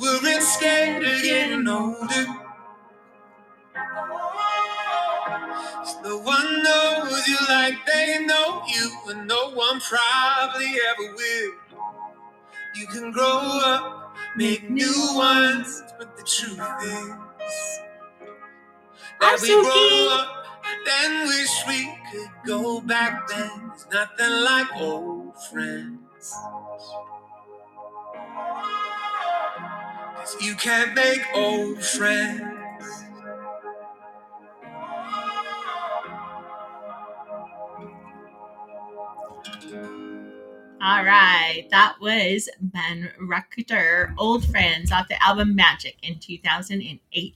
weren't 0.00 0.42
scared 0.42 1.04
of 1.04 1.22
getting 1.22 1.68
older? 1.68 2.26
No 6.04 6.18
one 6.18 6.62
knows 6.62 7.26
you 7.28 7.36
like 7.48 7.74
they 7.86 8.24
know 8.26 8.62
you, 8.68 8.92
and 9.08 9.26
no 9.28 9.50
one 9.52 9.80
probably 9.80 10.74
ever 10.90 11.14
will. 11.16 11.52
You 12.76 12.86
can 12.88 13.12
grow 13.12 13.60
up, 13.64 14.14
make 14.36 14.70
new 14.70 14.94
ones, 15.14 15.82
but 15.98 16.16
the 16.16 16.22
truth 16.22 16.60
is 16.84 17.80
that 19.20 19.38
we 19.42 19.48
grow 19.48 20.08
up, 20.12 20.46
then 20.86 21.28
wish 21.28 21.66
we 21.68 21.94
could 22.12 22.30
go 22.46 22.80
back 22.80 23.28
then. 23.28 23.68
There's 23.70 23.86
nothing 23.92 24.44
like 24.44 24.68
old 24.76 25.34
friends. 25.50 26.34
You 30.40 30.54
can't 30.54 30.94
make 30.94 31.22
old 31.34 31.82
friends. 31.82 32.42
All 40.82 41.04
right, 41.04 41.66
that 41.70 41.96
was 42.00 42.48
Ben 42.60 43.10
Rector, 43.20 44.14
Old 44.18 44.46
Friends, 44.46 44.90
off 44.92 45.08
the 45.08 45.22
album 45.22 45.54
Magic 45.54 45.96
in 46.02 46.18
2018. 46.18 47.34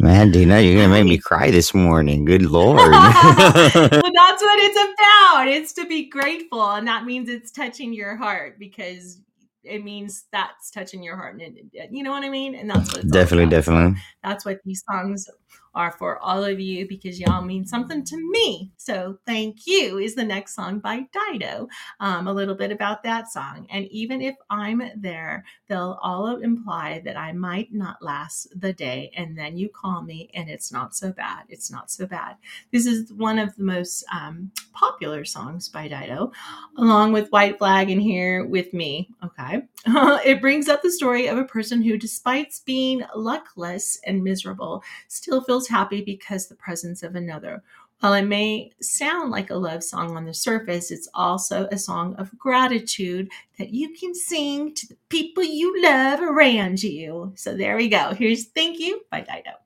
Man, 0.00 0.30
Dena, 0.30 0.60
you're 0.60 0.74
gonna 0.74 0.88
make 0.88 1.06
me 1.06 1.18
cry 1.18 1.50
this 1.50 1.74
morning. 1.74 2.24
Good 2.24 2.42
lord. 2.42 2.76
well, 2.78 2.90
that's 2.92 4.42
what 4.42 4.58
it's 4.60 4.78
about. 4.78 5.48
It's 5.48 5.72
to 5.74 5.86
be 5.86 6.08
grateful, 6.08 6.70
and 6.70 6.86
that 6.86 7.04
means 7.04 7.28
it's 7.28 7.50
touching 7.50 7.92
your 7.92 8.16
heart 8.16 8.58
because 8.58 9.20
it 9.66 9.84
means 9.84 10.24
that's 10.32 10.70
touching 10.70 11.02
your 11.02 11.16
heart, 11.16 11.40
and 11.40 11.58
it, 11.72 11.88
you 11.90 12.02
know 12.02 12.10
what 12.10 12.24
I 12.24 12.28
mean. 12.28 12.54
And 12.54 12.70
that's 12.70 12.92
what 12.92 13.04
it's 13.04 13.12
definitely, 13.12 13.50
definitely. 13.50 14.00
that's 14.22 14.44
what 14.44 14.60
these 14.64 14.82
songs 14.90 15.28
are 15.76 15.92
for 15.92 16.18
all 16.20 16.42
of 16.42 16.58
you 16.58 16.88
because 16.88 17.20
y'all 17.20 17.44
mean 17.44 17.66
something 17.66 18.02
to 18.02 18.16
me. 18.30 18.72
So 18.78 19.18
thank 19.26 19.66
you 19.66 19.98
is 19.98 20.14
the 20.14 20.24
next 20.24 20.54
song 20.54 20.80
by 20.80 21.06
Dido. 21.12 21.68
Um, 22.00 22.26
a 22.26 22.32
little 22.32 22.54
bit 22.54 22.72
about 22.72 23.02
that 23.02 23.30
song. 23.30 23.66
And 23.70 23.86
even 23.88 24.22
if 24.22 24.34
I'm 24.48 24.82
there, 24.96 25.44
they'll 25.68 25.98
all 26.02 26.36
imply 26.36 27.02
that 27.04 27.16
I 27.16 27.32
might 27.32 27.74
not 27.74 28.02
last 28.02 28.48
the 28.58 28.72
day. 28.72 29.12
And 29.14 29.38
then 29.38 29.58
you 29.58 29.68
call 29.68 30.02
me 30.02 30.30
and 30.34 30.48
it's 30.48 30.72
not 30.72 30.96
so 30.96 31.12
bad. 31.12 31.44
It's 31.50 31.70
not 31.70 31.90
so 31.90 32.06
bad. 32.06 32.36
This 32.72 32.86
is 32.86 33.12
one 33.12 33.38
of 33.38 33.54
the 33.56 33.64
most 33.64 34.04
um, 34.12 34.50
popular 34.72 35.24
songs 35.26 35.68
by 35.68 35.88
Dido, 35.88 36.32
along 36.78 37.12
with 37.12 37.30
White 37.30 37.58
Flag 37.58 37.90
in 37.90 38.00
Here 38.00 38.46
with 38.46 38.72
Me. 38.72 39.10
Okay. 39.22 39.62
it 39.86 40.40
brings 40.40 40.68
up 40.68 40.82
the 40.82 40.90
story 40.90 41.26
of 41.26 41.36
a 41.36 41.44
person 41.44 41.82
who, 41.82 41.98
despite 41.98 42.54
being 42.64 43.02
luckless 43.14 43.98
and 44.06 44.24
miserable, 44.24 44.82
still 45.08 45.42
feels 45.42 45.65
happy 45.68 46.02
because 46.02 46.48
the 46.48 46.54
presence 46.54 47.02
of 47.02 47.14
another. 47.14 47.62
While 48.00 48.14
it 48.14 48.22
may 48.22 48.72
sound 48.80 49.30
like 49.30 49.50
a 49.50 49.56
love 49.56 49.82
song 49.82 50.16
on 50.16 50.26
the 50.26 50.34
surface, 50.34 50.90
it's 50.90 51.08
also 51.14 51.66
a 51.72 51.78
song 51.78 52.14
of 52.16 52.36
gratitude 52.38 53.30
that 53.58 53.70
you 53.70 53.94
can 53.94 54.14
sing 54.14 54.74
to 54.74 54.88
the 54.88 54.96
people 55.08 55.42
you 55.42 55.82
love 55.82 56.20
around 56.20 56.82
you. 56.82 57.32
So 57.36 57.56
there 57.56 57.76
we 57.76 57.88
go. 57.88 58.12
Here's 58.12 58.46
Thank 58.48 58.78
You 58.78 59.00
by 59.10 59.20
Dido. 59.20 59.65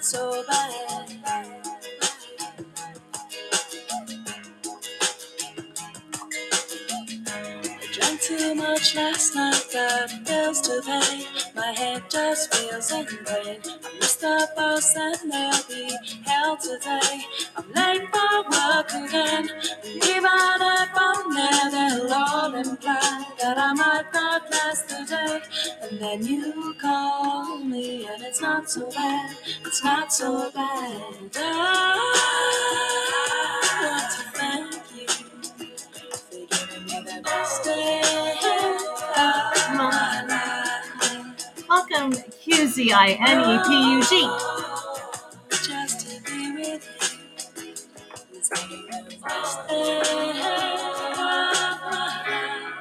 Not 0.00 0.04
so 0.06 0.44
bad. 0.48 1.10
I 7.26 7.92
drank 7.92 8.20
too 8.22 8.54
much 8.54 8.94
last 8.96 9.34
night, 9.34 9.62
got 9.72 10.24
bills 10.26 10.60
to 10.62 10.80
pay. 10.86 11.26
My 11.54 11.72
head 11.76 12.02
just 12.08 12.54
feels 12.54 12.90
in. 12.92 13.06
I 13.06 13.98
missed 13.98 14.20
the 14.22 14.48
bus 14.56 14.96
and 14.96 15.30
there'll 15.30 15.64
be 15.68 15.94
hell 16.24 16.56
today. 16.56 17.20
I'm 17.56 17.70
late 17.72 18.08
for 18.08 18.42
work 18.50 18.88
again. 18.88 19.50
And 19.50 20.04
even 20.04 20.40
if 20.76 20.90
I'm 20.96 21.34
there, 21.34 21.70
they'll 21.70 22.14
all 22.14 22.54
imply 22.54 23.24
that 23.40 23.58
I 23.58 23.72
might 23.74 24.04
not 24.14 24.50
last 24.50 24.88
the 24.88 25.04
day. 25.10 25.40
And 25.82 26.00
then 26.00 26.26
you 26.26 26.74
call 26.80 27.59
it's 28.30 28.40
not 28.40 28.70
so 28.70 28.88
bad. 28.92 29.36
It's 29.66 29.84
not 29.84 30.12
so 30.12 30.50
bad. 30.52 31.02
I 31.36 31.40
want 33.82 34.12
to 34.12 34.38
thank 34.38 35.00
you. 35.00 35.08
for 36.30 36.36
giving 36.36 36.84
me 36.86 37.02
the 37.04 37.22
best 37.24 37.64
day 37.64 38.02
of 39.16 39.76
my 39.76 40.24
life. 40.28 41.68
Welcome, 41.68 42.12
Q 42.42 42.66
Z 42.68 42.92
I 42.92 43.18
N 43.26 43.40
E 43.40 43.58
P 43.66 43.92
U 43.94 44.02
G. 44.04 44.28
Just 45.68 46.08
to 46.08 46.22
be 46.30 46.52
with 46.52 47.16
you 48.32 48.38
is 48.38 48.48
the 48.50 49.16
best 49.22 49.68
day 49.68 50.00
of 50.00 51.16
my 51.16 51.86
life. 51.90 52.74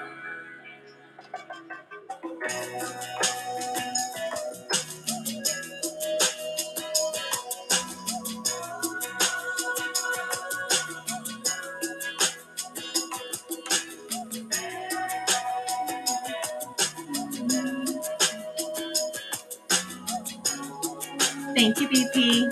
Thank 21.60 21.82
you, 21.82 21.90
BP. 21.90 22.50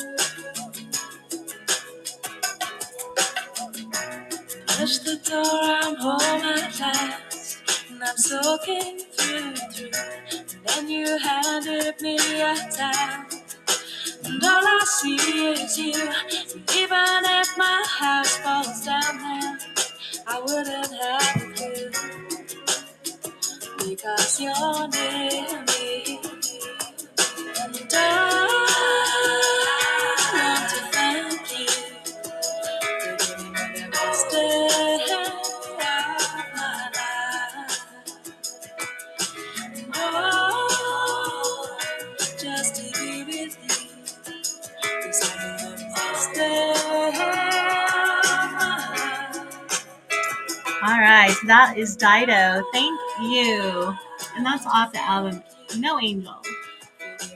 Touch 4.68 5.00
the 5.00 5.16
door, 5.24 5.62
I'm 5.64 5.96
home 5.96 6.44
at 6.44 6.78
last. 6.78 7.60
And 7.90 8.04
I'm 8.04 8.18
soaking 8.18 9.00
through 9.14 9.38
and 9.38 9.58
through. 9.72 9.92
And 10.30 10.66
then 10.66 10.90
you 10.90 11.18
handed 11.20 12.02
me 12.02 12.18
a 12.18 12.54
towel. 12.70 13.28
And 14.26 14.44
all 14.44 14.68
I 14.76 14.84
see 14.86 15.16
is 15.54 15.78
you. 15.78 15.94
And 16.54 16.72
even 16.76 17.24
if 17.40 17.58
my 17.58 17.86
house 17.88 18.36
falls 18.40 18.86
down 18.86 19.20
there, 19.20 19.58
I 20.28 20.42
wouldn't 20.42 20.92
have 21.02 21.44
a 21.44 21.54
clue. 21.54 21.92
Because 23.88 24.42
you're 24.42 24.88
near 24.90 25.64
me. 25.64 25.77
That 51.48 51.78
is 51.78 51.96
Dido. 51.96 52.64
Thank 52.74 53.00
you. 53.22 53.96
And 54.36 54.46
that's 54.46 54.66
off 54.66 54.92
the 54.92 55.02
album 55.02 55.42
No 55.78 56.00
Angel. 56.00 56.42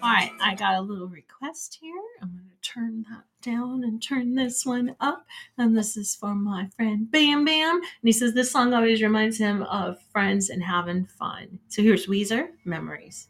All 0.03 0.13
right, 0.13 0.31
I 0.41 0.55
got 0.55 0.75
a 0.75 0.81
little 0.81 1.07
request 1.07 1.77
here. 1.79 2.01
I'm 2.21 2.29
going 2.29 2.43
to 2.43 2.69
turn 2.69 3.05
that 3.09 3.23
down 3.41 3.83
and 3.83 4.01
turn 4.01 4.35
this 4.35 4.65
one 4.65 4.95
up. 4.99 5.25
And 5.57 5.77
this 5.77 5.95
is 5.95 6.15
for 6.15 6.35
my 6.35 6.67
friend 6.75 7.09
Bam 7.09 7.45
Bam. 7.45 7.75
And 7.77 7.83
he 8.03 8.11
says 8.11 8.33
this 8.33 8.51
song 8.51 8.73
always 8.73 9.01
reminds 9.01 9.37
him 9.37 9.63
of 9.63 9.97
friends 10.11 10.49
and 10.49 10.63
having 10.63 11.05
fun. 11.05 11.59
So 11.69 11.81
here's 11.81 12.07
Weezer 12.07 12.49
Memories. 12.65 13.27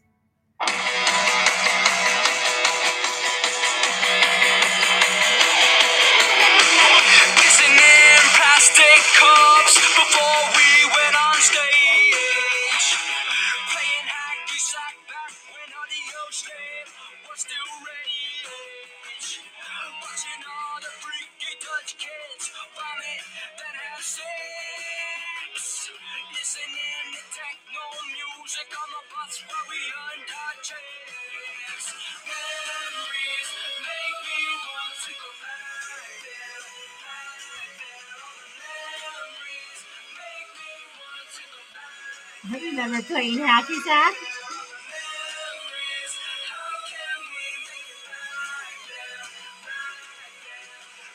Back 42.90 43.06
playing 43.06 43.38
Back 43.38 43.64
there. 43.68 44.12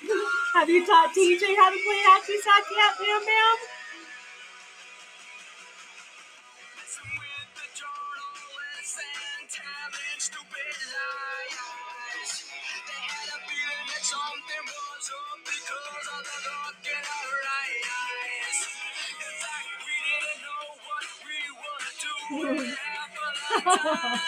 Have 0.54 0.70
you 0.70 0.86
taught 0.86 1.14
TJ 1.14 1.56
how 1.58 1.70
to 1.70 1.78
play 1.84 2.02
hacky 2.08 2.40
sack 2.42 2.64
yet, 2.72 2.98
Bam 3.00 3.22
Bam? 3.26 3.77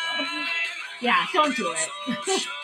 Yeah, 1.01 1.25
don't 1.33 1.55
do 1.55 1.73
it. 1.77 2.47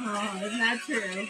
Oh, 0.00 0.40
isn't 0.44 0.58
that 0.58 0.78
true? 0.86 1.26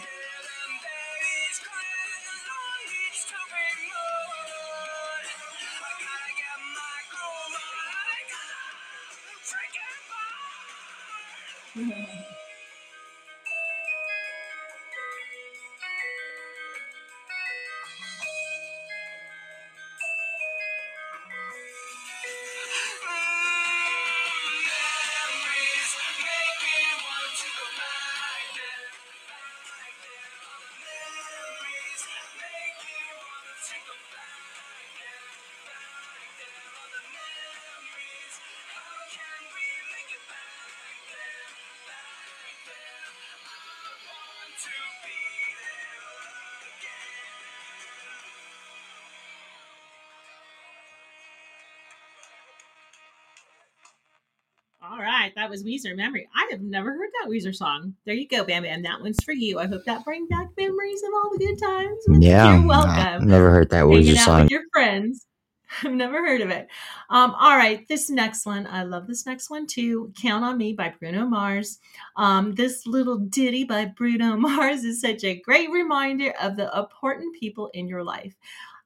That 55.36 55.48
was 55.50 55.62
Weezer 55.62 55.94
Memory. 55.94 56.28
I 56.34 56.48
have 56.50 56.62
never 56.62 56.90
heard 56.92 57.10
that 57.22 57.30
Weezer 57.30 57.54
song. 57.54 57.94
There 58.06 58.14
you 58.14 58.26
go, 58.26 58.42
Bam 58.44 58.62
Bam. 58.64 58.82
That 58.82 59.00
one's 59.00 59.22
for 59.22 59.32
you. 59.32 59.58
I 59.58 59.66
hope 59.66 59.84
that 59.84 60.04
brings 60.04 60.28
back 60.28 60.48
memories 60.58 61.02
of 61.02 61.10
all 61.14 61.30
the 61.32 61.38
good 61.38 61.58
times. 61.62 62.04
Yeah, 62.24 62.48
You're 62.48 62.58
I've 62.60 62.64
welcome. 62.64 63.28
never 63.28 63.50
heard 63.50 63.70
that 63.70 63.76
Hanging 63.86 64.02
Weezer 64.02 64.16
song. 64.24 64.42
with 64.42 64.50
your 64.50 64.62
friends. 64.72 65.26
I've 65.82 65.92
never 65.92 66.24
heard 66.24 66.40
of 66.40 66.50
it. 66.50 66.68
Um, 67.10 67.34
all 67.38 67.56
right, 67.56 67.86
this 67.88 68.08
next 68.08 68.46
one, 68.46 68.66
I 68.68 68.84
love 68.84 69.06
this 69.06 69.26
next 69.26 69.50
one 69.50 69.66
too. 69.66 70.12
Count 70.20 70.44
on 70.44 70.56
Me 70.56 70.72
by 70.72 70.94
Bruno 70.98 71.26
Mars. 71.26 71.80
Um, 72.16 72.54
this 72.54 72.86
little 72.86 73.18
ditty 73.18 73.64
by 73.64 73.86
Bruno 73.86 74.36
Mars 74.38 74.84
is 74.84 75.00
such 75.00 75.22
a 75.24 75.40
great 75.40 75.70
reminder 75.70 76.32
of 76.40 76.56
the 76.56 76.70
important 76.78 77.34
people 77.38 77.68
in 77.74 77.88
your 77.88 78.04
life. 78.04 78.34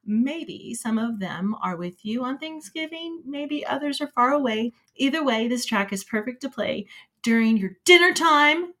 Maybe 0.05 0.73
some 0.73 0.97
of 0.97 1.19
them 1.19 1.55
are 1.61 1.75
with 1.75 2.03
you 2.03 2.23
on 2.23 2.39
Thanksgiving, 2.39 3.21
maybe 3.25 3.65
others 3.65 4.01
are 4.01 4.07
far 4.07 4.31
away. 4.31 4.73
Either 4.95 5.23
way, 5.23 5.47
this 5.47 5.65
track 5.65 5.93
is 5.93 6.03
perfect 6.03 6.41
to 6.41 6.49
play 6.49 6.87
during 7.21 7.57
your 7.57 7.77
dinner 7.85 8.13
time 8.13 8.73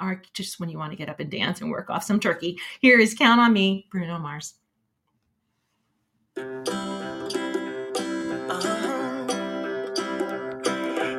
or 0.00 0.22
just 0.32 0.58
when 0.58 0.68
you 0.68 0.78
want 0.78 0.92
to 0.92 0.96
get 0.96 1.08
up 1.08 1.20
and 1.20 1.30
dance 1.30 1.60
and 1.60 1.70
work 1.70 1.90
off 1.90 2.04
some 2.04 2.20
turkey. 2.20 2.58
Here 2.80 2.98
is 2.98 3.14
Count 3.14 3.40
on 3.40 3.52
Me, 3.52 3.86
Bruno 3.90 4.18
Mars. 4.18 4.54
Uh-huh. 6.36 6.70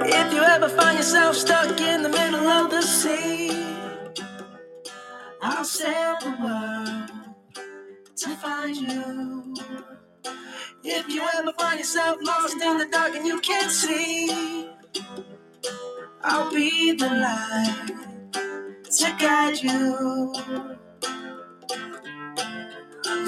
If 0.07 0.33
you 0.33 0.41
ever 0.41 0.69
find 0.69 0.97
yourself 0.97 1.35
stuck 1.35 1.79
in 1.79 2.03
the 2.03 2.09
middle 2.09 2.47
of 2.47 2.69
the 2.69 2.81
sea, 2.81 3.51
I'll 5.41 5.63
sail 5.63 6.17
the 6.19 6.35
world 6.41 7.24
to 8.17 8.29
find 8.37 8.75
you. 8.77 9.55
If 10.83 11.09
you 11.09 11.21
ever 11.37 11.51
find 11.59 11.79
yourself 11.79 12.17
lost 12.21 12.55
in 12.61 12.77
the 12.77 12.85
dark 12.85 13.15
and 13.15 13.27
you 13.27 13.41
can't 13.41 13.71
see, 13.71 14.69
I'll 16.23 16.49
be 16.49 16.93
the 16.93 17.07
light 17.09 17.91
to 18.99 19.15
guide 19.19 19.61
you. 19.61 20.33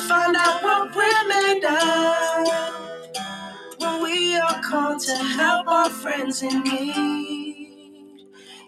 Find 0.07 0.35
out 0.37 0.63
what 0.63 0.95
we're 0.95 1.27
made 1.27 1.65
of 1.65 2.47
when 3.79 4.03
we 4.03 4.37
are 4.37 4.61
called 4.61 5.01
to 5.01 5.15
help 5.15 5.67
our 5.67 5.89
friends 5.89 6.43
in 6.43 6.63
need. 6.63 7.26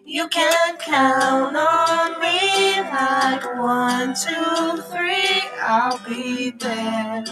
You 0.10 0.28
can 0.30 0.76
count 0.78 1.56
on 1.56 2.20
me 2.20 2.82
like 2.82 3.46
one, 3.60 4.16
two, 4.16 4.82
three, 4.92 5.44
I'll 5.62 6.00
be 6.00 6.50
there. 6.50 7.24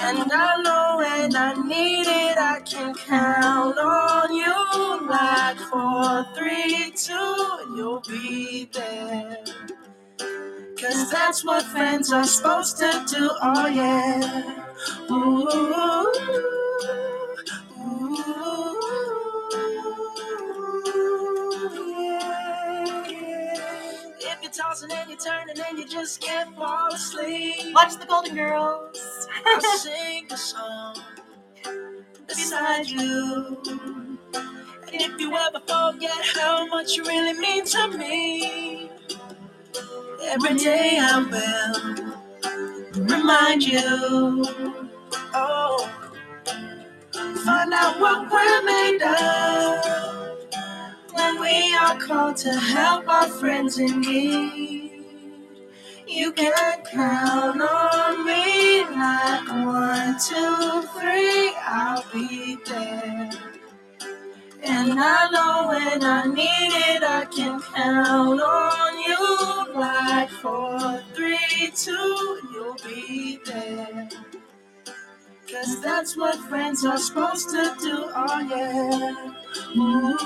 And 0.00 0.32
I 0.32 0.62
know 0.62 0.96
when 1.00 1.36
I 1.36 1.52
need 1.68 2.06
it, 2.06 2.38
I 2.38 2.60
can 2.64 2.94
count 2.94 3.76
on 3.78 4.34
you 4.34 5.06
like 5.06 5.58
four, 5.68 6.24
three, 6.34 6.92
two, 6.96 7.76
you'll 7.76 8.02
be 8.08 8.70
there. 8.72 9.44
Cause 10.80 11.10
that's 11.10 11.44
what 11.44 11.62
friends 11.64 12.10
are 12.10 12.24
supposed 12.24 12.78
to 12.78 13.04
do, 13.06 13.30
oh 13.42 13.66
yeah. 13.66 14.64
Ooh, 15.10 16.12
tossing 24.56 24.92
and 24.92 25.10
you're 25.10 25.18
turning 25.18 25.56
and 25.68 25.78
you 25.78 25.86
just 25.86 26.20
can't 26.20 26.54
fall 26.56 26.92
asleep. 26.92 27.74
Watch 27.74 27.96
the 27.98 28.06
Golden 28.06 28.36
Girls. 28.36 29.28
I'll 29.46 29.60
sing 29.78 30.26
a 30.30 30.36
song 30.36 30.96
beside 32.28 32.86
you. 32.86 33.58
And 34.92 35.02
if 35.02 35.20
you 35.20 35.34
ever 35.36 35.60
forget 35.60 36.26
how 36.36 36.66
much 36.66 36.96
you 36.96 37.04
really 37.04 37.38
mean 37.38 37.64
to 37.66 37.88
me, 37.98 38.90
every 40.22 40.54
day 40.54 40.98
I 41.00 41.18
will 42.94 43.04
remind 43.04 43.64
you. 43.64 44.44
Oh, 45.34 45.90
find 47.44 47.72
out 47.74 48.00
what 48.00 48.30
we're 48.30 48.62
made 48.64 49.02
of 49.02 49.93
we 51.44 51.74
are 51.74 51.98
called 52.00 52.38
to 52.38 52.50
help 52.58 53.06
our 53.06 53.28
friends 53.28 53.78
in 53.78 54.00
need. 54.00 54.92
You 56.06 56.32
can 56.32 56.82
count 56.90 57.60
on 57.60 58.26
me 58.26 58.80
like 58.84 59.48
one, 59.48 60.16
two, 60.26 60.82
three, 60.96 61.52
I'll 61.60 62.02
be 62.14 62.56
there. 62.64 63.30
And 64.62 64.98
I 64.98 65.30
know 65.34 65.68
when 65.68 66.02
I 66.02 66.24
need 66.40 66.72
it, 66.90 67.02
I 67.02 67.26
can 67.26 67.60
count 67.60 68.40
on 68.40 68.92
you 69.06 69.78
like 69.78 70.30
four, 70.30 71.02
three, 71.14 71.70
two, 71.76 72.40
you'll 72.52 72.76
be 72.86 73.38
there. 73.44 74.08
Cause 75.54 75.80
that's 75.82 76.16
what 76.16 76.36
friends 76.50 76.84
are 76.84 76.98
supposed 76.98 77.50
to 77.50 77.76
do, 77.80 78.10
oh 78.16 78.40
yeah. 78.50 79.34
Ooh, 79.76 80.16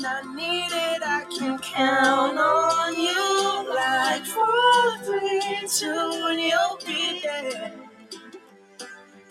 when 0.00 0.06
I 0.06 0.22
need 0.34 0.72
it, 0.72 1.02
I 1.04 1.24
can 1.38 1.58
count 1.58 2.38
on 2.38 2.94
you 2.96 3.74
like 3.74 4.24
four, 4.24 4.98
three, 5.04 5.68
two, 5.68 6.26
and 6.28 6.40
you'll 6.40 6.78
be 6.86 7.20
there. 7.22 7.74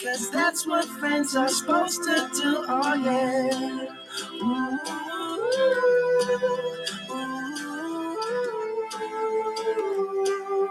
Cause 0.03 0.29
that's 0.31 0.67
what 0.67 0.85
friends 0.85 1.35
are 1.35 1.49
supposed 1.49 2.03
to 2.03 2.29
do, 2.35 2.65
oh 2.67 2.93
yeah. 2.95 3.87
Ooh, 4.43 4.79
Ooh. 7.11 7.29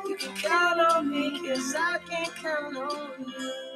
you 0.09 0.17
can 0.17 0.35
count 0.37 0.81
on 0.81 1.11
me, 1.11 1.41
cause 1.41 1.75
I 1.77 1.99
can 2.09 2.27
count 2.41 2.77
on 2.77 3.27
you. 3.39 3.68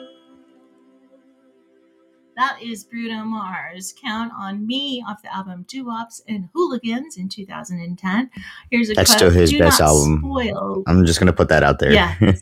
That 2.36 2.58
is 2.62 2.84
Bruno 2.84 3.24
Mars. 3.24 3.94
Count 4.02 4.32
on 4.38 4.66
Me 4.66 5.04
off 5.06 5.22
the 5.22 5.34
album 5.34 5.64
Doo 5.68 5.84
Wops 5.84 6.22
and 6.28 6.48
Hooligans 6.54 7.16
in 7.16 7.28
2010. 7.28 8.30
Here's 8.70 8.90
a 8.90 8.94
That's 8.94 9.10
cut. 9.10 9.18
still 9.18 9.30
his 9.30 9.50
Do 9.50 9.58
best 9.58 9.80
album. 9.80 10.20
Spoil. 10.20 10.82
I'm 10.86 11.04
just 11.04 11.18
gonna 11.18 11.32
put 11.32 11.48
that 11.48 11.62
out 11.62 11.78
there. 11.78 11.92
Yeah. 11.92 12.14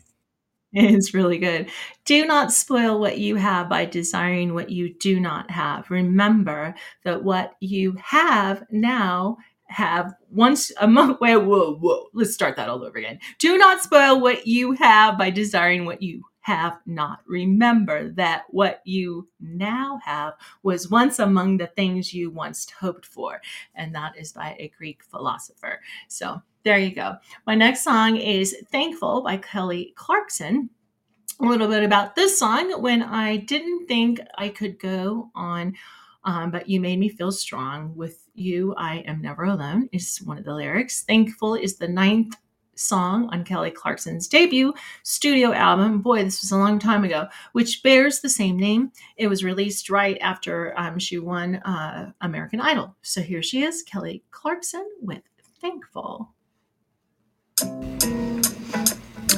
It's 0.73 1.13
really 1.13 1.37
good. 1.37 1.69
Do 2.05 2.25
not 2.25 2.53
spoil 2.53 2.97
what 2.97 3.17
you 3.17 3.35
have 3.35 3.67
by 3.67 3.83
desiring 3.83 4.53
what 4.53 4.69
you 4.69 4.93
do 4.93 5.19
not 5.19 5.51
have. 5.51 5.91
Remember 5.91 6.73
that 7.03 7.23
what 7.25 7.55
you 7.59 7.97
have 8.01 8.63
now 8.71 9.35
have 9.65 10.13
once 10.29 10.71
a 10.79 10.87
month. 10.87 11.17
Wait, 11.21 11.35
whoa, 11.35 11.75
whoa. 11.75 12.05
Let's 12.13 12.33
start 12.33 12.55
that 12.55 12.69
all 12.69 12.85
over 12.85 12.97
again. 12.97 13.19
Do 13.37 13.57
not 13.57 13.81
spoil 13.83 14.21
what 14.21 14.47
you 14.47 14.71
have 14.73 15.17
by 15.17 15.29
desiring 15.29 15.83
what 15.83 16.01
you 16.01 16.23
have 16.41 16.79
not. 16.85 17.21
Remember 17.25 18.11
that 18.13 18.43
what 18.49 18.81
you 18.83 19.27
now 19.39 19.99
have 20.03 20.33
was 20.63 20.89
once 20.89 21.19
among 21.19 21.57
the 21.57 21.67
things 21.67 22.13
you 22.13 22.29
once 22.29 22.69
hoped 22.69 23.05
for. 23.05 23.41
And 23.75 23.93
that 23.95 24.17
is 24.17 24.33
by 24.33 24.55
a 24.59 24.71
Greek 24.77 25.03
philosopher. 25.03 25.79
So 26.07 26.41
there 26.63 26.77
you 26.77 26.93
go. 26.93 27.15
My 27.47 27.55
next 27.55 27.83
song 27.83 28.17
is 28.17 28.55
Thankful 28.71 29.21
by 29.21 29.37
Kelly 29.37 29.93
Clarkson. 29.95 30.69
A 31.39 31.45
little 31.45 31.67
bit 31.67 31.83
about 31.83 32.15
this 32.15 32.37
song. 32.37 32.81
When 32.81 33.01
I 33.01 33.37
didn't 33.37 33.87
think 33.87 34.19
I 34.35 34.49
could 34.49 34.79
go 34.79 35.31
on, 35.33 35.75
um, 36.23 36.51
but 36.51 36.69
you 36.69 36.79
made 36.79 36.99
me 36.99 37.09
feel 37.09 37.31
strong. 37.31 37.95
With 37.95 38.27
you, 38.35 38.75
I 38.77 38.97
am 39.07 39.21
never 39.21 39.45
alone, 39.45 39.89
is 39.91 40.19
one 40.19 40.37
of 40.37 40.45
the 40.45 40.53
lyrics. 40.53 41.01
Thankful 41.01 41.55
is 41.55 41.77
the 41.77 41.87
ninth 41.87 42.35
song 42.75 43.29
on 43.31 43.43
Kelly 43.43 43.71
Clarkson's 43.71 44.27
debut 44.27 44.73
studio 45.03 45.53
album. 45.53 46.01
Boy, 46.01 46.23
this 46.23 46.41
was 46.41 46.51
a 46.51 46.57
long 46.57 46.79
time 46.79 47.03
ago, 47.03 47.27
which 47.51 47.83
bears 47.83 48.19
the 48.21 48.29
same 48.29 48.57
name. 48.57 48.91
It 49.17 49.27
was 49.27 49.43
released 49.43 49.89
right 49.89 50.17
after 50.21 50.73
um, 50.79 50.97
she 50.99 51.19
won 51.19 51.55
uh, 51.57 52.11
American 52.21 52.59
Idol. 52.61 52.95
So 53.01 53.21
here 53.21 53.43
she 53.43 53.63
is, 53.63 53.83
Kelly 53.83 54.23
Clarkson 54.31 54.87
with 55.01 55.21
Thankful. 55.61 56.29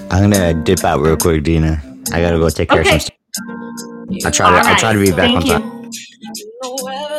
I'm 0.10 0.30
gonna 0.32 0.54
dip 0.54 0.84
out 0.86 1.02
real 1.02 1.18
quick, 1.18 1.44
Dena. 1.44 1.82
I 2.14 2.22
gotta 2.22 2.38
go 2.38 2.48
take 2.50 2.70
care 2.70 2.80
Okay. 2.82 2.96
of 2.96 3.02
some 3.02 3.16
stuff. 4.20 4.26
I 4.26 4.30
try 4.32 4.62
to. 4.62 4.70
I 4.70 4.76
try 4.76 4.94
to 4.94 5.00
be 5.00 5.12
back 5.12 5.32
Thank 5.32 5.46
on 5.50 5.62
time. 5.62 5.92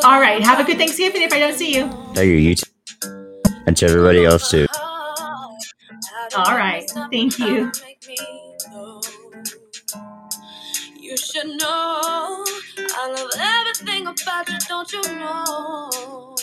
All 0.05 0.21
right. 0.21 0.43
Have 0.43 0.61
a 0.61 0.65
good 0.65 0.79
Thanksgiving 0.79 1.23
if 1.23 1.33
I 1.33 1.39
don't 1.39 1.55
see 1.55 1.75
you. 1.75 1.89
Thank 2.15 2.29
you, 2.29 2.37
you 2.37 2.55
too. 2.55 2.71
and 3.67 3.77
to 3.77 3.87
everybody 3.87 4.25
else 4.25 4.51
too. 4.51 4.67
All 6.37 6.57
right. 6.57 6.91
Thank 7.13 7.39
you. 7.39 7.73
You 11.01 11.17
should 11.17 11.47
know 11.47 12.45
I 12.79 13.15
love 13.17 13.31
everything 13.39 14.07
about 14.07 14.49
you, 14.49 14.59
don't 14.69 14.93
you 14.93 15.03
know? 15.19 16.37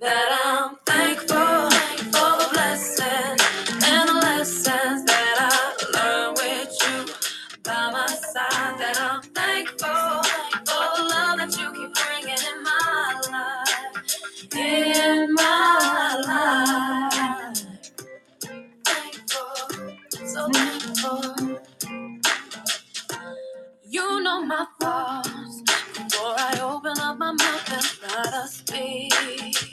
That 0.00 0.42
I'm 0.44 0.76
thankful 0.86 1.70
for 2.10 2.32
the 2.38 2.48
blessings 2.52 3.42
and 3.84 4.08
the 4.10 4.14
lessons 4.14 5.04
that 5.06 5.36
I 5.40 5.88
learned 5.94 6.38
with 6.38 6.78
you 6.82 7.14
by 7.64 7.90
my 7.92 8.06
side. 8.08 8.78
That 8.80 8.98
I'm 9.00 9.22
thankful 9.22 10.22
for 10.66 10.86
the 10.96 11.04
love 11.14 11.38
that 11.38 11.56
you 11.58 11.72
keep 11.72 11.94
bringing 11.94 12.38
in 12.38 12.62
my 12.64 13.22
life, 13.32 14.56
in 14.56 15.34
my 15.34 16.22
life. 16.26 17.15
My 24.46 24.66
thoughts 24.80 25.62
before 25.94 26.34
I 26.38 26.58
open 26.62 26.98
up 27.00 27.18
my 27.18 27.32
mouth 27.32 27.72
and 27.72 27.82
try 27.84 28.24
to 28.24 28.48
speak. 28.48 29.72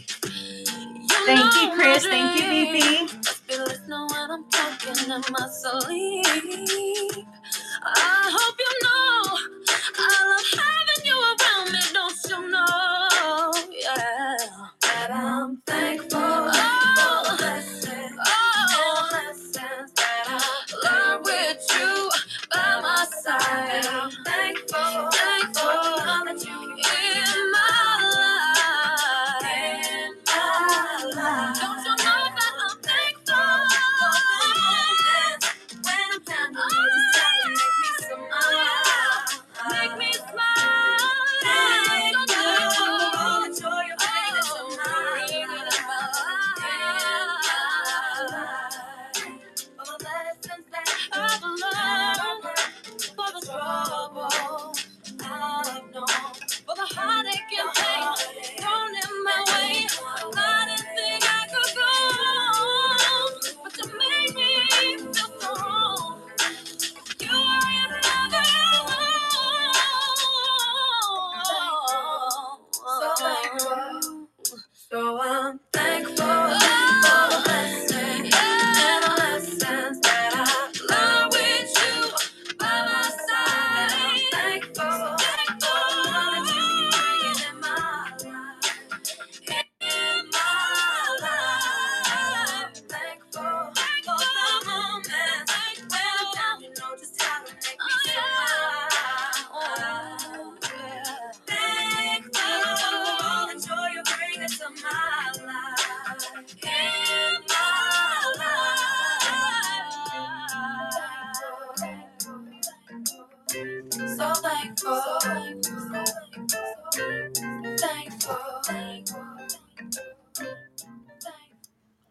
You 0.96 1.26
Thank 1.26 1.40
know 1.40 1.62
you, 1.64 1.70
my 1.70 1.76
Chris. 1.76 2.06
Thank 2.06 2.40
you. 2.42 3.08
Must 3.18 3.48
be 3.48 3.58
listening 3.58 4.08
when 4.12 4.32
I'm 4.32 4.46
talking 4.52 5.12
in 5.12 5.24
my 5.32 5.48
sleep. 5.50 7.28
I 7.84 8.32
hope 8.38 8.56
you 8.60 8.74
know 8.84 9.23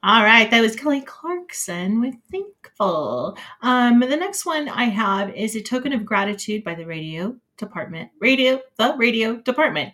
All 0.04 0.24
right, 0.24 0.50
that 0.50 0.60
was 0.60 0.74
Kelly 0.74 1.00
Clarkson 1.02 2.00
with 2.00 2.16
Thankful. 2.30 3.38
Um, 3.62 4.00
the 4.00 4.16
next 4.16 4.44
one 4.44 4.68
I 4.68 4.84
have 4.84 5.32
is 5.34 5.54
a 5.54 5.62
token 5.62 5.92
of 5.92 6.04
gratitude 6.04 6.64
by 6.64 6.74
the 6.74 6.84
radio 6.84 7.36
department. 7.56 8.10
Radio, 8.20 8.60
the 8.78 8.96
radio 8.96 9.36
department. 9.36 9.92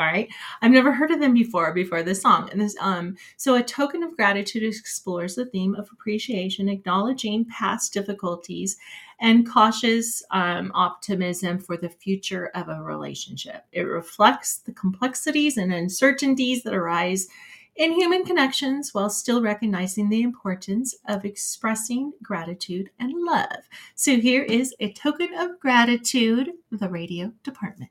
All 0.00 0.06
right. 0.06 0.30
I've 0.62 0.70
never 0.70 0.92
heard 0.92 1.10
of 1.10 1.20
them 1.20 1.34
before 1.34 1.74
before 1.74 2.02
this 2.02 2.22
song. 2.22 2.48
And 2.50 2.58
this 2.58 2.74
um 2.80 3.16
so 3.36 3.56
a 3.56 3.62
token 3.62 4.02
of 4.02 4.16
gratitude 4.16 4.62
explores 4.62 5.34
the 5.34 5.44
theme 5.44 5.74
of 5.74 5.90
appreciation, 5.92 6.70
acknowledging 6.70 7.44
past 7.44 7.92
difficulties 7.92 8.78
and 9.20 9.46
cautious 9.46 10.22
um, 10.30 10.72
optimism 10.74 11.58
for 11.58 11.76
the 11.76 11.90
future 11.90 12.46
of 12.54 12.70
a 12.70 12.82
relationship. 12.82 13.66
It 13.72 13.82
reflects 13.82 14.56
the 14.56 14.72
complexities 14.72 15.58
and 15.58 15.70
uncertainties 15.70 16.62
that 16.62 16.72
arise 16.72 17.28
in 17.76 17.92
human 17.92 18.24
connections 18.24 18.94
while 18.94 19.10
still 19.10 19.42
recognizing 19.42 20.08
the 20.08 20.22
importance 20.22 20.94
of 21.08 21.26
expressing 21.26 22.14
gratitude 22.22 22.88
and 22.98 23.12
love. 23.14 23.68
So 23.96 24.16
here 24.16 24.44
is 24.44 24.74
a 24.80 24.94
token 24.94 25.34
of 25.34 25.60
gratitude, 25.60 26.52
the 26.70 26.88
radio 26.88 27.34
department. 27.42 27.90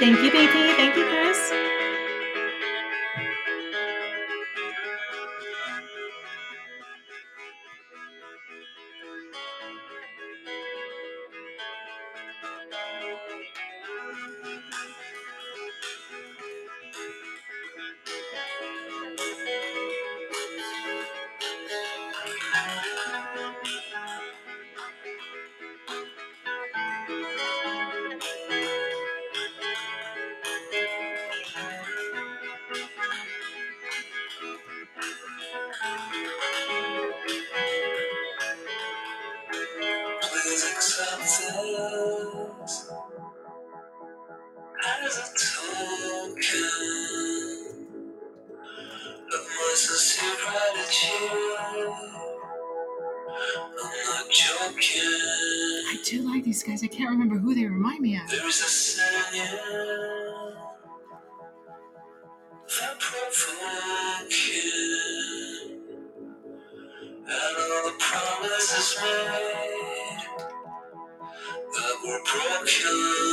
Thank 0.00 0.22
you, 0.22 0.30
BP. 0.30 0.76
Thank 0.76 0.96
you, 0.96 1.19
made 69.02 70.18
that 71.58 71.96
were 72.04 72.20
broken. 72.32 73.29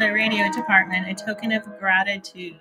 The 0.00 0.10
radio 0.10 0.50
department, 0.50 1.08
a 1.08 1.14
token 1.14 1.52
of 1.52 1.62
gratitude 1.78 2.56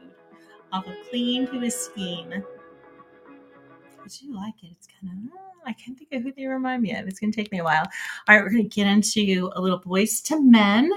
of 0.73 0.83
Clinging 1.09 1.47
to 1.47 1.63
a 1.63 1.71
Scheme. 1.71 2.33
I 2.33 4.07
do 4.07 4.35
like 4.35 4.55
it. 4.61 4.71
It's 4.71 4.89
kind 4.99 5.13
of, 5.13 5.31
mm, 5.31 5.37
I 5.65 5.71
can't 5.71 5.97
think 5.97 6.11
of 6.11 6.23
who 6.23 6.33
they 6.33 6.47
remind 6.47 6.81
me 6.81 6.93
of. 6.93 7.07
It's 7.07 7.17
going 7.17 7.31
to 7.31 7.41
take 7.41 7.49
me 7.53 7.59
a 7.59 7.63
while. 7.63 7.85
All 8.27 8.35
right, 8.35 8.43
we're 8.43 8.49
going 8.49 8.63
to 8.63 8.67
get 8.67 8.87
into 8.87 9.49
a 9.55 9.61
little 9.61 9.79
Boyz 9.79 10.29
II 10.29 10.41
Men. 10.41 10.91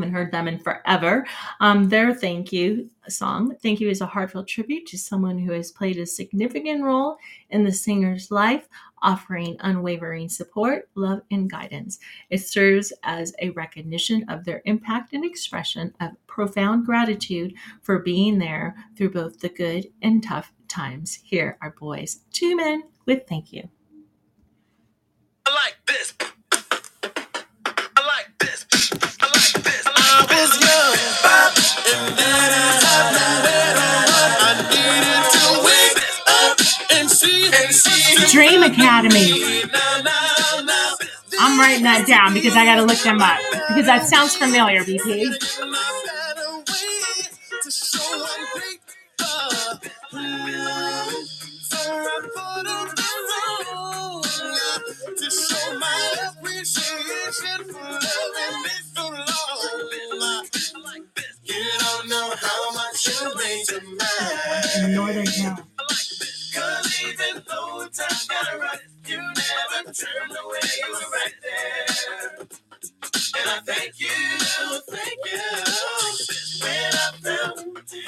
Haven't 0.00 0.14
heard 0.14 0.32
them 0.32 0.48
in 0.48 0.58
forever. 0.58 1.26
Um, 1.60 1.90
their 1.90 2.14
thank 2.14 2.54
you 2.54 2.88
song. 3.06 3.54
Thank 3.62 3.80
you 3.80 3.90
is 3.90 4.00
a 4.00 4.06
heartfelt 4.06 4.48
tribute 4.48 4.86
to 4.86 4.96
someone 4.96 5.38
who 5.38 5.52
has 5.52 5.70
played 5.70 5.98
a 5.98 6.06
significant 6.06 6.82
role 6.82 7.18
in 7.50 7.64
the 7.64 7.72
singer's 7.72 8.30
life, 8.30 8.66
offering 9.02 9.58
unwavering 9.60 10.30
support, 10.30 10.88
love, 10.94 11.20
and 11.30 11.50
guidance. 11.50 11.98
It 12.30 12.38
serves 12.38 12.94
as 13.02 13.34
a 13.42 13.50
recognition 13.50 14.24
of 14.30 14.46
their 14.46 14.62
impact 14.64 15.12
and 15.12 15.22
expression 15.22 15.92
of 16.00 16.12
profound 16.26 16.86
gratitude 16.86 17.52
for 17.82 17.98
being 17.98 18.38
there 18.38 18.74
through 18.96 19.10
both 19.10 19.38
the 19.38 19.50
good 19.50 19.86
and 20.00 20.22
tough 20.22 20.50
times. 20.66 21.14
Here 21.22 21.58
are 21.60 21.74
Boyz 21.78 22.20
II 22.40 22.54
Men 22.54 22.84
with 23.04 23.26
thank 23.28 23.52
you. 23.52 23.68
I 25.44 25.52
like 25.52 25.76
this. 25.86 26.14
Dream 38.30 38.62
Academy. 38.62 39.62
I'm 41.38 41.58
writing 41.58 41.82
that 41.84 42.04
down 42.06 42.32
because 42.32 42.56
I 42.56 42.64
got 42.64 42.76
to 42.76 42.84
look 42.84 42.98
them 42.98 43.20
up 43.20 43.38
because 43.68 43.86
that 43.86 44.06
sounds 44.06 44.36
familiar, 44.36 44.84
BP. 44.84 45.34
To 55.16 55.30
show 55.30 55.78
my 55.78 56.30
appreciation 56.30 57.64
for 57.64 57.82
loving 57.82 58.62
me 58.62 58.79
you 63.22 63.36
mean 63.36 63.66
to 63.66 63.80
me. 63.82 63.98
In 64.84 64.94
Northern 64.96 65.26
Town. 65.26 65.64
Right, 68.60 68.78
you. 69.08 69.18
And 73.38 73.48
I 73.50 73.60
thank 73.66 74.00
thank 74.90 75.18
you. 75.26 75.40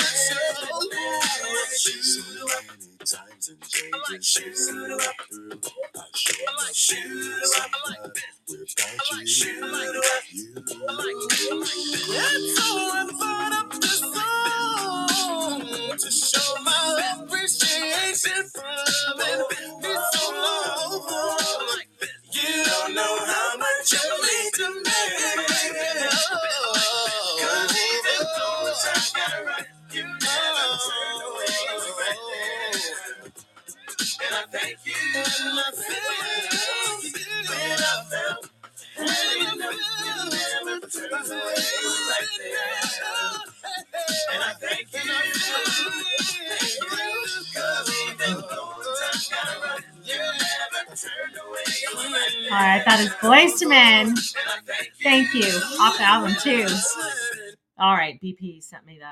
right 1.87 2.67
Mike. 2.67 2.79
there. 2.79 2.87
And 4.13 4.23
changes, 4.23 4.69
I 7.57 7.67
thank 7.87 9.45
you, 9.45 9.61
I 9.63 10.93
like 10.93 11.13
you. 11.41 11.63
It's 11.63 12.71
all 12.71 12.91
I 12.93 13.09
thought 13.19 13.65
up 13.65 13.71
this 13.81 13.99
song 13.99 15.97
To 15.97 16.11
show 16.11 16.63
my 16.63 17.15
appreciation 17.23 18.49
for 18.55 18.63
loving 19.17 19.81
me 19.81 19.95
so 20.13 20.33
long. 20.33 21.79
You 22.33 22.65
don't 22.65 22.95
know 22.95 23.17
how 23.25 23.57
much 23.57 23.93
you 23.93 23.99
to. 24.55 24.83
And 34.23 34.35
I 34.35 34.43
thank 34.51 34.77
you. 34.85 34.93
And 35.15 35.59
I 35.59 35.71
thank 35.73 36.53
you. 36.53 37.19
When 37.49 37.79
I 37.79 38.03
felt, 38.09 38.49
when 38.97 39.07
you 39.39 39.57
know 39.59 39.71
you 39.71 40.15
never 40.31 40.87
turned 40.87 41.31
away. 41.31 41.55
You 41.81 41.89
were. 42.07 42.25
And 44.33 44.43
I 44.43 44.53
thank 44.61 44.93
you. 44.93 44.99
Thank 45.01 46.75
you. 46.81 46.91
Cause 47.55 47.91
even 48.09 48.35
though 48.41 48.73
times 49.01 49.29
got 49.29 49.63
rough, 49.63 49.85
you 50.03 50.17
never 50.17 50.95
turned 50.95 51.37
away. 51.47 51.69
You 51.81 51.91
were. 51.97 52.55
All 52.55 52.59
right, 52.59 52.83
that 52.85 52.99
is 53.01 53.09
Boyz 53.21 53.61
II 53.61 53.67
Men. 53.69 54.15
Thank 55.03 55.33
you. 55.33 55.61
Off 55.79 55.97
the 55.97 56.03
album 56.03 56.35
too. 56.41 56.67
All 57.79 57.93
right, 57.93 58.19
BP 58.21 58.63
sent 58.63 58.85
me 58.85 58.99
the 58.99 59.05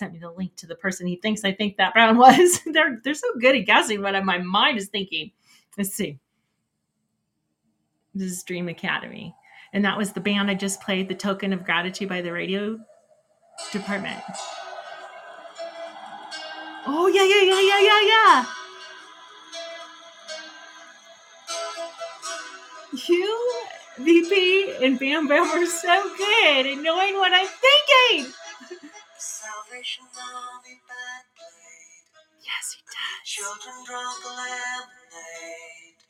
sent 0.00 0.14
me 0.14 0.18
the 0.18 0.30
link 0.30 0.56
to 0.56 0.66
the 0.66 0.74
person 0.74 1.06
he 1.06 1.16
thinks 1.16 1.44
I 1.44 1.52
think 1.52 1.76
that 1.76 1.94
Brown 1.94 2.16
was. 2.18 2.60
they're 2.66 3.00
they're 3.04 3.14
so 3.14 3.28
good 3.38 3.54
at 3.54 3.66
guessing 3.66 4.02
what 4.02 4.24
my 4.24 4.38
mind 4.38 4.78
is 4.78 4.88
thinking. 4.88 5.30
Let's 5.78 5.94
see. 5.94 6.18
This 8.14 8.32
is 8.32 8.42
Dream 8.42 8.68
Academy, 8.68 9.36
and 9.72 9.84
that 9.84 9.96
was 9.96 10.12
the 10.12 10.20
band 10.20 10.50
I 10.50 10.54
just 10.54 10.80
played, 10.80 11.08
"The 11.08 11.14
Token 11.14 11.52
of 11.52 11.64
Gratitude" 11.64 12.08
by 12.08 12.22
the 12.22 12.32
radio 12.32 12.80
department. 13.70 14.20
Oh 16.86 17.06
yeah, 17.06 17.24
yeah, 17.24 17.42
yeah, 17.42 17.60
yeah, 17.60 17.80
yeah, 17.80 18.02
yeah. 18.08 18.46
You, 23.08 23.52
BP, 23.98 24.82
and 24.84 24.98
Bam 24.98 25.28
Bam 25.28 25.44
are 25.44 25.66
so 25.66 26.10
good 26.16 26.66
at 26.66 26.78
knowing 26.78 27.14
what 27.14 27.32
I'm 27.32 27.46
thinking. 27.46 28.32
Salvation 29.20 30.06
Army 30.16 30.80
band 30.88 31.26
played. 31.36 32.08
Yes, 32.40 32.72
he 32.72 32.80
does. 32.88 33.20
Children 33.24 33.84
drank 33.84 34.24
lemonade. 34.24 36.00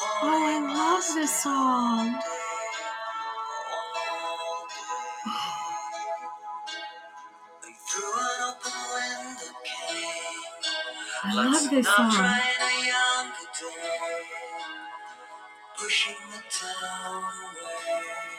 Oh, 0.00 0.20
I 0.22 0.60
love 0.74 1.04
this 1.14 1.42
song. 1.44 2.12
day, 2.12 2.18
all 3.72 4.66
day. 4.68 5.32
And 7.64 7.76
through 7.88 8.20
an 8.20 8.40
open 8.50 8.78
window 8.94 9.52
came. 9.64 10.64
I 11.24 11.26
love 11.34 11.70
this 11.70 11.86
song. 11.86 12.12
trying 12.12 12.60
a 12.60 12.72
younger 12.86 13.48
day, 13.60 14.24
pushing 15.78 16.22
the 16.32 16.42
town 16.50 17.24
away. 17.24 18.37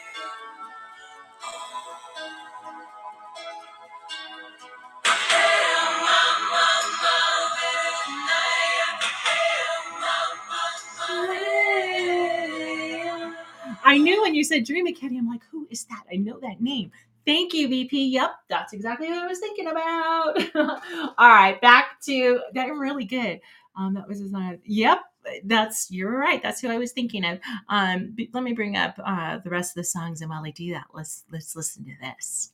I 13.89 13.97
knew 13.97 14.21
when 14.21 14.35
you 14.35 14.43
said 14.43 14.65
Dream 14.65 14.85
Academy, 14.85 15.17
I'm 15.17 15.27
like, 15.27 15.41
who 15.51 15.67
is 15.71 15.85
that? 15.85 16.03
I 16.13 16.17
know 16.17 16.39
that 16.41 16.61
name. 16.61 16.91
Thank 17.25 17.55
you, 17.55 17.67
BP. 17.67 18.11
Yep, 18.11 18.29
that's 18.47 18.71
exactly 18.71 19.09
what 19.09 19.17
I 19.17 19.25
was 19.25 19.39
thinking 19.39 19.65
about. 19.65 20.35
All 21.17 21.27
right, 21.27 21.59
back 21.59 21.99
to 22.01 22.39
that. 22.53 22.67
Really 22.67 23.05
good. 23.05 23.41
Um, 23.75 23.95
that 23.95 24.07
was 24.07 24.19
his. 24.19 24.31
Yep, 24.63 24.99
that's 25.43 25.89
you're 25.89 26.15
right. 26.15 26.39
That's 26.39 26.61
who 26.61 26.69
I 26.69 26.77
was 26.77 26.91
thinking 26.91 27.25
of. 27.25 27.39
Um, 27.67 28.15
let 28.31 28.43
me 28.43 28.53
bring 28.53 28.77
up 28.77 28.99
uh, 29.03 29.39
the 29.39 29.49
rest 29.49 29.71
of 29.71 29.81
the 29.81 29.85
songs, 29.85 30.21
and 30.21 30.29
while 30.29 30.45
I 30.45 30.51
do 30.51 30.71
that, 30.73 30.85
let's 30.93 31.23
let's 31.31 31.55
listen 31.55 31.83
to 31.85 31.91
this. 31.99 32.53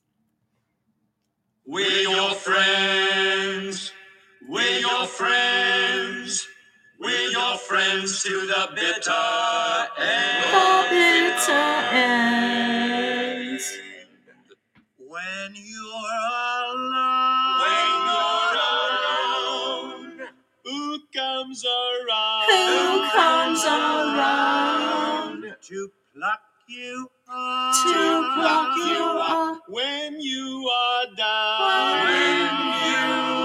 We're 1.66 2.10
your 2.10 2.32
friends. 2.32 3.92
We're 4.48 4.80
your 4.80 5.06
friends. 5.06 6.48
We're 7.00 7.30
your 7.30 7.58
friends 7.58 8.24
to 8.24 8.30
the 8.30 8.70
bitter 8.74 9.12
end. 10.00 10.46
The 10.54 10.88
bitter 10.90 11.52
end. 11.94 13.60
When 14.98 15.56
you're 15.56 16.20
alone. 16.72 17.62
When 17.62 17.92
you're 18.08 18.56
alone. 20.24 20.30
Who 20.64 21.00
comes 21.14 21.66
around? 21.66 22.46
Who 22.50 23.10
comes 23.12 23.64
around? 23.66 25.56
To 25.64 25.92
pluck 26.16 26.42
you 26.70 27.12
up. 27.30 27.76
To 27.76 28.34
pluck 28.36 28.78
you 28.88 29.04
up. 29.20 29.62
When 29.68 30.22
you 30.22 30.70
are 30.72 31.06
down. 31.18 32.06
When 32.06 32.52
you 32.88 33.45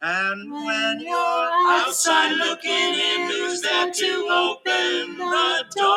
And 0.00 0.52
When 0.52 1.00
you're 1.00 1.50
outside 1.70 2.36
looking 2.36 2.70
in, 2.70 3.28
who's 3.28 3.60
there 3.62 3.90
to 3.90 4.28
open 4.30 5.18
the 5.18 5.64
door? 5.76 5.88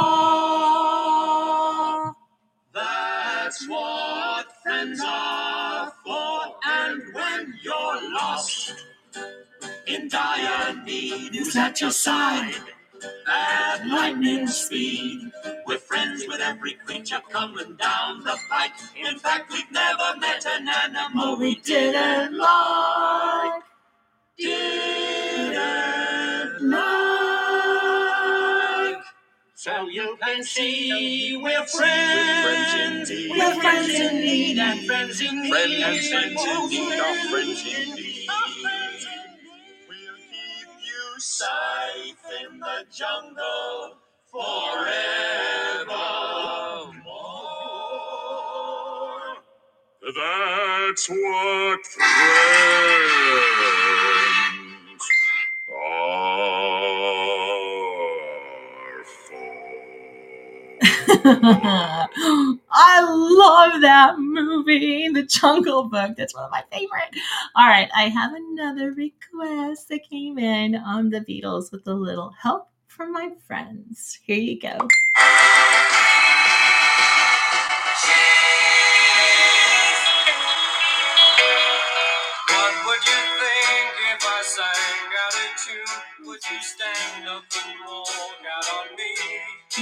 That's 2.73 3.67
what 3.67 4.00
friends 4.81 5.01
are 5.05 5.93
for. 6.03 6.41
And 6.65 7.13
when 7.13 7.53
you're 7.61 8.13
lost 8.13 8.73
in 9.87 10.07
dire 10.09 10.75
need, 10.83 11.35
who's 11.35 11.55
at 11.55 11.79
your 11.81 11.91
side 11.91 12.55
at 13.27 13.85
lightning 13.87 14.47
speed? 14.47 15.31
We're 15.67 15.77
friends 15.77 16.25
with 16.27 16.41
every 16.41 16.73
creature 16.85 17.21
coming 17.29 17.75
down 17.75 18.23
the 18.23 18.35
pike. 18.49 18.71
In 18.97 19.19
fact, 19.19 19.51
we've 19.51 19.71
never 19.71 20.17
met 20.19 20.43
an 20.47 20.67
animal 20.67 21.37
we 21.37 21.55
didn't 21.55 22.37
like. 22.37 23.61
Didn't 24.37 25.59
like. 26.69 27.10
So 29.61 29.87
you 29.89 30.17
can 30.23 30.43
see 30.43 31.37
we're 31.37 31.63
friends. 31.67 33.11
We're 33.11 33.61
friends 33.61 33.89
in 33.93 34.15
need 34.15 34.57
and 34.57 34.87
friends 34.87 35.21
in 35.21 35.39
need. 35.43 35.51
Friends 35.51 36.11
and 36.11 36.33
friends 36.39 36.49
in 36.49 36.67
need 36.67 36.99
are 36.99 37.29
friends 37.29 37.61
indeed. 37.61 37.93
indeed. 37.93 38.27
We'll 39.87 40.17
keep 40.31 40.67
you 40.81 41.19
safe 41.19 42.25
in 42.41 42.59
the 42.59 42.85
jungle 42.91 43.97
forevermore. 44.31 45.85
That's 50.01 51.07
what 51.07 51.85
friends 51.85 53.60
I 62.71 63.01
love 63.01 63.81
that 63.81 64.15
movie, 64.17 65.09
The 65.09 65.23
Jungle 65.23 65.89
Book. 65.89 66.15
That's 66.15 66.33
one 66.33 66.45
of 66.45 66.51
my 66.51 66.63
favorite. 66.71 67.15
All 67.55 67.67
right, 67.67 67.89
I 67.95 68.03
have 68.03 68.33
another 68.33 68.91
request 68.91 69.89
that 69.89 70.07
came 70.09 70.39
in 70.39 70.75
on 70.75 71.09
the 71.09 71.19
Beatles 71.21 71.71
with 71.71 71.85
a 71.87 71.93
little 71.93 72.33
help 72.41 72.69
from 72.87 73.11
my 73.11 73.29
friends. 73.45 74.19
Here 74.23 74.37
you 74.37 74.59
go. 74.59 74.87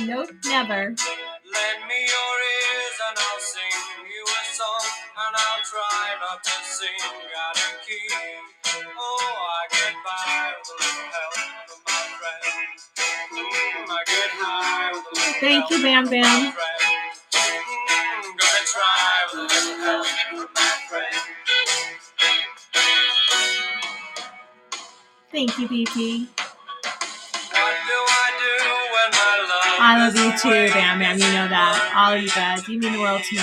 Nope, 0.10 0.31
never. 0.45 0.73
Lend 0.90 1.81
me 1.86 1.99
your 2.02 2.36
ears 2.49 2.98
and 3.06 3.14
I'll 3.14 3.38
sing 3.38 3.77
you 4.10 4.26
a 4.26 4.41
song, 4.57 4.90
and 5.22 5.36
I'll 5.38 5.61
try 5.61 6.18
not 6.18 6.44
to 6.44 6.56
sing 6.65 6.98
out 7.38 7.56
of 7.56 7.77
key. 7.86 8.10
Oh, 8.98 9.22
I 9.38 9.69
get 9.69 9.94
by 10.02 10.49
with 10.57 10.65
a 10.65 10.77
little 10.81 11.14
help 11.14 11.38
from 11.69 11.81
my 11.86 12.02
friends. 12.18 12.90
Mm, 12.98 13.86
I 13.86 14.02
get 14.10 14.31
high 14.34 14.90
with 14.94 15.06
a 15.06 15.14
little 15.14 15.34
Thank 15.40 15.69
help 15.69 15.69
you, 15.69 15.84
Bam 15.84 16.06
Bam. 16.10 16.53
Mm, 16.53 18.34
gonna 18.34 18.65
try 18.65 19.30
with 19.31 19.38
a 19.38 19.45
little 19.45 19.77
help 19.86 20.07
from 20.07 20.49
my 20.56 20.73
friends. 20.90 21.22
Thank 25.31 25.60
you, 25.60 25.68
BP. 25.68 26.48
I 29.80 29.97
love 30.07 30.15
you 30.15 30.31
too? 30.38 30.73
Bam 30.73 30.99
Bam. 30.99 31.18
You 31.19 31.26
know 31.34 31.47
that. 31.49 31.93
All 31.95 32.18
you 32.18 32.30
guys. 32.30 32.68
You 32.68 32.80
mean 32.80 32.93
the 32.93 32.99
world 32.99 33.23
to 33.23 33.35
me. 33.35 33.41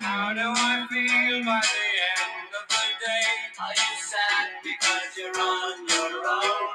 How 0.00 0.32
do 0.34 0.40
I 0.40 0.86
feel 0.90 1.44
by 1.44 1.60
the 1.60 1.84
end 2.16 2.52
of 2.54 2.66
the 2.70 2.84
day? 3.02 3.28
Are 3.60 3.74
you 3.74 3.94
sad 3.98 4.48
because 4.64 5.08
you're 5.18 5.34
on 5.36 5.88
your 5.88 6.22
own? 6.28 6.68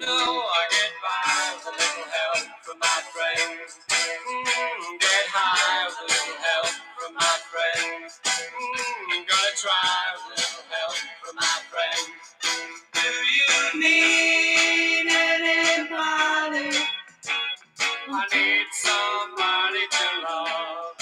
No, 0.00 0.08
I 0.10 0.62
get 0.70 0.92
by 1.00 1.54
with 1.56 1.68
a 1.68 1.74
little 1.78 2.08
help 2.10 2.44
from 2.64 2.78
my 2.80 3.00
friends. 3.14 3.78
Mm, 3.90 5.00
get 5.00 5.26
high 5.30 5.86
with 5.86 5.98
a 6.02 6.06
little 6.10 6.40
help 6.42 6.74
from 6.98 7.14
my 7.14 7.36
friends. 7.48 8.20
Mm, 8.26 9.24
gonna 9.28 9.54
try 9.56 10.00
with 10.16 10.26
a 10.26 10.34
little 10.40 10.66
help 10.72 10.96
from 11.22 11.36
my 11.36 11.56
friends. 11.70 12.24
Do 12.94 13.08
you 13.08 13.80
need 13.80 14.47
need 18.34 18.66
somebody 18.72 19.84
to 19.90 20.06
love. 20.28 20.96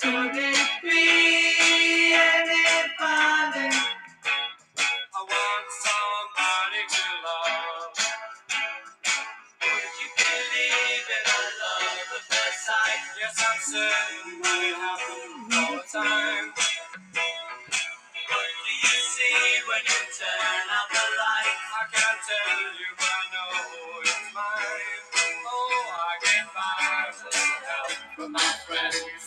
Could 0.00 0.36
it 0.36 0.68
be 0.82 2.14
anybody? 2.14 3.76
I 5.14 5.20
want 5.22 5.68
somebody 5.86 6.82
to 6.88 7.04
love. 7.26 7.94
Would 9.62 9.94
you 10.00 10.10
believe 10.18 11.08
in 11.16 11.24
a 11.28 11.40
love 11.62 12.08
at 12.16 12.24
first 12.30 12.66
sight? 12.66 13.02
Yes, 13.20 13.36
I'm 13.44 13.60
certain 13.60 14.42
that 14.42 14.62
it 14.64 14.76
happens 14.76 15.56
all 15.56 15.76
the 15.76 15.84
time. 15.92 16.48
What 18.28 18.48
do 18.66 18.72
you 18.88 18.98
see 19.14 19.40
when 19.68 19.84
you 19.84 20.00
turn 20.16 20.66
out 20.72 20.95
my 28.28 28.40
friends. 28.40 29.25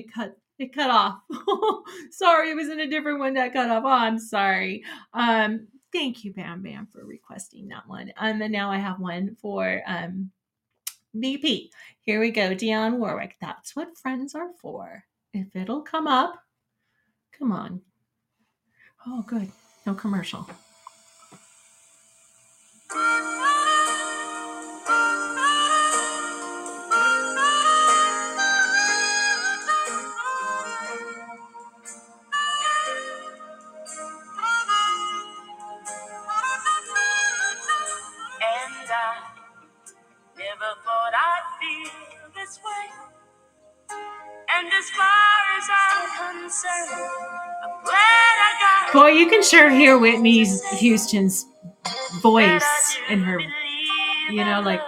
It 0.00 0.12
cut. 0.14 0.36
It 0.58 0.74
cut 0.74 0.90
off. 0.90 1.20
sorry, 2.10 2.50
it 2.50 2.56
was 2.56 2.68
in 2.68 2.80
a 2.80 2.88
different 2.88 3.18
one 3.18 3.34
that 3.34 3.52
cut 3.52 3.68
off. 3.68 3.82
Oh, 3.84 3.88
I'm 3.88 4.18
sorry. 4.18 4.82
Um, 5.12 5.68
thank 5.92 6.24
you, 6.24 6.32
Bam 6.32 6.62
Bam, 6.62 6.86
for 6.90 7.04
requesting 7.04 7.68
that 7.68 7.86
one. 7.86 8.12
Um, 8.16 8.40
and 8.40 8.52
now 8.52 8.70
I 8.70 8.78
have 8.78 8.98
one 8.98 9.36
for 9.42 9.82
um 9.86 10.30
BP. 11.14 11.68
Here 12.00 12.18
we 12.18 12.30
go, 12.30 12.54
Dionne 12.54 12.96
Warwick. 12.96 13.36
That's 13.42 13.76
what 13.76 13.98
friends 13.98 14.34
are 14.34 14.50
for. 14.60 15.04
If 15.34 15.54
it'll 15.54 15.82
come 15.82 16.06
up, 16.06 16.42
come 17.38 17.52
on. 17.52 17.82
Oh, 19.06 19.22
good. 19.26 19.50
No 19.84 19.94
commercial. 19.94 20.48
Sure 49.50 49.70
hear 49.70 49.98
Whitney 49.98 50.44
Houston's 50.78 51.44
voice 52.22 52.96
in 53.08 53.20
her. 53.20 53.40
you 54.30 54.44
know, 54.44 54.60
like- 54.60 54.80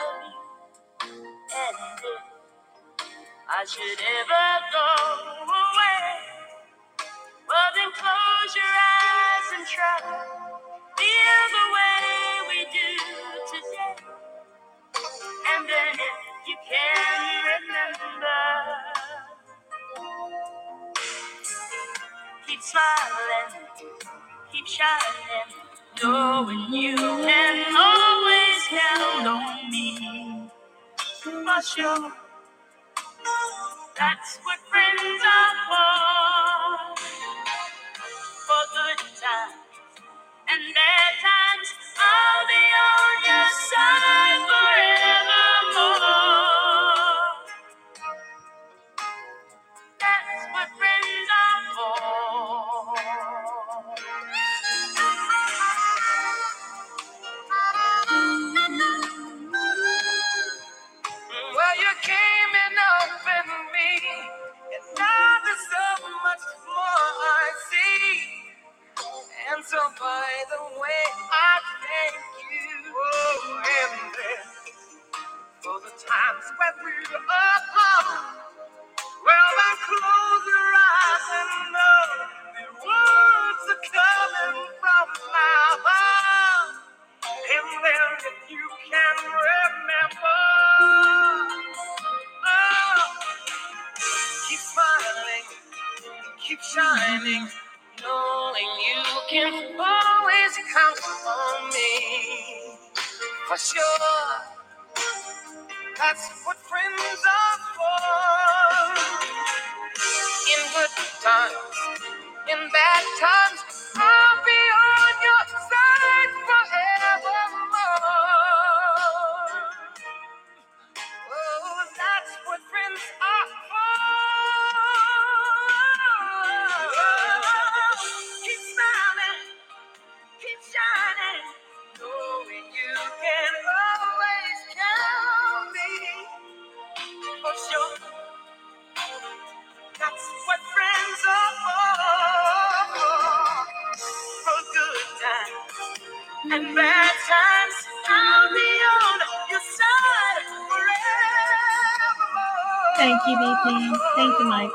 Thank 153.64 154.38
you, 154.40 154.44
Mike. 154.46 154.70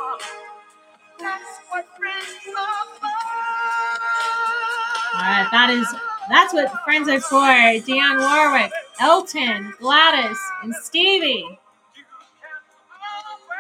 That's 1.20 1.60
what 1.70 1.86
friends 1.98 2.26
are 2.58 2.86
for. 3.00 3.08
All 5.14 5.22
right, 5.22 5.48
that 5.52 5.70
is 5.72 5.88
that's 6.30 6.54
what 6.54 6.72
friends 6.86 7.10
are 7.10 7.20
for. 7.20 7.38
Dionne 7.38 8.20
Warwick, 8.20 8.72
Elton, 9.02 9.74
Gladys, 9.80 10.38
and 10.64 10.74
Stevie. 10.76 11.60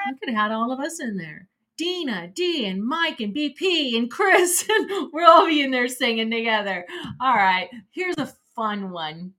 We 0.08 0.18
could 0.20 0.30
have 0.30 0.38
had 0.38 0.52
all 0.52 0.72
of 0.72 0.80
us 0.80 1.02
in 1.02 1.18
there. 1.18 1.50
Dena, 1.78 2.30
D, 2.34 2.66
and 2.66 2.82
Mike, 2.82 3.20
and 3.20 3.36
BP, 3.36 3.98
and 3.98 4.10
Chris, 4.10 4.66
and 4.70 5.10
we'll 5.12 5.30
all 5.30 5.46
be 5.46 5.62
in 5.62 5.72
there 5.72 5.90
singing 5.90 6.32
together. 6.32 6.86
All 7.20 7.36
right, 7.36 7.70
here's 7.92 8.18
a 8.18 8.34
fun 8.56 8.92
one. 8.92 9.34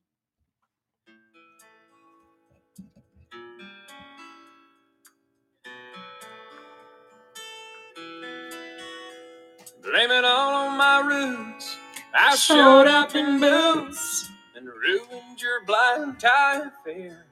Blame 9.90 10.10
it 10.10 10.24
all 10.24 10.68
on 10.68 10.76
my 10.76 11.00
roots. 11.00 11.78
I 12.12 12.36
showed 12.36 12.86
up 12.86 13.14
in 13.14 13.40
boots 13.40 14.28
and 14.54 14.66
ruined 14.66 15.40
your 15.40 15.64
blind 15.64 16.20
tie 16.20 16.60
affair. 16.66 17.24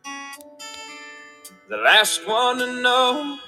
The 1.69 1.77
last 1.77 2.27
one 2.27 2.59
to 2.59 2.81
know, 2.81 3.39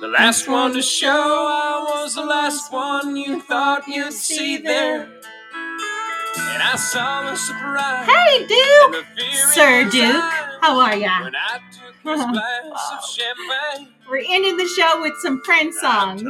the 0.00 0.08
last 0.08 0.48
one 0.48 0.72
to 0.74 0.82
show. 0.82 1.08
I 1.08 2.02
was 2.02 2.16
the 2.16 2.24
last 2.24 2.72
one 2.72 3.14
you 3.14 3.40
thought 3.42 3.86
you'd 3.86 4.12
see 4.12 4.56
there. 4.56 5.02
And 5.02 6.62
I 6.62 6.74
saw 6.76 7.30
the 7.30 7.36
surprise. 7.36 8.08
Hey, 8.08 8.46
Duke! 8.48 9.04
Sir 9.52 9.88
Duke, 9.88 10.32
how 10.60 10.80
are 10.80 10.96
ya? 10.96 11.22
When 11.22 11.36
I 11.36 11.60
took 11.70 11.94
this 12.04 12.24
glass 12.24 12.92
of 12.92 13.04
champagne. 13.08 13.94
We're 14.10 14.24
ending 14.28 14.56
the 14.56 14.66
show 14.66 15.00
with 15.00 15.14
some 15.22 15.40
Prince 15.42 15.80
songs. 15.80 16.24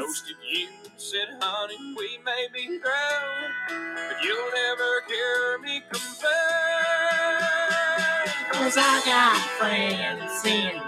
Said, 1.02 1.28
honey, 1.40 1.76
we 1.98 2.18
may 2.24 2.48
be 2.54 2.66
grown, 2.78 3.52
but 3.96 4.24
you'll 4.24 4.52
never 4.52 5.02
hear 5.08 5.58
me 5.60 5.82
complain. 5.92 6.32
Cause 8.52 8.76
I 8.78 9.02
got 9.06 9.38
friends 9.58 10.46
in 10.46 10.82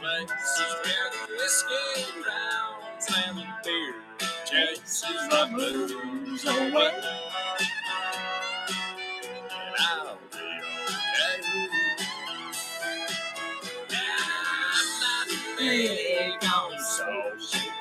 Places 0.00 0.76
where 0.84 1.10
the 1.12 1.34
whiskey 1.38 2.22
drowns 2.22 3.08
and 3.26 3.38
the 3.38 3.46
beer 3.64 3.94
chases 4.44 5.28
the 5.30 5.48
blues 5.52 6.44
away. 6.46 6.92
And 9.50 9.76
I'll 9.80 10.11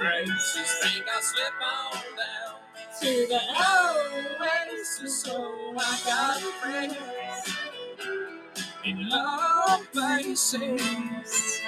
graces. 0.02 0.72
Think 0.82 1.06
I'll 1.16 1.22
slip 1.22 1.54
on 1.64 2.02
down 2.18 2.56
to 3.02 3.28
the 3.28 3.42
oasis. 4.42 5.24
So 5.24 5.36
I 5.78 6.00
got 6.06 6.42
friends 6.62 6.98
in 8.86 9.10
low 9.10 9.84
places. 9.94 11.62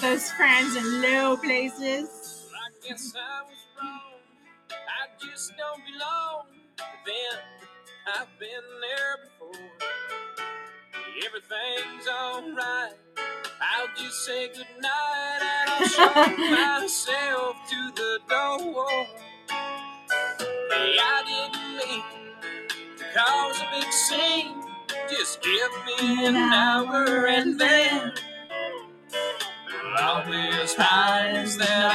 Those 0.00 0.30
friends 0.32 0.76
in 0.76 1.02
low 1.02 1.36
places. 1.36 2.48
I 2.54 2.88
guess 2.88 3.12
I 3.14 3.42
was 3.44 3.58
wrong. 3.76 4.00
I 4.70 5.26
just 5.26 5.52
don't 5.58 5.82
belong. 5.84 6.46
Then 7.04 7.38
I've 8.16 8.28
been 8.38 8.66
there 8.80 9.16
before. 9.24 9.68
Everything's 11.26 12.08
alright. 12.08 12.94
I'll 13.60 13.88
just 13.96 14.24
say 14.24 14.48
goodnight 14.48 15.42
and 15.42 15.70
I'll 15.70 15.86
show 15.86 16.36
myself 16.82 17.56
to 17.68 17.92
the 17.94 18.20
door. 18.30 19.06
Hey, 20.70 20.96
I 20.98 21.22
didn't 21.28 21.76
mean 21.76 22.04
to 22.98 23.04
cause 23.14 23.60
a 23.60 23.80
big 23.80 23.92
scene. 23.92 24.54
Just 25.10 25.42
give 25.42 25.70
me 25.86 26.26
an 26.26 26.36
hour 26.36 27.26
and 27.26 27.60
then 27.60 28.12
I'll 29.96 30.24
be 30.26 30.36
as 30.62 30.74
high 30.74 31.30
as 31.30 31.56
that 31.58 31.92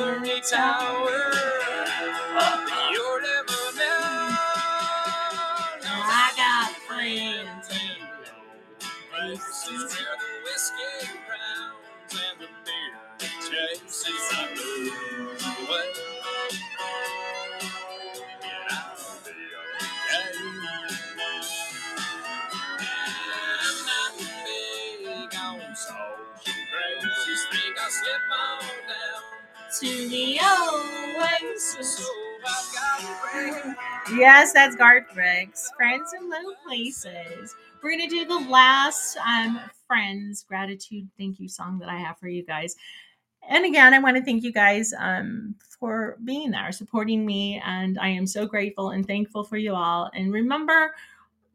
ivory 0.00 0.40
tower. 0.50 1.32
You'll 2.92 3.20
never 3.20 3.62
know. 3.78 4.36
I 5.82 6.32
got 6.36 6.72
friends 6.88 7.70
in 7.70 8.02
low 8.24 8.48
places 9.10 9.96
where 9.96 10.16
the 10.20 10.32
whiskey 10.44 11.12
crowns 11.26 12.22
and 12.28 12.40
the 12.40 12.48
beer 12.64 13.30
chases 13.40 14.30
the 14.30 14.48
blues 14.54 15.44
away. 15.68 16.13
To. 29.80 30.08
Yes, 34.16 34.52
that's 34.52 34.76
Garth 34.76 35.14
Brooks. 35.14 35.70
Friends 35.76 36.12
in 36.18 36.30
low 36.30 36.54
places. 36.66 37.54
We're 37.82 37.92
gonna 37.92 38.08
do 38.08 38.24
the 38.26 38.50
last 38.50 39.16
um 39.18 39.60
friends 39.86 40.44
gratitude 40.48 41.08
thank 41.18 41.40
you 41.40 41.48
song 41.48 41.78
that 41.80 41.88
I 41.88 41.96
have 41.98 42.18
for 42.18 42.28
you 42.28 42.44
guys. 42.44 42.76
And 43.48 43.64
again, 43.64 43.92
I 43.94 43.98
want 43.98 44.16
to 44.16 44.24
thank 44.24 44.42
you 44.42 44.52
guys 44.52 44.92
um, 44.98 45.54
for 45.78 46.16
being 46.24 46.50
there, 46.50 46.72
supporting 46.72 47.26
me, 47.26 47.60
and 47.64 47.98
I 47.98 48.08
am 48.08 48.26
so 48.26 48.46
grateful 48.46 48.90
and 48.90 49.06
thankful 49.06 49.44
for 49.44 49.56
you 49.56 49.74
all. 49.74 50.10
And 50.14 50.32
remember, 50.32 50.94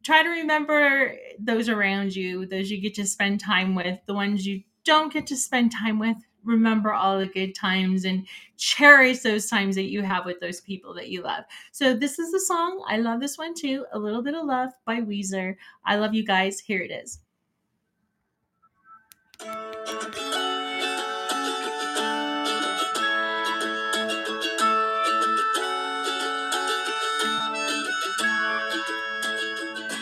try 0.03 0.23
to 0.23 0.29
remember 0.29 1.15
those 1.39 1.67
around 1.69 2.15
you, 2.15 2.45
those 2.45 2.69
you 2.69 2.79
get 2.79 2.93
to 2.95 3.07
spend 3.07 3.39
time 3.39 3.75
with, 3.75 3.99
the 4.05 4.13
ones 4.13 4.45
you 4.45 4.63
don't 4.83 5.11
get 5.11 5.27
to 5.27 5.35
spend 5.35 5.71
time 5.71 5.99
with. 5.99 6.17
Remember 6.43 6.93
all 6.93 7.19
the 7.19 7.25
good 7.25 7.53
times 7.53 8.05
and 8.05 8.25
cherish 8.57 9.19
those 9.19 9.47
times 9.47 9.75
that 9.75 9.89
you 9.89 10.01
have 10.01 10.25
with 10.25 10.39
those 10.39 10.61
people 10.61 10.93
that 10.95 11.09
you 11.09 11.21
love. 11.21 11.43
So 11.71 11.93
this 11.93 12.19
is 12.19 12.31
the 12.31 12.39
song. 12.39 12.83
I 12.87 12.97
love 12.97 13.19
this 13.19 13.37
one 13.37 13.53
too. 13.53 13.85
A 13.93 13.99
little 13.99 14.21
bit 14.21 14.35
of 14.35 14.45
love 14.45 14.71
by 14.85 15.01
Weezer. 15.01 15.55
I 15.85 15.95
love 15.97 16.13
you 16.13 16.25
guys. 16.25 16.59
Here 16.59 16.81
it 16.81 16.91
is. 16.91 17.19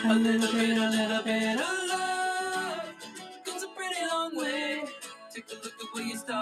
A 0.10 0.16
little 0.16 0.52
bit, 0.52 0.78
a 0.78 0.90
little 0.90 1.24
bit 1.24 1.60
a 1.60 1.87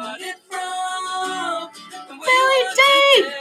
started 0.06 0.36
from. 0.50 1.70
And 2.10 2.22
Belly. 2.22 3.32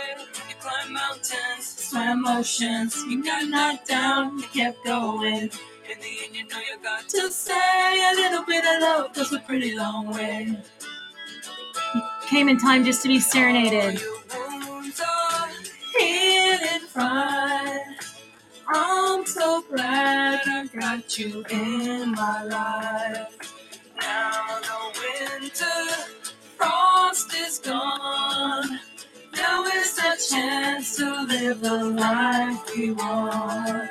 You 0.49 0.55
climbed 0.61 0.93
mountains, 0.93 1.67
swam 1.67 2.27
oceans. 2.27 3.05
You 3.07 3.23
got 3.23 3.49
knocked 3.49 3.89
down, 3.89 4.39
you 4.39 4.45
kept 4.45 4.83
going. 4.85 5.51
In 5.91 5.99
the 6.01 6.13
end, 6.25 6.35
you 6.35 6.47
know 6.49 6.59
you 6.59 6.83
got 6.83 7.07
to 7.11 7.31
say 7.31 7.53
a 7.53 8.15
little 8.15 8.45
bit 8.47 8.65
of 8.65 8.81
love 8.81 9.13
goes 9.15 9.33
a 9.33 9.41
pretty 9.41 9.77
long 9.77 10.07
way. 10.15 10.57
Came 12.29 12.49
in 12.49 12.59
time 12.59 12.85
just 12.85 13.03
to 13.03 13.09
be 13.09 13.21
serenaded. 13.21 14.01
I'm 18.67 19.27
so 19.27 19.63
glad 19.71 20.41
I 20.47 20.67
got 20.73 21.19
you 21.19 21.45
in 21.51 22.13
my 22.13 22.45
life. 22.45 23.37
Now 24.01 24.61
the 24.61 25.01
winter 25.01 26.14
Frost 26.65 27.35
is 27.35 27.59
gone. 27.59 28.81
Now 29.37 29.65
is 29.65 29.97
the 29.97 30.13
chance 30.31 30.97
to 30.97 31.23
live 31.25 31.61
the 31.61 31.85
life 31.85 32.77
we 32.77 32.93
want. 32.93 33.91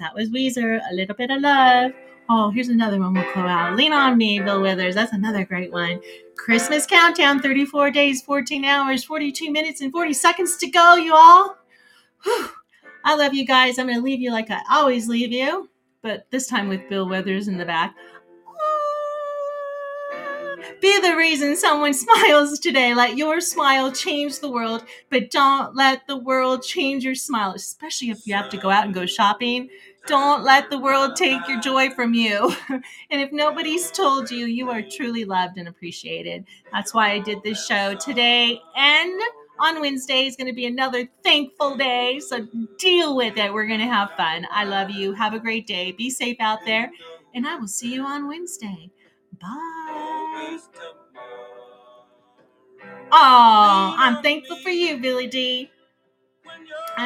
That 0.00 0.14
was 0.14 0.30
Weezer. 0.30 0.80
A 0.90 0.94
little 0.94 1.14
bit 1.14 1.30
of 1.30 1.40
love. 1.40 1.92
Oh, 2.28 2.50
here's 2.50 2.68
another 2.68 2.98
one 2.98 3.14
we'll 3.14 3.34
go 3.34 3.40
out. 3.40 3.76
Lean 3.76 3.92
on 3.92 4.16
me, 4.16 4.40
Bill 4.40 4.62
Withers. 4.62 4.94
That's 4.94 5.12
another 5.12 5.44
great 5.44 5.72
one. 5.72 6.00
Christmas 6.36 6.86
countdown 6.86 7.40
34 7.40 7.90
days, 7.90 8.22
14 8.22 8.64
hours, 8.64 9.04
42 9.04 9.50
minutes, 9.50 9.80
and 9.80 9.92
40 9.92 10.12
seconds 10.12 10.56
to 10.58 10.70
go, 10.70 10.94
you 10.94 11.14
all. 11.14 11.56
Whew. 12.24 12.50
I 13.04 13.16
love 13.16 13.34
you 13.34 13.46
guys. 13.46 13.78
I'm 13.78 13.86
going 13.86 13.98
to 13.98 14.04
leave 14.04 14.20
you 14.20 14.30
like 14.30 14.50
I 14.50 14.60
always 14.70 15.08
leave 15.08 15.32
you, 15.32 15.68
but 16.02 16.26
this 16.30 16.46
time 16.46 16.68
with 16.68 16.88
Bill 16.88 17.08
Withers 17.08 17.48
in 17.48 17.58
the 17.58 17.64
back. 17.64 17.94
Be 20.80 21.00
the 21.00 21.16
reason 21.16 21.56
someone 21.56 21.94
smiles 21.94 22.58
today. 22.58 22.94
Let 22.94 23.16
your 23.16 23.40
smile 23.40 23.92
change 23.92 24.38
the 24.38 24.50
world, 24.50 24.84
but 25.10 25.30
don't 25.30 25.74
let 25.74 26.06
the 26.06 26.16
world 26.16 26.62
change 26.62 27.04
your 27.04 27.14
smile, 27.14 27.52
especially 27.54 28.10
if 28.10 28.26
you 28.26 28.34
have 28.34 28.50
to 28.50 28.56
go 28.56 28.70
out 28.70 28.84
and 28.84 28.94
go 28.94 29.04
shopping. 29.04 29.68
Don't 30.06 30.42
let 30.44 30.70
the 30.70 30.78
world 30.78 31.16
take 31.16 31.46
your 31.48 31.60
joy 31.60 31.90
from 31.90 32.14
you. 32.14 32.54
and 32.68 33.20
if 33.20 33.32
nobody's 33.32 33.90
told 33.90 34.30
you, 34.30 34.46
you 34.46 34.70
are 34.70 34.82
truly 34.82 35.24
loved 35.24 35.58
and 35.58 35.68
appreciated. 35.68 36.44
That's 36.72 36.92
why 36.92 37.12
I 37.12 37.20
did 37.20 37.42
this 37.44 37.64
show 37.64 37.94
today. 37.94 38.60
And 38.76 39.20
on 39.60 39.80
Wednesday 39.80 40.26
is 40.26 40.36
going 40.36 40.48
to 40.48 40.54
be 40.54 40.66
another 40.66 41.08
thankful 41.22 41.76
day. 41.76 42.20
So 42.20 42.46
deal 42.78 43.14
with 43.14 43.36
it. 43.36 43.52
We're 43.52 43.66
going 43.66 43.80
to 43.80 43.86
have 43.86 44.10
fun. 44.16 44.46
I 44.50 44.64
love 44.64 44.90
you. 44.90 45.12
Have 45.12 45.34
a 45.34 45.38
great 45.40 45.66
day. 45.66 45.92
Be 45.92 46.10
safe 46.10 46.38
out 46.40 46.60
there. 46.66 46.90
And 47.34 47.46
I 47.46 47.56
will 47.56 47.68
see 47.68 47.92
you 47.92 48.04
on 48.04 48.26
Wednesday. 48.26 48.90
Bye. 49.40 50.58
Oh, 53.12 53.94
I'm 53.98 54.22
thankful 54.22 54.56
for 54.56 54.70
you, 54.70 54.98
Billy 54.98 55.26
D. 55.26 55.70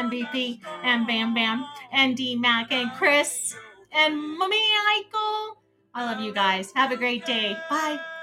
BP 0.02 0.60
and 0.82 1.06
Bam 1.06 1.34
Bam 1.34 1.64
and 1.92 2.16
D 2.16 2.36
Mac 2.36 2.72
and 2.72 2.90
Chris 2.92 3.56
and 3.92 4.38
Mommy 4.38 4.60
Michael. 4.86 5.62
I 5.94 6.04
love 6.04 6.20
you 6.20 6.32
guys. 6.32 6.72
Have 6.74 6.92
a 6.92 6.96
great 6.96 7.24
day. 7.24 7.56
Bye. 7.70 8.13